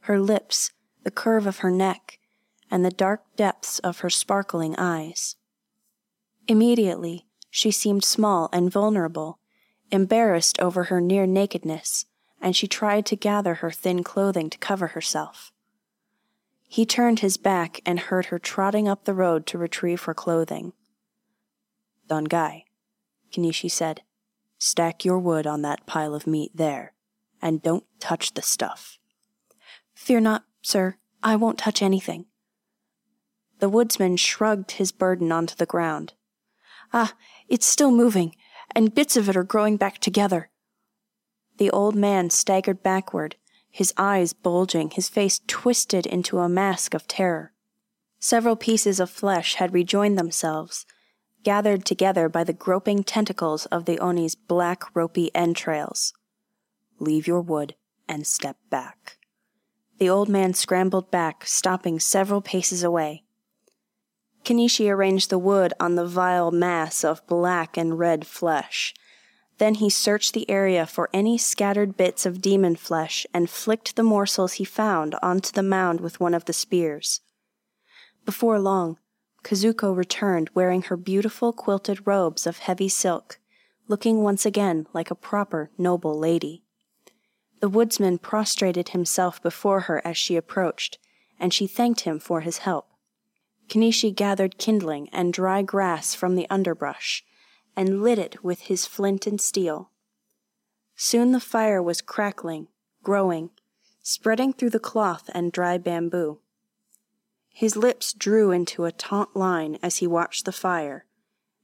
her 0.01 0.19
lips, 0.19 0.71
the 1.03 1.11
curve 1.11 1.47
of 1.47 1.59
her 1.59 1.71
neck, 1.71 2.19
and 2.69 2.83
the 2.83 2.91
dark 2.91 3.23
depths 3.37 3.79
of 3.79 3.99
her 3.99 4.09
sparkling 4.09 4.75
eyes. 4.77 5.37
Immediately, 6.47 7.25
she 7.49 7.71
seemed 7.71 8.03
small 8.03 8.49
and 8.51 8.69
vulnerable, 8.69 9.39
embarrassed 9.91 10.59
over 10.59 10.85
her 10.85 10.99
near 10.99 11.25
nakedness, 11.25 12.05
and 12.41 12.53
she 12.53 12.67
tried 12.67 13.05
to 13.05 13.15
gather 13.15 13.55
her 13.55 13.71
thin 13.71 14.03
clothing 14.03 14.49
to 14.49 14.57
cover 14.57 14.87
herself. 14.87 15.53
He 16.71 16.85
turned 16.85 17.19
his 17.19 17.37
back 17.37 17.81
and 17.83 17.99
heard 17.99 18.27
her 18.27 18.37
trotting 18.37 18.87
up 18.87 19.05
the 19.05 19.15
road 19.15 19.47
to 19.47 19.57
retrieve 19.57 20.03
her 20.03 20.13
clothing. 20.13 20.73
Dangai, 22.07 22.65
Kenishi 23.31 23.71
said, 23.71 24.03
stack 24.59 25.03
your 25.03 25.17
wood 25.17 25.47
on 25.47 25.63
that 25.63 25.87
pile 25.87 26.13
of 26.13 26.27
meat 26.27 26.51
there, 26.53 26.93
and 27.41 27.63
don't 27.63 27.85
touch 27.99 28.35
the 28.35 28.43
stuff. 28.43 28.99
Fear 29.95 30.19
not, 30.19 30.43
sir, 30.61 30.97
I 31.23 31.35
won't 31.35 31.57
touch 31.57 31.81
anything. 31.81 32.25
The 33.57 33.67
woodsman 33.67 34.17
shrugged 34.17 34.73
his 34.73 34.91
burden 34.91 35.31
onto 35.31 35.55
the 35.55 35.65
ground. 35.65 36.13
Ah, 36.93 37.15
it's 37.47 37.65
still 37.65 37.91
moving, 37.91 38.35
and 38.75 38.93
bits 38.93 39.17
of 39.17 39.27
it 39.27 39.35
are 39.35 39.43
growing 39.43 39.75
back 39.75 39.97
together. 39.97 40.51
The 41.57 41.71
old 41.71 41.95
man 41.95 42.29
staggered 42.29 42.83
backward, 42.83 43.37
his 43.69 43.93
eyes 43.97 44.33
bulging, 44.33 44.89
his 44.91 45.09
face 45.09 45.41
twisted 45.47 46.05
into 46.05 46.39
a 46.39 46.49
mask 46.49 46.93
of 46.93 47.07
terror. 47.07 47.53
Several 48.19 48.55
pieces 48.55 48.99
of 48.99 49.09
flesh 49.09 49.55
had 49.55 49.73
rejoined 49.73 50.17
themselves, 50.17 50.85
gathered 51.43 51.85
together 51.85 52.27
by 52.27 52.43
the 52.43 52.53
groping 52.53 53.03
tentacles 53.03 53.65
of 53.67 53.85
the 53.85 53.99
Oni's 53.99 54.35
black, 54.35 54.83
ropey 54.95 55.31
entrails. 55.33 56.13
Leave 56.99 57.27
your 57.27 57.41
wood 57.41 57.75
and 58.07 58.27
step 58.27 58.57
back. 58.69 59.17
The 59.99 60.09
old 60.09 60.29
man 60.29 60.53
scrambled 60.53 61.11
back, 61.11 61.45
stopping 61.45 61.99
several 61.99 62.41
paces 62.41 62.83
away. 62.83 63.23
Kenishi 64.43 64.89
arranged 64.89 65.29
the 65.29 65.37
wood 65.37 65.73
on 65.79 65.95
the 65.95 66.05
vile 66.05 66.51
mass 66.51 67.03
of 67.03 67.25
black 67.27 67.77
and 67.77 67.99
red 67.99 68.25
flesh. 68.25 68.93
Then 69.59 69.75
he 69.75 69.89
searched 69.89 70.33
the 70.33 70.49
area 70.49 70.85
for 70.85 71.09
any 71.13 71.37
scattered 71.37 71.97
bits 71.97 72.25
of 72.25 72.41
demon 72.41 72.77
flesh 72.77 73.27
and 73.33 73.49
flicked 73.49 73.97
the 73.97 74.03
morsels 74.03 74.53
he 74.53 74.63
found 74.63 75.15
onto 75.21 75.51
the 75.51 75.61
mound 75.61 75.99
with 75.99 76.19
one 76.19 76.33
of 76.33 76.45
the 76.45 76.53
spears. 76.53 77.19
Before 78.25 78.57
long, 78.57 78.97
Kazuko 79.43 79.95
returned 79.95 80.49
wearing 80.53 80.83
her 80.83 80.95
beautiful 80.95 81.51
quilted 81.51 82.07
robes 82.07 82.47
of 82.47 82.59
heavy 82.59 82.87
silk, 82.87 83.39
looking 83.89 84.23
once 84.23 84.45
again 84.45 84.87
like 84.93 85.11
a 85.11 85.15
proper 85.15 85.71
noble 85.77 86.17
lady. 86.17 86.63
The 87.59 87.69
woodsman 87.69 88.17
prostrated 88.19 88.89
himself 88.89 89.41
before 89.41 89.81
her 89.81 90.01
as 90.07 90.17
she 90.17 90.37
approached, 90.37 90.99
and 91.37 91.53
she 91.53 91.67
thanked 91.67 92.01
him 92.01 92.19
for 92.19 92.41
his 92.41 92.59
help. 92.59 92.87
Kenishi 93.67 94.15
gathered 94.15 94.57
kindling 94.57 95.09
and 95.09 95.33
dry 95.33 95.61
grass 95.63 96.15
from 96.15 96.35
the 96.35 96.49
underbrush 96.49 97.25
and 97.75 98.01
lit 98.01 98.19
it 98.19 98.43
with 98.43 98.61
his 98.61 98.85
flint 98.85 99.27
and 99.27 99.39
steel. 99.39 99.91
Soon 100.95 101.31
the 101.31 101.39
fire 101.39 101.81
was 101.81 102.01
crackling, 102.01 102.67
growing, 103.03 103.51
spreading 104.01 104.53
through 104.53 104.71
the 104.71 104.79
cloth 104.79 105.29
and 105.33 105.51
dry 105.51 105.77
bamboo. 105.77 106.39
His 107.53 107.75
lips 107.75 108.13
drew 108.13 108.51
into 108.51 108.85
a 108.85 108.91
taut 108.91 109.35
line 109.35 109.77
as 109.83 109.97
he 109.97 110.07
watched 110.07 110.45
the 110.45 110.51
fire, 110.51 111.05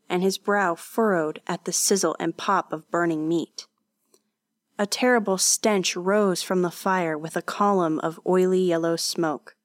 and 0.09 0.21
his 0.21 0.37
brow 0.37 0.75
furrowed 0.75 1.41
at 1.47 1.65
the 1.65 1.71
sizzle 1.71 2.15
and 2.19 2.37
pop 2.37 2.71
of 2.73 2.89
burning 2.91 3.27
meat. 3.27 3.67
A 4.77 4.85
terrible 4.85 5.37
stench 5.37 5.95
rose 5.95 6.41
from 6.41 6.61
the 6.61 6.71
fire 6.71 7.17
with 7.17 7.37
a 7.37 7.41
column 7.41 7.99
of 7.99 8.19
oily 8.27 8.59
yellow 8.59 8.97
smoke. 8.97 9.55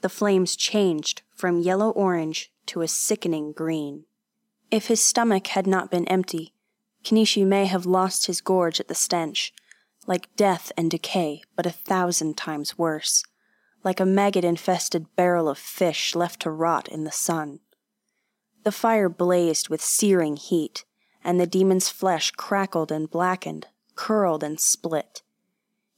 The 0.00 0.08
flames 0.08 0.56
changed 0.56 1.22
from 1.34 1.60
yellow 1.60 1.90
orange 1.90 2.52
to 2.66 2.82
a 2.82 2.88
sickening 2.88 3.52
green. 3.52 4.06
If 4.70 4.86
his 4.86 5.02
stomach 5.02 5.48
had 5.48 5.66
not 5.66 5.90
been 5.90 6.08
empty, 6.08 6.54
Kenishi 7.04 7.44
may 7.44 7.66
have 7.66 7.86
lost 7.86 8.26
his 8.26 8.40
gorge 8.40 8.80
at 8.80 8.88
the 8.88 8.94
stench, 8.94 9.52
like 10.06 10.34
death 10.36 10.72
and 10.76 10.90
decay, 10.90 11.42
but 11.54 11.66
a 11.66 11.70
thousand 11.70 12.36
times 12.36 12.78
worse, 12.78 13.22
like 13.82 14.00
a 14.00 14.06
maggot 14.06 14.44
infested 14.44 15.06
barrel 15.16 15.48
of 15.48 15.58
fish 15.58 16.14
left 16.14 16.40
to 16.40 16.50
rot 16.50 16.88
in 16.88 17.04
the 17.04 17.12
sun. 17.12 17.60
The 18.64 18.72
fire 18.72 19.10
blazed 19.10 19.68
with 19.68 19.82
searing 19.82 20.36
heat, 20.36 20.84
and 21.22 21.38
the 21.38 21.46
demon's 21.46 21.90
flesh 21.90 22.30
crackled 22.30 22.90
and 22.90 23.10
blackened, 23.10 23.66
curled 23.94 24.42
and 24.42 24.58
split. 24.58 25.22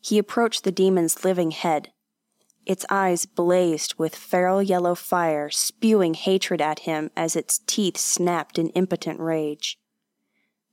He 0.00 0.18
approached 0.18 0.64
the 0.64 0.72
demon's 0.72 1.24
living 1.24 1.52
head. 1.52 1.92
Its 2.66 2.84
eyes 2.90 3.26
blazed 3.26 3.94
with 3.96 4.16
feral 4.16 4.60
yellow 4.60 4.96
fire, 4.96 5.48
spewing 5.48 6.14
hatred 6.14 6.60
at 6.60 6.80
him 6.80 7.12
as 7.16 7.36
its 7.36 7.60
teeth 7.66 7.96
snapped 7.96 8.58
in 8.58 8.70
impotent 8.70 9.20
rage. 9.20 9.78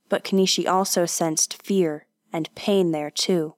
But 0.08 0.24
Kenishi 0.24 0.66
also 0.66 1.06
sensed 1.06 1.62
fear 1.62 2.08
and 2.32 2.52
pain 2.56 2.90
there 2.90 3.12
too. 3.12 3.54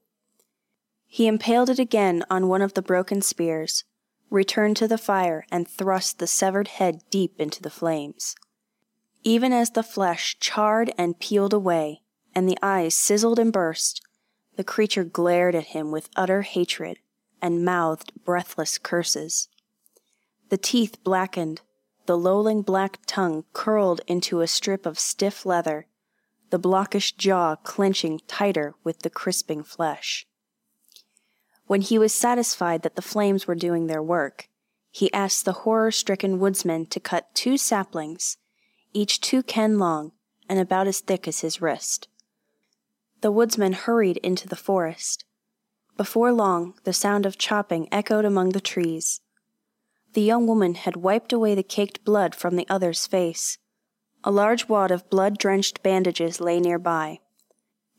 He 1.07 1.27
impaled 1.27 1.71
it 1.71 1.79
again 1.79 2.25
on 2.29 2.47
one 2.47 2.61
of 2.61 2.75
the 2.75 2.83
broken 2.83 3.23
spears, 3.23 3.85
returned 4.29 4.77
to 4.77 4.89
the 4.89 4.99
fire, 4.99 5.47
and 5.51 5.67
thrust 5.67 6.19
the 6.19 6.27
severed 6.27 6.69
head 6.69 7.01
deep 7.09 7.41
into 7.41 7.63
the 7.63 7.71
flames. 7.71 8.35
Even 9.25 9.51
as 9.53 9.71
the 9.71 9.83
flesh 9.83 10.37
charred 10.41 10.93
and 10.99 11.19
peeled 11.19 11.55
away, 11.55 12.03
and 12.35 12.47
the 12.47 12.59
eyes 12.61 12.95
sizzled 12.95 13.39
and 13.39 13.51
burst, 13.51 14.03
the 14.57 14.65
creature 14.65 15.05
glared 15.05 15.55
at 15.55 15.69
him 15.69 15.91
with 15.91 16.11
utter 16.17 16.43
hatred 16.43 16.99
and 17.41 17.65
mouthed 17.65 18.13
breathless 18.25 18.79
curses. 18.79 19.49
The 20.49 20.59
teeth 20.59 21.03
blackened, 21.03 21.61
the 22.07 22.17
lolling 22.17 22.63
black 22.63 22.99
tongue 23.07 23.45
curled 23.53 24.01
into 24.07 24.41
a 24.41 24.47
strip 24.47 24.87
of 24.87 24.99
stiff 24.99 25.45
leather, 25.45 25.87
the 26.51 26.59
blockish 26.59 27.17
jaw 27.17 27.57
clenching 27.57 28.21
tighter 28.27 28.75
with 28.85 29.01
the 29.01 29.11
crisping 29.11 29.63
flesh. 29.63 30.27
When 31.67 31.81
he 31.81 31.99
was 31.99 32.15
satisfied 32.15 32.83
that 32.83 32.95
the 32.95 33.03
flames 33.03 33.47
were 33.47 33.57
doing 33.57 33.87
their 33.87 34.03
work, 34.03 34.49
he 34.91 35.13
asked 35.13 35.45
the 35.45 35.53
horror 35.53 35.91
stricken 35.91 36.39
woodsman 36.39 36.87
to 36.87 36.99
cut 36.99 37.35
two 37.35 37.59
saplings, 37.59 38.39
each 38.95 39.21
two 39.21 39.43
ken 39.43 39.79
long 39.79 40.13
and 40.49 40.59
about 40.59 40.87
as 40.87 41.01
thick 41.01 41.29
as 41.29 41.41
his 41.41 41.61
wrist. 41.61 42.09
The 43.21 43.31
woodsman 43.31 43.75
hurried 43.75 44.17
into 44.19 44.49
the 44.49 44.57
forest. 44.57 45.26
Before 45.97 46.31
long, 46.31 46.75
the 46.85 46.93
sound 46.93 47.25
of 47.25 47.39
chopping 47.39 47.89
echoed 47.91 48.27
among 48.27 48.51
the 48.51 48.61
trees. 48.61 49.23
The 50.13 50.21
young 50.21 50.47
woman 50.47 50.75
had 50.75 50.97
wiped 50.97 51.33
away 51.33 51.55
the 51.55 51.63
caked 51.63 52.05
blood 52.05 52.35
from 52.35 52.57
the 52.57 52.69
other's 52.69 53.07
face. 53.07 53.57
A 54.23 54.31
large 54.31 54.69
wad 54.69 54.91
of 54.91 55.09
blood 55.09 55.39
drenched 55.39 55.83
bandages 55.83 56.39
lay 56.39 56.61
nearby. 56.61 57.21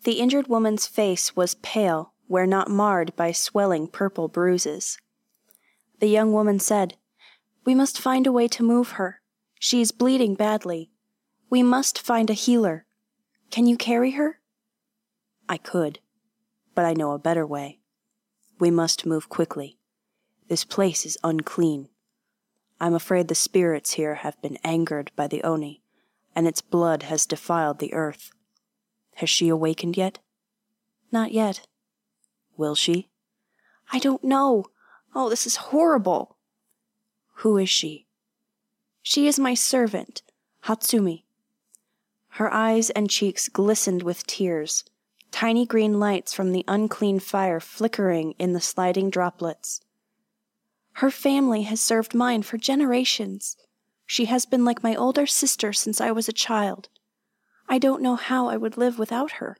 The 0.03 0.19
injured 0.19 0.47
woman's 0.47 0.85
face 0.85 1.35
was 1.35 1.55
pale, 1.55 2.13
where 2.27 2.45
not 2.45 2.69
marred 2.69 3.15
by 3.15 3.31
swelling 3.31 3.87
purple 3.87 4.27
bruises. 4.27 4.99
The 5.99 6.07
young 6.07 6.31
woman 6.31 6.59
said, 6.59 6.97
We 7.65 7.73
must 7.73 7.99
find 7.99 8.27
a 8.27 8.31
way 8.31 8.47
to 8.49 8.63
move 8.63 8.91
her. 8.91 9.21
She 9.59 9.81
is 9.81 9.91
bleeding 9.91 10.35
badly. 10.35 10.91
We 11.49 11.63
must 11.63 11.99
find 11.99 12.29
a 12.29 12.33
healer. 12.33 12.85
Can 13.49 13.65
you 13.65 13.75
carry 13.75 14.11
her? 14.11 14.39
I 15.49 15.57
could, 15.57 15.99
but 16.75 16.85
I 16.85 16.93
know 16.93 17.13
a 17.13 17.19
better 17.19 17.45
way. 17.45 17.79
We 18.59 18.71
must 18.71 19.05
move 19.05 19.29
quickly. 19.29 19.77
This 20.47 20.63
place 20.63 21.05
is 21.05 21.17
unclean. 21.23 21.89
I'm 22.79 22.93
afraid 22.93 23.27
the 23.27 23.35
spirits 23.35 23.93
here 23.93 24.15
have 24.15 24.41
been 24.41 24.57
angered 24.63 25.11
by 25.15 25.27
the 25.27 25.43
Oni, 25.43 25.81
and 26.35 26.47
its 26.47 26.61
blood 26.61 27.03
has 27.03 27.25
defiled 27.25 27.79
the 27.79 27.93
earth. 27.93 28.31
Has 29.15 29.29
she 29.29 29.49
awakened 29.49 29.97
yet? 29.97 30.19
Not 31.11 31.31
yet. 31.31 31.67
Will 32.55 32.75
she? 32.75 33.09
I 33.91 33.99
don't 33.99 34.23
know. 34.23 34.65
Oh, 35.15 35.29
this 35.29 35.47
is 35.47 35.55
horrible. 35.55 36.37
Who 37.35 37.57
is 37.57 37.69
she? 37.69 38.07
She 39.01 39.27
is 39.27 39.39
my 39.39 39.53
servant, 39.53 40.21
Hatsumi. 40.65 41.23
Her 42.29 42.53
eyes 42.53 42.89
and 42.91 43.09
cheeks 43.09 43.49
glistened 43.49 44.03
with 44.03 44.27
tears 44.27 44.83
tiny 45.37 45.67
green 45.67 45.99
lights 45.99 46.33
from 46.33 46.51
the 46.51 46.65
unclean 46.67 47.19
fire 47.19 47.59
flickering 47.59 48.33
in 48.39 48.53
the 48.53 48.59
sliding 48.59 49.07
droplets. 49.07 49.79
Her 50.93 51.11
family 51.11 51.61
has 51.61 51.79
served 51.79 52.15
mine 52.15 52.41
for 52.41 52.57
generations. 52.57 53.55
She 54.07 54.25
has 54.25 54.47
been 54.47 54.65
like 54.65 54.81
my 54.81 54.95
older 54.95 55.27
sister 55.27 55.73
since 55.73 56.01
I 56.01 56.09
was 56.09 56.27
a 56.27 56.33
child. 56.33 56.89
I 57.69 57.77
don't 57.77 58.01
know 58.01 58.15
how 58.15 58.47
I 58.47 58.57
would 58.57 58.77
live 58.77 58.97
without 58.97 59.33
her. 59.33 59.57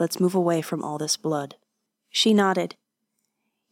Let's 0.00 0.18
move 0.18 0.34
away 0.34 0.62
from 0.62 0.82
all 0.82 0.98
this 0.98 1.16
blood. 1.16 1.54
She 2.10 2.34
nodded. 2.34 2.74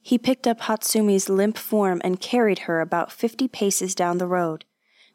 He 0.01 0.17
picked 0.17 0.47
up 0.47 0.61
Hatsumi's 0.61 1.29
limp 1.29 1.59
form 1.59 2.01
and 2.05 2.21
carried 2.21 2.61
her 2.61 2.81
about 2.81 3.11
fifty 3.11 3.49
paces 3.49 3.97
down 3.97 4.19
the 4.19 4.29
road, 4.29 4.65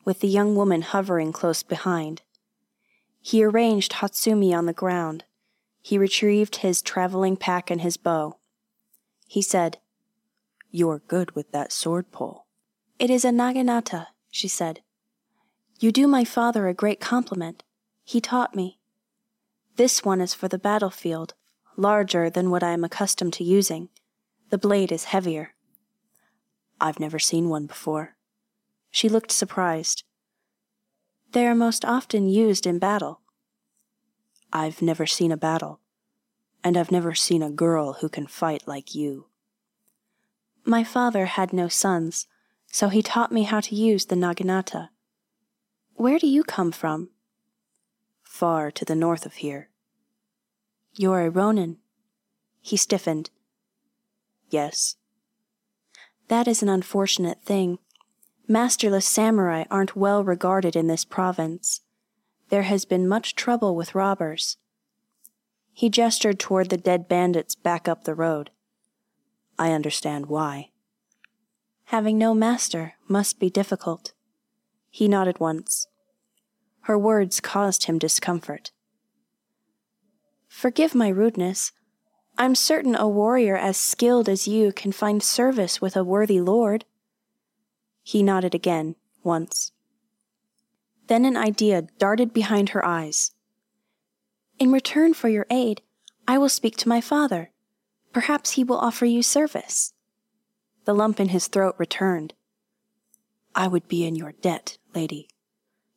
with 0.04 0.20
the 0.20 0.28
young 0.28 0.58
woman 0.58 0.82
hovering 0.82 1.32
close 1.32 1.64
behind. 1.64 2.22
He 3.22 3.46
arranged 3.46 3.94
Hatsumi 3.94 4.54
on 4.54 4.66
the 4.66 4.74
ground. 4.74 5.24
He 5.88 5.98
retrieved 5.98 6.58
his 6.58 6.82
traveling 6.82 7.38
pack 7.38 7.72
and 7.72 7.80
his 7.80 7.96
bow. 7.96 8.40
He 9.26 9.42
said, 9.42 9.78
You're 10.70 11.00
good 11.08 11.32
with 11.32 11.54
that 11.54 11.72
sword 11.72 12.12
pull. 12.12 12.46
It 13.00 13.10
is 13.10 13.24
a 13.24 13.30
naginata, 13.30 14.08
she 14.30 14.50
said. 14.50 14.82
You 15.80 15.94
do 15.94 16.06
my 16.06 16.26
father 16.26 16.68
a 16.68 16.74
great 16.74 17.00
compliment. 17.00 17.64
He 18.04 18.20
taught 18.20 18.54
me. 18.54 18.80
This 19.78 20.04
one 20.04 20.20
is 20.20 20.34
for 20.34 20.50
the 20.50 20.60
battlefield, 20.60 21.36
larger 21.78 22.30
than 22.30 22.52
what 22.52 22.64
I 22.64 22.72
am 22.72 22.84
accustomed 22.84 23.32
to 23.36 23.46
using. 23.46 23.88
The 24.50 24.58
blade 24.58 24.92
is 24.92 25.06
heavier. 25.06 25.54
I've 26.82 27.00
never 27.00 27.18
seen 27.18 27.48
one 27.48 27.66
before. 27.66 28.18
She 28.92 29.08
looked 29.08 29.32
surprised. 29.32 30.04
They 31.32 31.48
are 31.48 31.56
most 31.56 31.86
often 31.86 32.28
used 32.28 32.68
in 32.68 32.78
battle. 32.78 33.22
I've 34.52 34.82
never 34.82 35.06
seen 35.06 35.32
a 35.32 35.38
battle. 35.38 35.80
and 36.64 36.76
I've 36.76 36.92
never 36.92 37.14
seen 37.16 37.42
a 37.44 37.50
girl 37.50 37.94
who 37.94 38.10
can 38.10 38.28
fight 38.28 38.64
like 38.68 38.94
you. 38.96 39.28
My 40.66 40.84
father 40.84 41.26
had 41.26 41.54
no 41.54 41.68
sons, 41.68 42.28
so 42.72 42.90
he 42.90 43.02
taught 43.02 43.32
me 43.32 43.44
how 43.44 43.62
to 43.62 43.76
use 43.76 44.06
the 44.08 44.16
naginata. 44.16 44.90
Where 45.94 46.20
do 46.20 46.28
you 46.28 46.44
come 46.44 46.72
from? 46.72 47.10
Far 48.24 48.70
to 48.72 48.84
the 48.84 48.96
north 48.96 49.26
of 49.26 49.36
here. 49.36 49.70
You're 50.94 51.22
a 51.22 51.30
Ronin. 51.30 51.78
He 52.60 52.76
stiffened. 52.76 53.30
Yes. 54.50 54.96
That 56.28 56.48
is 56.48 56.62
an 56.62 56.70
unfortunate 56.70 57.44
thing. 57.44 57.80
Masterless 58.48 59.06
samurai 59.06 59.64
aren't 59.72 59.96
well 59.96 60.24
regarded 60.24 60.76
in 60.76 60.88
this 60.88 61.06
province. 61.06 61.82
There 62.50 62.64
has 62.64 62.86
been 62.86 63.08
much 63.08 63.36
trouble 63.36 63.76
with 63.76 63.96
robbers. 63.96 64.58
He 65.74 65.90
gestured 65.90 66.40
toward 66.40 66.70
the 66.70 66.78
dead 66.78 67.08
bandits 67.08 67.56
back 67.56 67.88
up 67.88 68.04
the 68.04 68.16
road. 68.16 68.52
I 69.60 69.72
understand 69.72 70.28
why. 70.28 70.70
Having 71.86 72.18
no 72.18 72.34
master 72.34 72.96
must 73.08 73.40
be 73.40 73.50
difficult. 73.50 74.14
He 74.90 75.08
nodded 75.08 75.40
once. 75.40 75.88
Her 76.82 76.98
words 76.98 77.40
caused 77.40 77.84
him 77.84 78.00
discomfort. 78.00 78.72
Forgive 80.48 80.96
my 80.96 81.10
rudeness. 81.10 81.72
I'm 82.38 82.56
certain 82.56 82.96
a 82.96 83.08
warrior 83.08 83.58
as 83.58 83.78
skilled 83.78 84.30
as 84.30 84.48
you 84.48 84.72
can 84.72 84.92
find 84.92 85.22
service 85.22 85.82
with 85.82 85.96
a 85.96 86.04
worthy 86.04 86.40
lord. 86.40 86.86
He 88.04 88.24
nodded 88.24 88.56
again, 88.56 88.96
once. 89.24 89.72
Then 91.08 91.26
an 91.26 91.38
idea 91.38 91.84
darted 91.98 92.34
behind 92.34 92.70
her 92.70 92.86
eyes. 92.86 93.32
In 94.60 94.72
return 94.72 95.14
for 95.14 95.30
your 95.30 95.46
aid, 95.50 95.82
I 96.28 96.38
will 96.38 96.50
speak 96.50 96.76
to 96.78 96.90
my 96.90 97.00
father. 97.00 97.52
Perhaps 98.12 98.52
he 98.52 98.64
will 98.64 98.78
offer 98.78 99.06
you 99.06 99.24
service. 99.24 99.94
The 100.86 100.96
lump 100.96 101.20
in 101.20 101.30
his 101.30 101.48
throat 101.48 101.76
returned. 101.78 102.34
I 103.56 103.68
would 103.68 103.88
be 103.88 104.06
in 104.06 104.16
your 104.16 104.34
debt, 104.34 104.78
lady, 104.94 105.30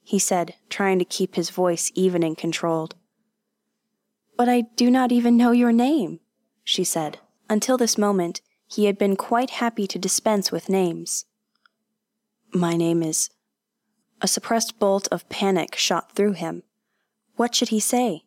he 0.02 0.18
said, 0.18 0.54
trying 0.68 0.98
to 0.98 1.04
keep 1.04 1.34
his 1.34 1.50
voice 1.50 1.92
even 1.94 2.22
and 2.22 2.36
controlled. 2.36 2.94
But 4.36 4.48
I 4.48 4.62
do 4.76 4.90
not 4.90 5.12
even 5.12 5.36
know 5.36 5.52
your 5.52 5.72
name, 5.72 6.20
she 6.64 6.84
said. 6.84 7.18
Until 7.48 7.76
this 7.76 7.98
moment, 7.98 8.40
he 8.66 8.86
had 8.86 8.96
been 8.96 9.16
quite 9.16 9.50
happy 9.50 9.86
to 9.86 9.98
dispense 9.98 10.52
with 10.52 10.68
names. 10.68 11.26
My 12.52 12.76
name 12.76 13.02
is. 13.02 13.28
A 14.20 14.28
suppressed 14.28 14.78
bolt 14.78 15.08
of 15.10 15.28
panic 15.28 15.76
shot 15.76 16.12
through 16.12 16.32
him. 16.32 16.62
What 17.36 17.54
should 17.54 17.68
he 17.68 17.80
say? 17.80 18.24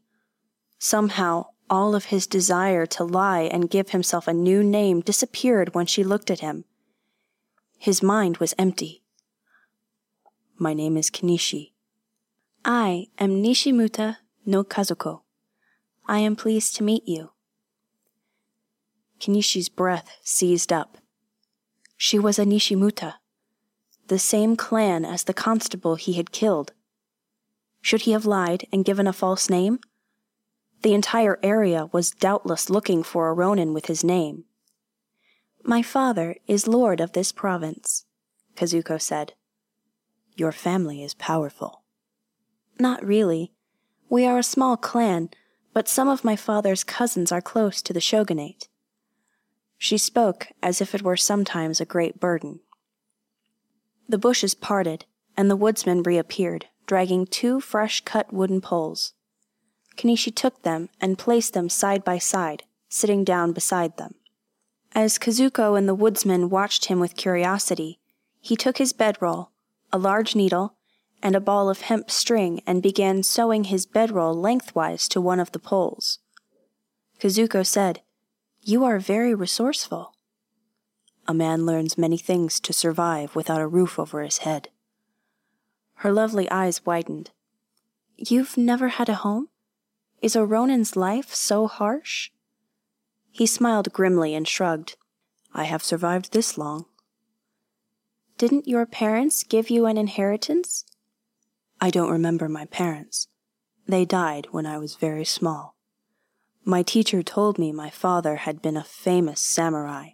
Somehow, 0.80 1.48
all 1.70 1.96
of 1.96 2.06
his 2.06 2.28
desire 2.28 2.86
to 2.88 3.04
lie 3.04 3.42
and 3.42 3.70
give 3.70 3.90
himself 3.90 4.28
a 4.28 4.34
new 4.34 4.64
name 4.64 5.02
disappeared 5.02 5.74
when 5.74 5.86
she 5.86 6.04
looked 6.04 6.30
at 6.30 6.40
him. 6.40 6.66
His 7.78 8.02
mind 8.02 8.38
was 8.38 8.54
empty. 8.58 9.04
My 10.58 10.74
name 10.74 10.98
is 10.98 11.10
Kenishi. 11.10 11.72
I 12.66 13.08
am 13.20 13.44
Nishimuta 13.44 14.18
no 14.46 14.64
Kazuko. 14.64 15.22
I 16.06 16.20
am 16.20 16.36
pleased 16.36 16.76
to 16.76 16.84
meet 16.84 17.08
you. 17.08 17.32
Kenishi's 19.20 19.70
breath 19.70 20.18
seized 20.22 20.74
up. 20.74 20.98
She 21.96 22.20
was 22.20 22.38
a 22.38 22.46
Nishimuta, 22.46 23.16
the 24.08 24.20
same 24.20 24.56
clan 24.56 25.06
as 25.06 25.24
the 25.24 25.34
constable 25.34 25.96
he 25.96 26.14
had 26.14 26.32
killed. 26.32 26.72
Should 27.82 28.02
he 28.02 28.12
have 28.12 28.26
lied 28.26 28.66
and 28.72 28.86
given 28.86 29.08
a 29.08 29.14
false 29.14 29.50
name? 29.50 29.80
The 30.82 30.94
entire 30.94 31.40
area 31.42 31.90
was 31.92 32.12
doubtless 32.12 32.70
looking 32.70 33.04
for 33.04 33.30
a 33.30 33.34
Ronin 33.34 33.74
with 33.74 33.86
his 33.86 34.04
name. 34.04 34.46
My 35.64 35.82
father 35.82 36.36
is 36.46 36.68
lord 36.68 37.00
of 37.00 37.14
this 37.14 37.32
province, 37.32 38.06
Kazuko 38.56 39.02
said. 39.02 39.34
Your 40.36 40.52
family 40.52 41.04
is 41.04 41.14
powerful. 41.14 41.84
Not 42.80 43.06
really. 43.06 43.54
We 44.10 44.26
are 44.26 44.38
a 44.38 44.44
small 44.44 44.76
clan, 44.76 45.30
but 45.74 45.88
some 45.88 46.10
of 46.10 46.24
my 46.24 46.36
father's 46.36 46.84
cousins 46.84 47.32
are 47.32 47.42
close 47.42 47.82
to 47.82 47.94
the 47.94 48.02
shogunate. 48.02 48.68
She 49.78 49.98
spoke 49.98 50.48
as 50.62 50.82
if 50.82 50.94
it 50.94 51.02
were 51.02 51.18
sometimes 51.18 51.80
a 51.80 51.86
great 51.86 52.20
burden. 52.20 52.60
The 54.08 54.18
bushes 54.18 54.54
parted, 54.54 55.06
and 55.36 55.50
the 55.50 55.56
woodsman 55.56 56.04
reappeared, 56.04 56.68
dragging 56.86 57.26
two 57.26 57.60
fresh 57.60 58.02
cut 58.02 58.34
wooden 58.34 58.62
poles. 58.62 59.14
Kenishi 59.96 60.34
took 60.34 60.62
them 60.64 60.90
and 61.00 61.18
placed 61.18 61.54
them 61.54 61.70
side 61.70 62.04
by 62.04 62.18
side, 62.18 62.64
sitting 62.90 63.24
down 63.24 63.54
beside 63.54 63.98
them. 63.98 64.16
As 64.94 65.18
Kazuko 65.18 65.78
and 65.78 65.88
the 65.88 65.96
woodsman 65.96 66.50
watched 66.50 66.86
him 66.86 67.00
with 67.00 67.16
curiosity, 67.16 68.00
he 68.40 68.56
took 68.56 68.78
his 68.78 68.94
bedroll, 68.94 69.52
a 69.92 69.98
large 69.98 70.36
needle, 70.36 70.76
and 71.22 71.36
a 71.36 71.40
ball 71.40 71.70
of 71.70 71.82
hemp 71.82 72.12
string 72.12 72.62
and 72.68 72.84
began 72.84 73.24
sewing 73.24 73.66
his 73.66 73.86
bedroll 73.86 74.36
lengthwise 74.36 75.08
to 75.08 75.22
one 75.22 75.40
of 75.40 75.52
the 75.54 75.60
poles. 75.60 76.20
Kazuko 77.20 77.66
said, 77.66 78.02
You 78.62 78.84
are 78.84 79.00
very 79.00 79.34
resourceful. 79.34 80.13
A 81.28 81.34
man 81.34 81.66
learns 81.66 81.98
many 81.98 82.18
things 82.18 82.60
to 82.60 82.74
survive 82.74 83.36
without 83.36 83.62
a 83.62 83.68
roof 83.68 83.98
over 83.98 84.22
his 84.22 84.40
head. 84.40 84.70
Her 85.96 86.12
lovely 86.12 86.50
eyes 86.52 86.86
widened. 86.86 87.32
You've 88.18 88.58
never 88.58 88.90
had 88.90 89.10
a 89.10 89.16
home? 89.16 89.50
Is 90.22 90.36
a 90.36 90.46
Ronin's 90.46 90.96
life 90.96 91.34
so 91.34 91.68
harsh? 91.68 92.32
He 93.32 93.46
smiled 93.46 93.94
grimly 93.94 94.36
and 94.36 94.48
shrugged. 94.48 94.98
I 95.54 95.64
have 95.64 95.84
survived 95.84 96.34
this 96.34 96.58
long. 96.58 96.86
Didn't 98.38 98.68
your 98.68 98.86
parents 98.86 99.44
give 99.44 99.70
you 99.70 99.86
an 99.86 99.98
inheritance? 99.98 100.86
I 101.80 101.90
don't 101.90 102.12
remember 102.12 102.50
my 102.50 102.66
parents. 102.66 103.28
They 103.88 104.06
died 104.06 104.48
when 104.52 104.66
I 104.66 104.78
was 104.78 104.96
very 104.96 105.26
small. 105.26 105.76
My 106.66 106.82
teacher 106.82 107.22
told 107.24 107.58
me 107.60 107.72
my 107.72 107.90
father 107.90 108.38
had 108.38 108.62
been 108.62 108.78
a 108.78 108.84
famous 108.84 109.42
samurai, 109.42 110.12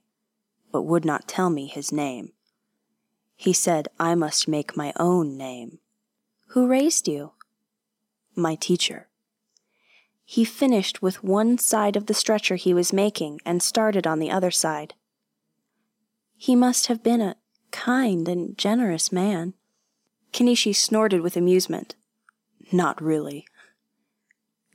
but 0.71 0.83
would 0.83 1.05
not 1.05 1.27
tell 1.27 1.49
me 1.49 1.67
his 1.67 1.91
name. 1.91 2.33
He 3.35 3.53
said 3.53 3.87
I 3.99 4.15
must 4.15 4.47
make 4.47 4.75
my 4.75 4.93
own 4.97 5.37
name. 5.37 5.79
Who 6.49 6.67
raised 6.67 7.07
you? 7.07 7.31
My 8.35 8.55
teacher. 8.55 9.07
He 10.25 10.45
finished 10.45 11.01
with 11.01 11.23
one 11.23 11.57
side 11.57 11.95
of 11.95 12.05
the 12.05 12.13
stretcher 12.13 12.55
he 12.55 12.73
was 12.73 12.93
making 12.93 13.39
and 13.45 13.63
started 13.63 14.05
on 14.05 14.19
the 14.19 14.29
other 14.29 14.51
side. 14.51 14.93
He 16.35 16.55
must 16.55 16.87
have 16.87 17.01
been 17.01 17.21
a 17.21 17.37
kind 17.71 18.27
and 18.27 18.57
generous 18.57 19.11
man. 19.11 19.53
Kenishi 20.31 20.75
snorted 20.75 21.21
with 21.21 21.35
amusement. 21.35 21.95
Not 22.71 23.01
really. 23.01 23.45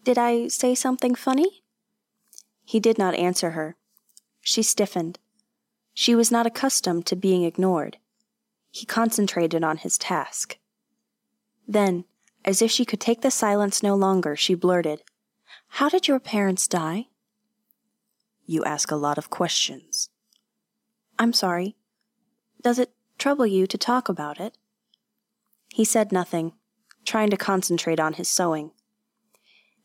Did 0.03 0.19
I 0.19 0.49
say 0.49 0.75
something 0.75 1.15
funny? 1.15 1.63
He 2.65 2.81
did 2.81 2.99
not 2.99 3.15
answer 3.15 3.53
her. 3.53 3.77
She 4.41 4.63
stiffened. 4.63 5.19
She 5.95 6.17
was 6.17 6.31
not 6.31 6.47
accustomed 6.47 7.07
to 7.07 7.17
being 7.17 7.45
ignored. 7.45 7.99
He 8.71 8.85
concentrated 8.85 9.63
on 9.63 9.79
his 9.79 9.97
task. 9.97 10.59
Then, 11.67 12.05
as 12.45 12.61
if 12.61 12.71
she 12.71 12.85
could 12.85 13.01
take 13.01 13.23
the 13.23 13.31
silence 13.31 13.83
no 13.83 13.95
longer, 13.95 14.35
she 14.35 14.55
blurted, 14.55 15.03
How 15.69 15.89
did 15.89 16.09
your 16.09 16.19
parents 16.19 16.67
die? 16.67 17.07
You 18.45 18.65
ask 18.65 18.91
a 18.91 18.97
lot 18.97 19.17
of 19.17 19.31
questions. 19.31 20.11
I'm 21.19 21.33
sorry. 21.33 21.77
Does 22.61 22.79
it 22.79 22.93
trouble 23.17 23.47
you 23.47 23.67
to 23.69 23.79
talk 23.79 24.09
about 24.09 24.41
it? 24.41 24.59
He 25.73 25.85
said 25.85 26.13
nothing, 26.13 26.53
trying 27.05 27.31
to 27.31 27.37
concentrate 27.37 28.01
on 28.01 28.15
his 28.15 28.29
sewing. 28.29 28.73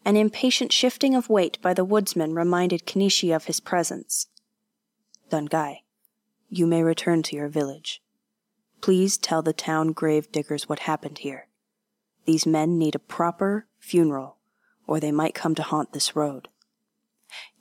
An 0.03 0.17
impatient 0.17 0.73
shifting 0.73 1.13
of 1.13 1.29
weight 1.29 1.61
by 1.61 1.73
the 1.73 1.85
woodsman 1.85 2.33
reminded 2.33 2.85
Kenishi 2.85 3.33
of 3.35 3.45
his 3.45 3.59
presence. 3.59 4.27
Dangai, 5.29 5.79
you 6.49 6.65
may 6.65 6.83
return 6.83 7.23
to 7.23 7.35
your 7.35 7.47
village. 7.47 8.01
Please 8.81 9.17
tell 9.17 9.41
the 9.41 9.53
town 9.53 9.91
grave 9.91 10.31
diggers 10.31 10.67
what 10.67 10.79
happened 10.79 11.19
here. 11.19 11.47
These 12.25 12.45
men 12.45 12.77
need 12.77 12.95
a 12.95 12.99
proper 12.99 13.67
funeral, 13.79 14.37
or 14.87 14.99
they 14.99 15.11
might 15.11 15.33
come 15.33 15.55
to 15.55 15.63
haunt 15.63 15.93
this 15.93 16.15
road. 16.15 16.47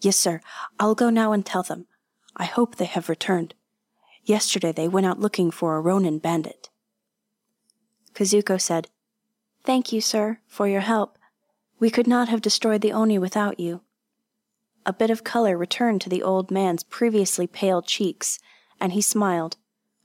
Yes, 0.00 0.16
sir. 0.16 0.40
I'll 0.78 0.94
go 0.94 1.10
now 1.10 1.32
and 1.32 1.44
tell 1.44 1.62
them. 1.62 1.86
I 2.36 2.44
hope 2.44 2.76
they 2.76 2.84
have 2.84 3.08
returned. 3.08 3.54
Yesterday 4.24 4.72
they 4.72 4.88
went 4.88 5.06
out 5.06 5.20
looking 5.20 5.50
for 5.50 5.76
a 5.76 5.80
Ronin 5.80 6.18
bandit. 6.18 6.68
Kazuko 8.14 8.60
said, 8.60 8.88
Thank 9.64 9.92
you, 9.92 10.00
sir, 10.00 10.40
for 10.46 10.68
your 10.68 10.80
help. 10.80 11.18
We 11.78 11.90
could 11.90 12.06
not 12.06 12.28
have 12.28 12.40
destroyed 12.40 12.80
the 12.80 12.92
Oni 12.92 13.18
without 13.18 13.60
you. 13.60 13.82
A 14.86 14.92
bit 14.92 15.10
of 15.10 15.24
color 15.24 15.56
returned 15.56 16.00
to 16.02 16.08
the 16.08 16.22
old 16.22 16.50
man's 16.50 16.82
previously 16.82 17.46
pale 17.46 17.82
cheeks, 17.82 18.38
and 18.80 18.92
he 18.92 19.00
smiled, 19.00 19.56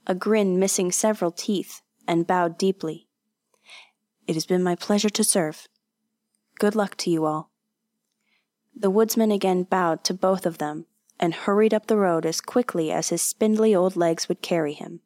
a 0.07 0.15
grin 0.15 0.59
missing 0.59 0.91
several 0.91 1.31
teeth, 1.31 1.81
and 2.07 2.27
bowed 2.27 2.57
deeply. 2.57 3.07
It 4.27 4.35
has 4.35 4.45
been 4.45 4.63
my 4.63 4.75
pleasure 4.75 5.09
to 5.09 5.23
serve. 5.23 5.67
Good 6.59 6.75
luck 6.75 6.95
to 6.97 7.09
you 7.09 7.25
all. 7.25 7.51
The 8.75 8.89
woodsman 8.89 9.31
again 9.31 9.63
bowed 9.63 10.03
to 10.05 10.13
both 10.13 10.45
of 10.45 10.57
them 10.57 10.87
and 11.19 11.33
hurried 11.33 11.73
up 11.73 11.87
the 11.87 11.97
road 11.97 12.25
as 12.25 12.41
quickly 12.41 12.91
as 12.91 13.09
his 13.09 13.21
spindly 13.21 13.75
old 13.75 13.95
legs 13.95 14.27
would 14.27 14.41
carry 14.41 14.73
him. 14.73 15.01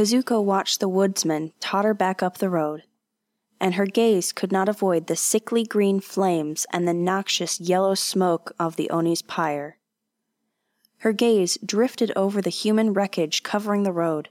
Kazuko 0.00 0.42
watched 0.42 0.80
the 0.80 0.88
woodsman 0.88 1.52
totter 1.60 1.92
back 1.92 2.22
up 2.22 2.38
the 2.38 2.48
road, 2.48 2.84
and 3.60 3.74
her 3.74 3.84
gaze 3.84 4.32
could 4.32 4.50
not 4.50 4.66
avoid 4.66 5.08
the 5.08 5.14
sickly 5.14 5.62
green 5.62 6.00
flames 6.00 6.66
and 6.72 6.88
the 6.88 6.94
noxious 6.94 7.60
yellow 7.60 7.94
smoke 7.94 8.50
of 8.58 8.76
the 8.76 8.88
Oni's 8.88 9.20
pyre. 9.20 9.76
Her 11.00 11.12
gaze 11.12 11.58
drifted 11.62 12.12
over 12.16 12.40
the 12.40 12.48
human 12.48 12.94
wreckage 12.94 13.42
covering 13.42 13.82
the 13.82 13.92
road, 13.92 14.30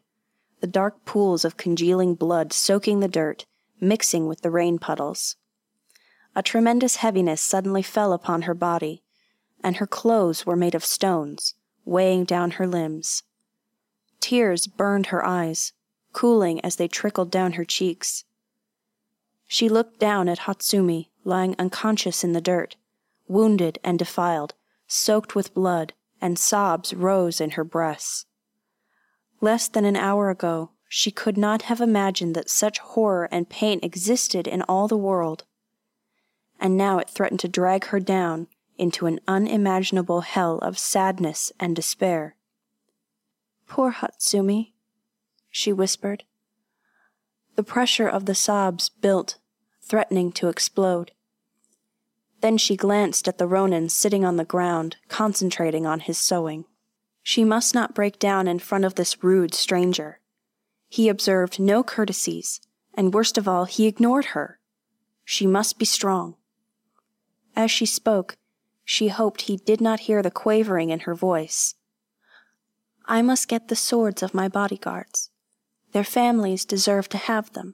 the 0.59 0.65
dark 0.65 1.05
pools 1.05 1.45
of 1.45 1.55
congealing 1.55 2.15
blood 2.15 2.51
soaking 2.51 2.99
the 2.99 3.07
dirt, 3.07 3.45
mixing 3.79 4.25
with 4.25 4.41
the 4.41 4.49
rain 4.49 4.79
puddles. 4.79 5.35
A 6.35 6.41
tremendous 6.41 6.95
heaviness 6.95 7.41
suddenly 7.41 7.83
fell 7.83 8.11
upon 8.11 8.41
her 8.41 8.55
body, 8.55 9.03
and 9.63 9.75
her 9.75 9.85
clothes 9.85 10.47
were 10.47 10.55
made 10.55 10.73
of 10.73 10.83
stones, 10.83 11.53
weighing 11.85 12.25
down 12.25 12.49
her 12.57 12.65
limbs. 12.65 13.21
Tears 14.19 14.67
burned 14.67 15.07
her 15.07 15.25
eyes, 15.25 15.73
cooling 16.13 16.59
as 16.61 16.75
they 16.75 16.87
trickled 16.87 17.31
down 17.31 17.53
her 17.53 17.65
cheeks. 17.65 18.25
She 19.47 19.69
looked 19.69 19.99
down 19.99 20.29
at 20.29 20.39
Hatsumi, 20.39 21.09
lying 21.23 21.55
unconscious 21.57 22.23
in 22.23 22.33
the 22.33 22.41
dirt, 22.41 22.75
wounded 23.27 23.79
and 23.83 23.97
defiled, 23.97 24.53
soaked 24.87 25.35
with 25.35 25.53
blood, 25.53 25.93
and 26.21 26.37
sobs 26.37 26.93
rose 26.93 27.39
in 27.39 27.51
her 27.51 27.63
breasts. 27.63 28.25
Less 29.41 29.67
than 29.67 29.85
an 29.85 29.95
hour 29.95 30.29
ago, 30.29 30.71
she 30.89 31.11
could 31.11 31.37
not 31.37 31.63
have 31.63 31.79
imagined 31.79 32.35
that 32.35 32.49
such 32.49 32.79
horror 32.79 33.29
and 33.31 33.49
pain 33.49 33.79
existed 33.81 34.47
in 34.47 34.63
all 34.63 34.87
the 34.87 34.97
world. 34.97 35.45
And 36.59 36.75
now 36.75 36.97
it 36.97 37.09
threatened 37.09 37.39
to 37.41 37.47
drag 37.47 37.85
her 37.85 37.99
down 37.99 38.47
into 38.77 39.05
an 39.05 39.19
unimaginable 39.27 40.21
hell 40.21 40.57
of 40.59 40.79
sadness 40.79 41.51
and 41.59 41.75
despair. 41.75 42.35
Poor 43.69 43.91
Hatsumi, 43.91 44.73
she 45.51 45.71
whispered. 45.71 46.23
The 47.55 47.63
pressure 47.63 48.07
of 48.07 48.25
the 48.25 48.33
sobs 48.33 48.89
built, 48.89 49.37
threatening 49.79 50.31
to 50.33 50.49
explode. 50.49 51.11
Then 52.41 52.57
she 52.57 52.75
glanced 52.75 53.27
at 53.27 53.37
the 53.37 53.45
Ronin 53.45 53.87
sitting 53.87 54.25
on 54.25 54.37
the 54.37 54.43
ground, 54.43 54.97
concentrating 55.07 55.85
on 55.85 55.99
his 55.99 56.17
sewing. 56.17 56.65
She 57.21 57.43
must 57.43 57.75
not 57.75 57.93
break 57.93 58.17
down 58.17 58.47
in 58.47 58.57
front 58.57 58.85
of 58.85 58.95
this 58.95 59.23
rude 59.23 59.53
stranger. 59.53 60.19
He 60.87 61.07
observed 61.07 61.59
no 61.59 61.83
courtesies, 61.83 62.61
and 62.95 63.13
worst 63.13 63.37
of 63.37 63.47
all, 63.47 63.65
he 63.65 63.85
ignored 63.85 64.25
her. 64.33 64.59
She 65.23 65.45
must 65.45 65.77
be 65.77 65.85
strong. 65.85 66.35
As 67.55 67.69
she 67.69 67.85
spoke, 67.85 68.35
she 68.83 69.09
hoped 69.09 69.41
he 69.41 69.57
did 69.57 69.79
not 69.79 70.01
hear 70.01 70.23
the 70.23 70.31
quavering 70.31 70.89
in 70.89 71.01
her 71.01 71.13
voice. 71.13 71.75
I 73.11 73.23
must 73.23 73.47
get 73.47 73.69
the 73.69 73.75
swords 73.75 74.21
of 74.21 74.35
my 74.35 74.47
bodyguards. 74.47 75.31
Their 75.93 76.03
families 76.03 76.63
deserve 76.63 77.09
to 77.09 77.17
have 77.17 77.53
them. 77.53 77.73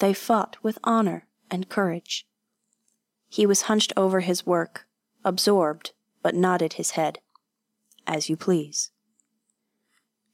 They 0.00 0.12
fought 0.12 0.58
with 0.62 0.78
honor 0.84 1.26
and 1.50 1.70
courage. 1.70 2.26
He 3.30 3.46
was 3.46 3.62
hunched 3.62 3.94
over 3.96 4.20
his 4.20 4.44
work, 4.44 4.86
absorbed, 5.24 5.92
but 6.22 6.34
nodded 6.34 6.74
his 6.74 6.90
head. 6.90 7.20
As 8.06 8.28
you 8.28 8.36
please. 8.36 8.90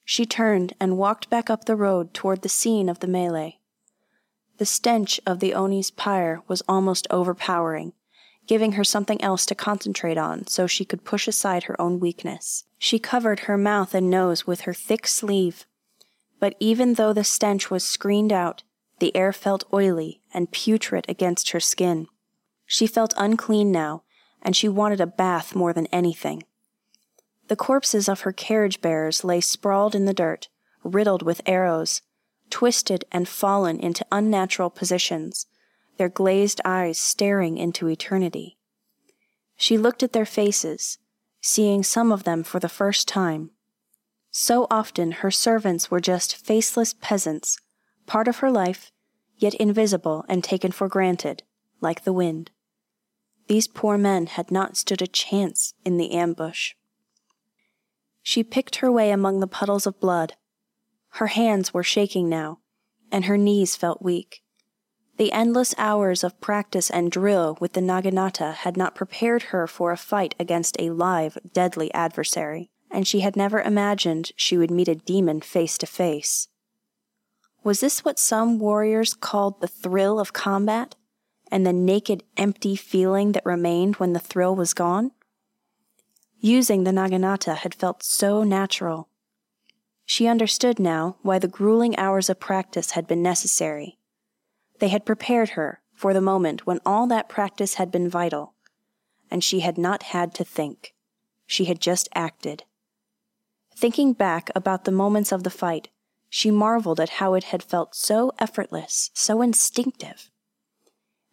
She 0.04 0.26
turned 0.26 0.72
and 0.80 0.98
walked 0.98 1.30
back 1.30 1.48
up 1.48 1.66
the 1.66 1.76
road 1.76 2.12
toward 2.12 2.42
the 2.42 2.48
scene 2.48 2.88
of 2.88 2.98
the 2.98 3.06
melee. 3.06 3.60
The 4.58 4.66
stench 4.66 5.20
of 5.24 5.38
the 5.38 5.54
Oni's 5.54 5.92
pyre 5.92 6.42
was 6.48 6.64
almost 6.68 7.06
overpowering, 7.10 7.92
giving 8.46 8.72
her 8.72 8.84
something 8.84 9.22
else 9.22 9.44
to 9.46 9.54
concentrate 9.54 10.18
on 10.18 10.46
so 10.46 10.66
she 10.66 10.84
could 10.84 11.04
push 11.04 11.26
aside 11.26 11.64
her 11.64 11.80
own 11.80 12.00
weakness. 12.00 12.64
She 12.78 12.98
covered 12.98 13.40
her 13.40 13.58
mouth 13.58 13.94
and 13.94 14.10
nose 14.10 14.46
with 14.46 14.62
her 14.62 14.74
thick 14.74 15.06
sleeve, 15.06 15.66
but 16.38 16.54
even 16.60 16.94
though 16.94 17.12
the 17.12 17.24
stench 17.24 17.70
was 17.70 17.84
screened 17.84 18.32
out, 18.32 18.62
the 18.98 19.14
air 19.16 19.32
felt 19.32 19.64
oily 19.72 20.20
and 20.32 20.52
putrid 20.52 21.04
against 21.08 21.50
her 21.50 21.60
skin. 21.60 22.06
She 22.66 22.86
felt 22.86 23.14
unclean 23.16 23.70
now, 23.70 24.02
and 24.42 24.56
she 24.56 24.68
wanted 24.68 25.00
a 25.00 25.06
bath 25.06 25.54
more 25.54 25.72
than 25.72 25.86
anything. 25.86 26.44
The 27.48 27.56
corpses 27.56 28.08
of 28.08 28.20
her 28.20 28.32
carriage 28.32 28.80
bearers 28.80 29.24
lay 29.24 29.40
sprawled 29.40 29.94
in 29.94 30.04
the 30.04 30.14
dirt, 30.14 30.48
riddled 30.82 31.22
with 31.22 31.40
arrows, 31.46 32.02
twisted 32.50 33.04
and 33.12 33.28
fallen 33.28 33.78
into 33.78 34.06
unnatural 34.10 34.70
positions, 34.70 35.46
their 35.96 36.08
glazed 36.08 36.60
eyes 36.64 36.98
staring 36.98 37.58
into 37.58 37.88
eternity. 37.88 38.58
She 39.56 39.78
looked 39.78 40.02
at 40.02 40.12
their 40.12 40.26
faces, 40.26 40.98
seeing 41.40 41.82
some 41.82 42.12
of 42.12 42.24
them 42.24 42.42
for 42.42 42.60
the 42.60 42.68
first 42.68 43.08
time. 43.08 43.50
So 44.30 44.66
often 44.70 45.12
her 45.12 45.30
servants 45.30 45.90
were 45.90 46.00
just 46.00 46.36
faceless 46.36 46.94
peasants, 46.94 47.58
part 48.06 48.28
of 48.28 48.38
her 48.38 48.50
life, 48.50 48.92
yet 49.38 49.54
invisible 49.54 50.24
and 50.28 50.44
taken 50.44 50.72
for 50.72 50.88
granted, 50.88 51.42
like 51.80 52.04
the 52.04 52.12
wind. 52.12 52.50
These 53.48 53.68
poor 53.68 53.96
men 53.96 54.26
had 54.26 54.50
not 54.50 54.76
stood 54.76 55.00
a 55.00 55.06
chance 55.06 55.74
in 55.84 55.96
the 55.96 56.12
ambush. 56.12 56.74
She 58.22 58.42
picked 58.42 58.76
her 58.76 58.90
way 58.90 59.10
among 59.10 59.40
the 59.40 59.46
puddles 59.46 59.86
of 59.86 60.00
blood. 60.00 60.34
Her 61.10 61.28
hands 61.28 61.72
were 61.72 61.84
shaking 61.84 62.28
now, 62.28 62.58
and 63.12 63.26
her 63.26 63.38
knees 63.38 63.76
felt 63.76 64.02
weak. 64.02 64.42
The 65.16 65.32
endless 65.32 65.74
hours 65.78 66.22
of 66.22 66.38
practice 66.42 66.90
and 66.90 67.10
drill 67.10 67.56
with 67.58 67.72
the 67.72 67.80
Naginata 67.80 68.52
had 68.52 68.76
not 68.76 68.94
prepared 68.94 69.44
her 69.44 69.66
for 69.66 69.90
a 69.90 69.96
fight 69.96 70.34
against 70.38 70.76
a 70.78 70.90
live, 70.90 71.38
deadly 71.54 71.92
adversary, 71.94 72.70
and 72.90 73.08
she 73.08 73.20
had 73.20 73.34
never 73.34 73.62
imagined 73.62 74.32
she 74.36 74.58
would 74.58 74.70
meet 74.70 74.88
a 74.88 74.94
demon 74.94 75.40
face 75.40 75.78
to 75.78 75.86
face. 75.86 76.48
Was 77.64 77.80
this 77.80 78.04
what 78.04 78.18
some 78.18 78.58
warriors 78.58 79.14
called 79.14 79.60
the 79.60 79.68
thrill 79.68 80.20
of 80.20 80.34
combat, 80.34 80.96
and 81.50 81.64
the 81.64 81.72
naked, 81.72 82.22
empty 82.36 82.76
feeling 82.76 83.32
that 83.32 83.46
remained 83.46 83.96
when 83.96 84.12
the 84.12 84.20
thrill 84.20 84.54
was 84.54 84.74
gone? 84.74 85.12
Using 86.40 86.84
the 86.84 86.92
Naginata 86.92 87.56
had 87.56 87.74
felt 87.74 88.02
so 88.02 88.44
natural. 88.44 89.08
She 90.04 90.26
understood 90.26 90.78
now 90.78 91.16
why 91.22 91.38
the 91.38 91.48
grueling 91.48 91.96
hours 91.96 92.28
of 92.28 92.38
practice 92.38 92.90
had 92.90 93.06
been 93.06 93.22
necessary 93.22 93.98
they 94.78 94.88
had 94.88 95.06
prepared 95.06 95.50
her 95.50 95.80
for 95.94 96.12
the 96.12 96.20
moment 96.20 96.66
when 96.66 96.80
all 96.84 97.06
that 97.06 97.28
practice 97.28 97.74
had 97.74 97.90
been 97.90 98.08
vital, 98.08 98.54
and 99.30 99.42
she 99.42 99.60
had 99.60 99.78
not 99.78 100.04
had 100.04 100.34
to 100.34 100.44
think. 100.44 100.94
She 101.46 101.64
had 101.64 101.80
just 101.80 102.08
acted. 102.14 102.64
Thinking 103.74 104.12
back 104.12 104.50
about 104.54 104.84
the 104.84 104.92
moments 104.92 105.32
of 105.32 105.42
the 105.42 105.50
fight, 105.50 105.88
she 106.28 106.50
marveled 106.50 107.00
at 107.00 107.10
how 107.20 107.34
it 107.34 107.44
had 107.44 107.62
felt 107.62 107.94
so 107.94 108.32
effortless, 108.38 109.10
so 109.14 109.42
instinctive. 109.42 110.30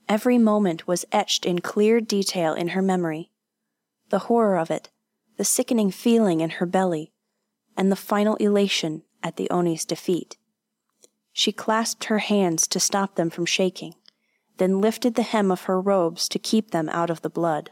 Every 0.08 0.38
moment 0.38 0.88
was 0.88 1.06
etched 1.12 1.46
in 1.46 1.60
clear 1.60 2.00
detail 2.02 2.54
in 2.54 2.70
her 2.70 2.82
memory. 2.82 3.32
The 4.10 4.20
horror 4.20 4.58
of 4.58 4.70
it, 4.70 4.90
the 5.38 5.46
sickening 5.46 5.92
feeling 5.92 6.42
in 6.42 6.52
her 6.52 6.66
belly, 6.66 7.12
and 7.76 7.92
the 7.92 7.96
final 7.96 8.36
elation 8.36 9.04
at 9.24 9.38
the 9.38 9.50
Oni's 9.50 9.86
defeat. 9.86 10.38
She 11.34 11.52
clasped 11.52 12.06
her 12.06 12.20
hands 12.20 12.68
to 12.68 12.80
stop 12.80 13.16
them 13.16 13.32
from 13.32 13.46
shaking, 13.46 13.96
then 14.58 14.80
lifted 14.80 15.16
the 15.16 15.24
hem 15.24 15.52
of 15.52 15.64
her 15.64 15.82
robes 15.82 16.30
to 16.30 16.40
keep 16.40 16.72
them 16.72 16.88
out 16.90 17.10
of 17.10 17.22
the 17.22 17.30
blood. 17.30 17.72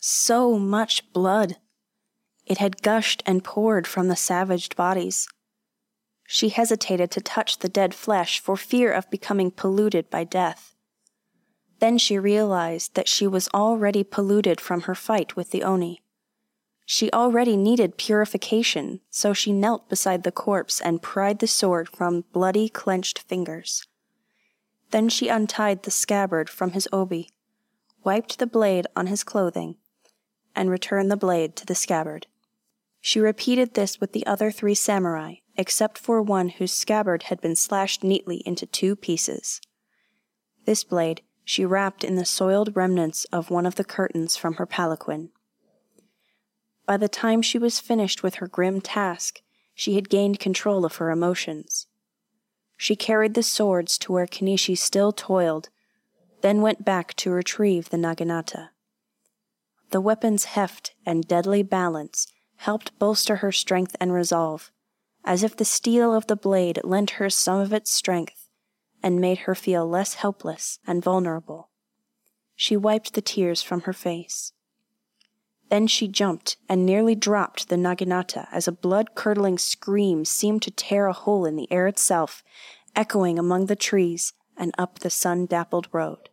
So 0.00 0.58
much 0.58 1.12
blood! 1.12 1.56
It 2.44 2.58
had 2.58 2.82
gushed 2.82 3.22
and 3.24 3.44
poured 3.44 3.86
from 3.86 4.08
the 4.08 4.16
savaged 4.16 4.76
bodies. 4.76 5.28
She 6.26 6.48
hesitated 6.48 7.12
to 7.12 7.20
touch 7.20 7.60
the 7.60 7.68
dead 7.68 7.94
flesh 7.94 8.40
for 8.40 8.56
fear 8.56 8.92
of 8.92 9.10
becoming 9.10 9.52
polluted 9.52 10.10
by 10.10 10.24
death. 10.24 10.74
Then 11.78 11.98
she 11.98 12.18
realized 12.18 12.94
that 12.94 13.08
she 13.08 13.26
was 13.26 13.48
already 13.54 14.02
polluted 14.02 14.60
from 14.60 14.82
her 14.82 14.94
fight 14.94 15.36
with 15.36 15.50
the 15.50 15.62
Oni. 15.62 16.02
She 16.88 17.10
already 17.10 17.56
needed 17.56 17.98
purification, 17.98 19.00
so 19.10 19.32
she 19.32 19.52
knelt 19.52 19.88
beside 19.88 20.22
the 20.22 20.30
corpse 20.30 20.80
and 20.80 21.02
pried 21.02 21.40
the 21.40 21.48
sword 21.48 21.88
from 21.88 22.24
bloody, 22.32 22.68
clenched 22.68 23.18
fingers. 23.18 23.84
Then 24.92 25.08
she 25.08 25.26
untied 25.26 25.82
the 25.82 25.90
scabbard 25.90 26.48
from 26.48 26.70
his 26.70 26.88
obi, 26.92 27.30
wiped 28.04 28.38
the 28.38 28.46
blade 28.46 28.86
on 28.94 29.08
his 29.08 29.24
clothing, 29.24 29.78
and 30.54 30.70
returned 30.70 31.10
the 31.10 31.16
blade 31.16 31.56
to 31.56 31.66
the 31.66 31.74
scabbard. 31.74 32.28
She 33.00 33.18
repeated 33.18 33.74
this 33.74 34.00
with 34.00 34.12
the 34.12 34.24
other 34.24 34.52
three 34.52 34.76
samurai, 34.76 35.34
except 35.56 35.98
for 35.98 36.22
one 36.22 36.50
whose 36.50 36.72
scabbard 36.72 37.24
had 37.24 37.40
been 37.40 37.56
slashed 37.56 38.04
neatly 38.04 38.44
into 38.46 38.64
two 38.64 38.94
pieces. 38.94 39.60
This 40.66 40.84
blade 40.84 41.22
she 41.44 41.64
wrapped 41.64 42.04
in 42.04 42.14
the 42.14 42.24
soiled 42.24 42.76
remnants 42.76 43.24
of 43.26 43.50
one 43.50 43.66
of 43.66 43.74
the 43.74 43.84
curtains 43.84 44.36
from 44.36 44.54
her 44.54 44.66
palanquin. 44.66 45.30
By 46.86 46.96
the 46.96 47.08
time 47.08 47.42
she 47.42 47.58
was 47.58 47.80
finished 47.80 48.22
with 48.22 48.36
her 48.36 48.46
grim 48.46 48.80
task, 48.80 49.40
she 49.74 49.96
had 49.96 50.08
gained 50.08 50.38
control 50.38 50.84
of 50.84 50.96
her 50.96 51.10
emotions. 51.10 51.88
She 52.76 52.94
carried 52.94 53.34
the 53.34 53.42
swords 53.42 53.98
to 53.98 54.12
where 54.12 54.26
Kenishi 54.26 54.76
still 54.76 55.12
toiled, 55.12 55.68
then 56.42 56.62
went 56.62 56.84
back 56.84 57.14
to 57.14 57.30
retrieve 57.30 57.90
the 57.90 57.96
Naginata. 57.96 58.70
The 59.90 60.00
weapon's 60.00 60.44
heft 60.44 60.94
and 61.04 61.26
deadly 61.26 61.62
balance 61.62 62.26
helped 62.56 62.98
bolster 62.98 63.36
her 63.36 63.52
strength 63.52 63.96
and 64.00 64.12
resolve, 64.12 64.70
as 65.24 65.42
if 65.42 65.56
the 65.56 65.64
steel 65.64 66.14
of 66.14 66.26
the 66.26 66.36
blade 66.36 66.80
lent 66.84 67.10
her 67.12 67.28
some 67.28 67.60
of 67.60 67.72
its 67.72 67.90
strength 67.90 68.48
and 69.02 69.20
made 69.20 69.38
her 69.38 69.54
feel 69.54 69.88
less 69.88 70.14
helpless 70.14 70.78
and 70.86 71.02
vulnerable. 71.02 71.70
She 72.54 72.76
wiped 72.76 73.14
the 73.14 73.22
tears 73.22 73.62
from 73.62 73.82
her 73.82 73.92
face. 73.92 74.52
Then 75.68 75.86
she 75.88 76.06
jumped 76.06 76.56
and 76.68 76.86
nearly 76.86 77.14
dropped 77.14 77.68
the 77.68 77.76
Naginata 77.76 78.46
as 78.52 78.68
a 78.68 78.72
blood 78.72 79.14
curdling 79.14 79.58
scream 79.58 80.24
seemed 80.24 80.62
to 80.62 80.70
tear 80.70 81.06
a 81.06 81.12
hole 81.12 81.44
in 81.44 81.56
the 81.56 81.70
air 81.72 81.86
itself, 81.86 82.44
echoing 82.94 83.38
among 83.38 83.66
the 83.66 83.76
trees 83.76 84.32
and 84.56 84.72
up 84.78 85.00
the 85.00 85.10
sun 85.10 85.46
dappled 85.46 85.88
road. 85.92 86.30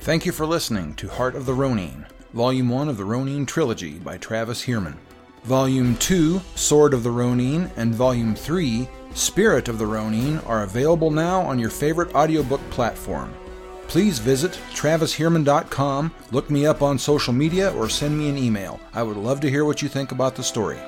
Thank 0.00 0.24
you 0.24 0.32
for 0.32 0.46
listening 0.46 0.94
to 0.94 1.08
Heart 1.08 1.34
of 1.34 1.44
the 1.44 1.52
Ronin, 1.52 2.06
Volume 2.32 2.70
1 2.70 2.88
of 2.88 2.96
the 2.96 3.04
Ronin 3.04 3.44
Trilogy 3.44 3.98
by 3.98 4.16
Travis 4.16 4.64
Heermann. 4.64 4.96
Volume 5.44 5.96
2, 5.96 6.40
Sword 6.54 6.94
of 6.94 7.02
the 7.02 7.10
Ronin, 7.10 7.70
and 7.76 7.94
Volume 7.94 8.34
3, 8.34 8.88
Spirit 9.14 9.68
of 9.68 9.78
the 9.78 9.86
Ronin, 9.86 10.38
are 10.40 10.62
available 10.62 11.10
now 11.10 11.40
on 11.40 11.58
your 11.58 11.70
favorite 11.70 12.14
audiobook 12.14 12.60
platform. 12.70 13.34
Please 13.88 14.18
visit 14.18 14.52
travisheermann.com, 14.74 16.12
look 16.30 16.50
me 16.50 16.66
up 16.66 16.82
on 16.82 16.98
social 16.98 17.32
media, 17.32 17.72
or 17.74 17.88
send 17.88 18.18
me 18.18 18.28
an 18.28 18.36
email. 18.36 18.78
I 18.92 19.02
would 19.02 19.16
love 19.16 19.40
to 19.40 19.50
hear 19.50 19.64
what 19.64 19.80
you 19.80 19.88
think 19.88 20.12
about 20.12 20.36
the 20.36 20.42
story. 20.42 20.78